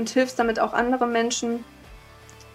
und 0.00 0.08
hilfst 0.08 0.38
damit 0.38 0.58
auch 0.58 0.72
andere 0.72 1.06
Menschen, 1.06 1.62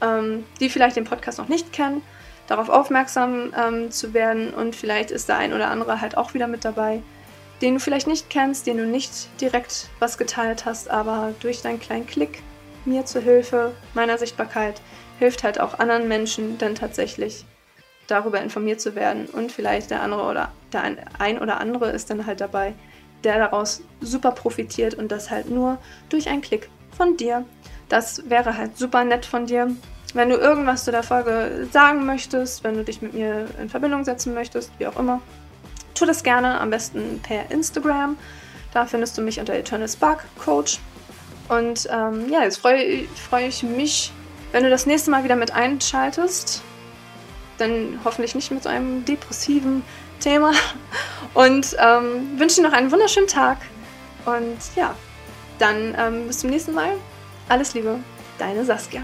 ähm, 0.02 0.44
die 0.60 0.68
vielleicht 0.68 0.96
den 0.96 1.06
Podcast 1.06 1.38
noch 1.38 1.48
nicht 1.48 1.72
kennen, 1.72 2.02
darauf 2.48 2.70
aufmerksam 2.70 3.54
ähm, 3.56 3.92
zu 3.92 4.16
werden. 4.16 4.52
Und 4.52 4.76
vielleicht 4.76 5.12
ist 5.12 5.30
der 5.30 5.38
ein 5.38 5.54
oder 5.54 5.70
andere 5.70 6.02
halt 6.02 6.18
auch 6.18 6.34
wieder 6.34 6.48
mit 6.48 6.66
dabei, 6.66 7.04
den 7.62 7.76
du 7.76 7.80
vielleicht 7.80 8.08
nicht 8.08 8.32
kennst, 8.32 8.66
den 8.66 8.78
du 8.78 8.86
nicht 8.86 9.30
direkt 9.40 9.90
was 10.00 10.18
geteilt 10.18 10.66
hast, 10.66 10.90
aber 10.90 11.34
durch 11.40 11.62
deinen 11.62 11.80
kleinen 11.80 12.08
Klick 12.08 12.42
mir 12.84 13.06
zur 13.06 13.22
Hilfe 13.22 13.74
meiner 13.94 14.18
Sichtbarkeit 14.18 14.82
hilft 15.20 15.44
halt 15.44 15.60
auch 15.60 15.80
anderen 15.80 16.08
Menschen 16.08 16.58
dann 16.58 16.76
tatsächlich 16.76 17.46
darüber 18.08 18.42
informiert 18.42 18.82
zu 18.82 18.96
werden 18.96 19.28
und 19.28 19.52
vielleicht 19.52 19.92
der 19.92 20.02
andere 20.02 20.24
oder 20.24 20.52
der 20.74 20.84
ein 21.18 21.40
oder 21.40 21.60
andere 21.60 21.92
ist 21.92 22.10
dann 22.10 22.26
halt 22.26 22.42
dabei, 22.42 22.74
der 23.24 23.40
daraus 23.40 23.82
super 24.02 24.32
profitiert 24.32 24.94
und 24.96 25.12
das 25.12 25.32
halt 25.32 25.50
nur 25.50 25.78
durch 26.10 26.28
einen 26.28 26.42
Klick 26.42 26.70
von 26.96 27.18
dir. 27.18 27.46
Das 27.90 28.30
wäre 28.30 28.58
halt 28.58 28.78
super 28.78 29.04
nett 29.04 29.26
von 29.26 29.46
dir. 29.46 29.70
Wenn 30.14 30.30
du 30.30 30.38
irgendwas 30.38 30.86
zu 30.86 30.92
der 30.92 31.04
Folge 31.04 31.68
sagen 31.72 32.06
möchtest, 32.06 32.64
wenn 32.64 32.76
du 32.76 32.84
dich 32.84 33.02
mit 33.02 33.14
mir 33.14 33.48
in 33.62 33.70
Verbindung 33.70 34.06
setzen 34.06 34.34
möchtest, 34.34 34.72
wie 34.80 34.88
auch 34.88 34.98
immer, 34.98 35.22
tu 35.94 36.06
das 36.06 36.24
gerne 36.24 36.60
am 36.60 36.70
besten 36.70 37.20
per 37.22 37.52
Instagram. 37.52 38.18
Da 38.74 38.86
findest 38.86 39.18
du 39.18 39.22
mich 39.22 39.40
unter 39.40 39.54
Eternal 39.54 39.88
Spark 39.88 40.26
Coach. 40.38 40.80
Und 41.48 41.88
ähm, 41.92 42.30
ja, 42.30 42.44
jetzt 42.44 42.58
freue 42.58 43.08
freu 43.30 43.46
ich 43.46 43.64
mich, 43.64 44.12
wenn 44.52 44.64
du 44.64 44.70
das 44.70 44.86
nächste 44.86 45.12
Mal 45.12 45.24
wieder 45.24 45.36
mit 45.36 45.52
einschaltest. 45.52 46.62
Dann 47.58 48.00
hoffentlich 48.04 48.36
nicht 48.36 48.52
mit 48.52 48.64
so 48.64 48.70
einem 48.70 49.06
depressiven 49.06 49.84
Thema. 50.20 50.54
Und 51.34 51.76
ähm, 51.80 52.40
wünsche 52.40 52.58
dir 52.58 52.68
noch 52.68 52.74
einen 52.74 52.92
wunderschönen 52.92 53.28
Tag. 53.28 53.58
Und 54.26 54.58
ja, 54.76 54.96
dann 55.60 55.96
ähm, 55.98 56.28
bis 56.28 56.40
zum 56.40 56.50
nächsten 56.50 56.74
Mal. 56.74 56.94
Alles 57.50 57.74
Liebe, 57.74 58.00
deine 58.38 58.66
Saskia. 58.66 59.04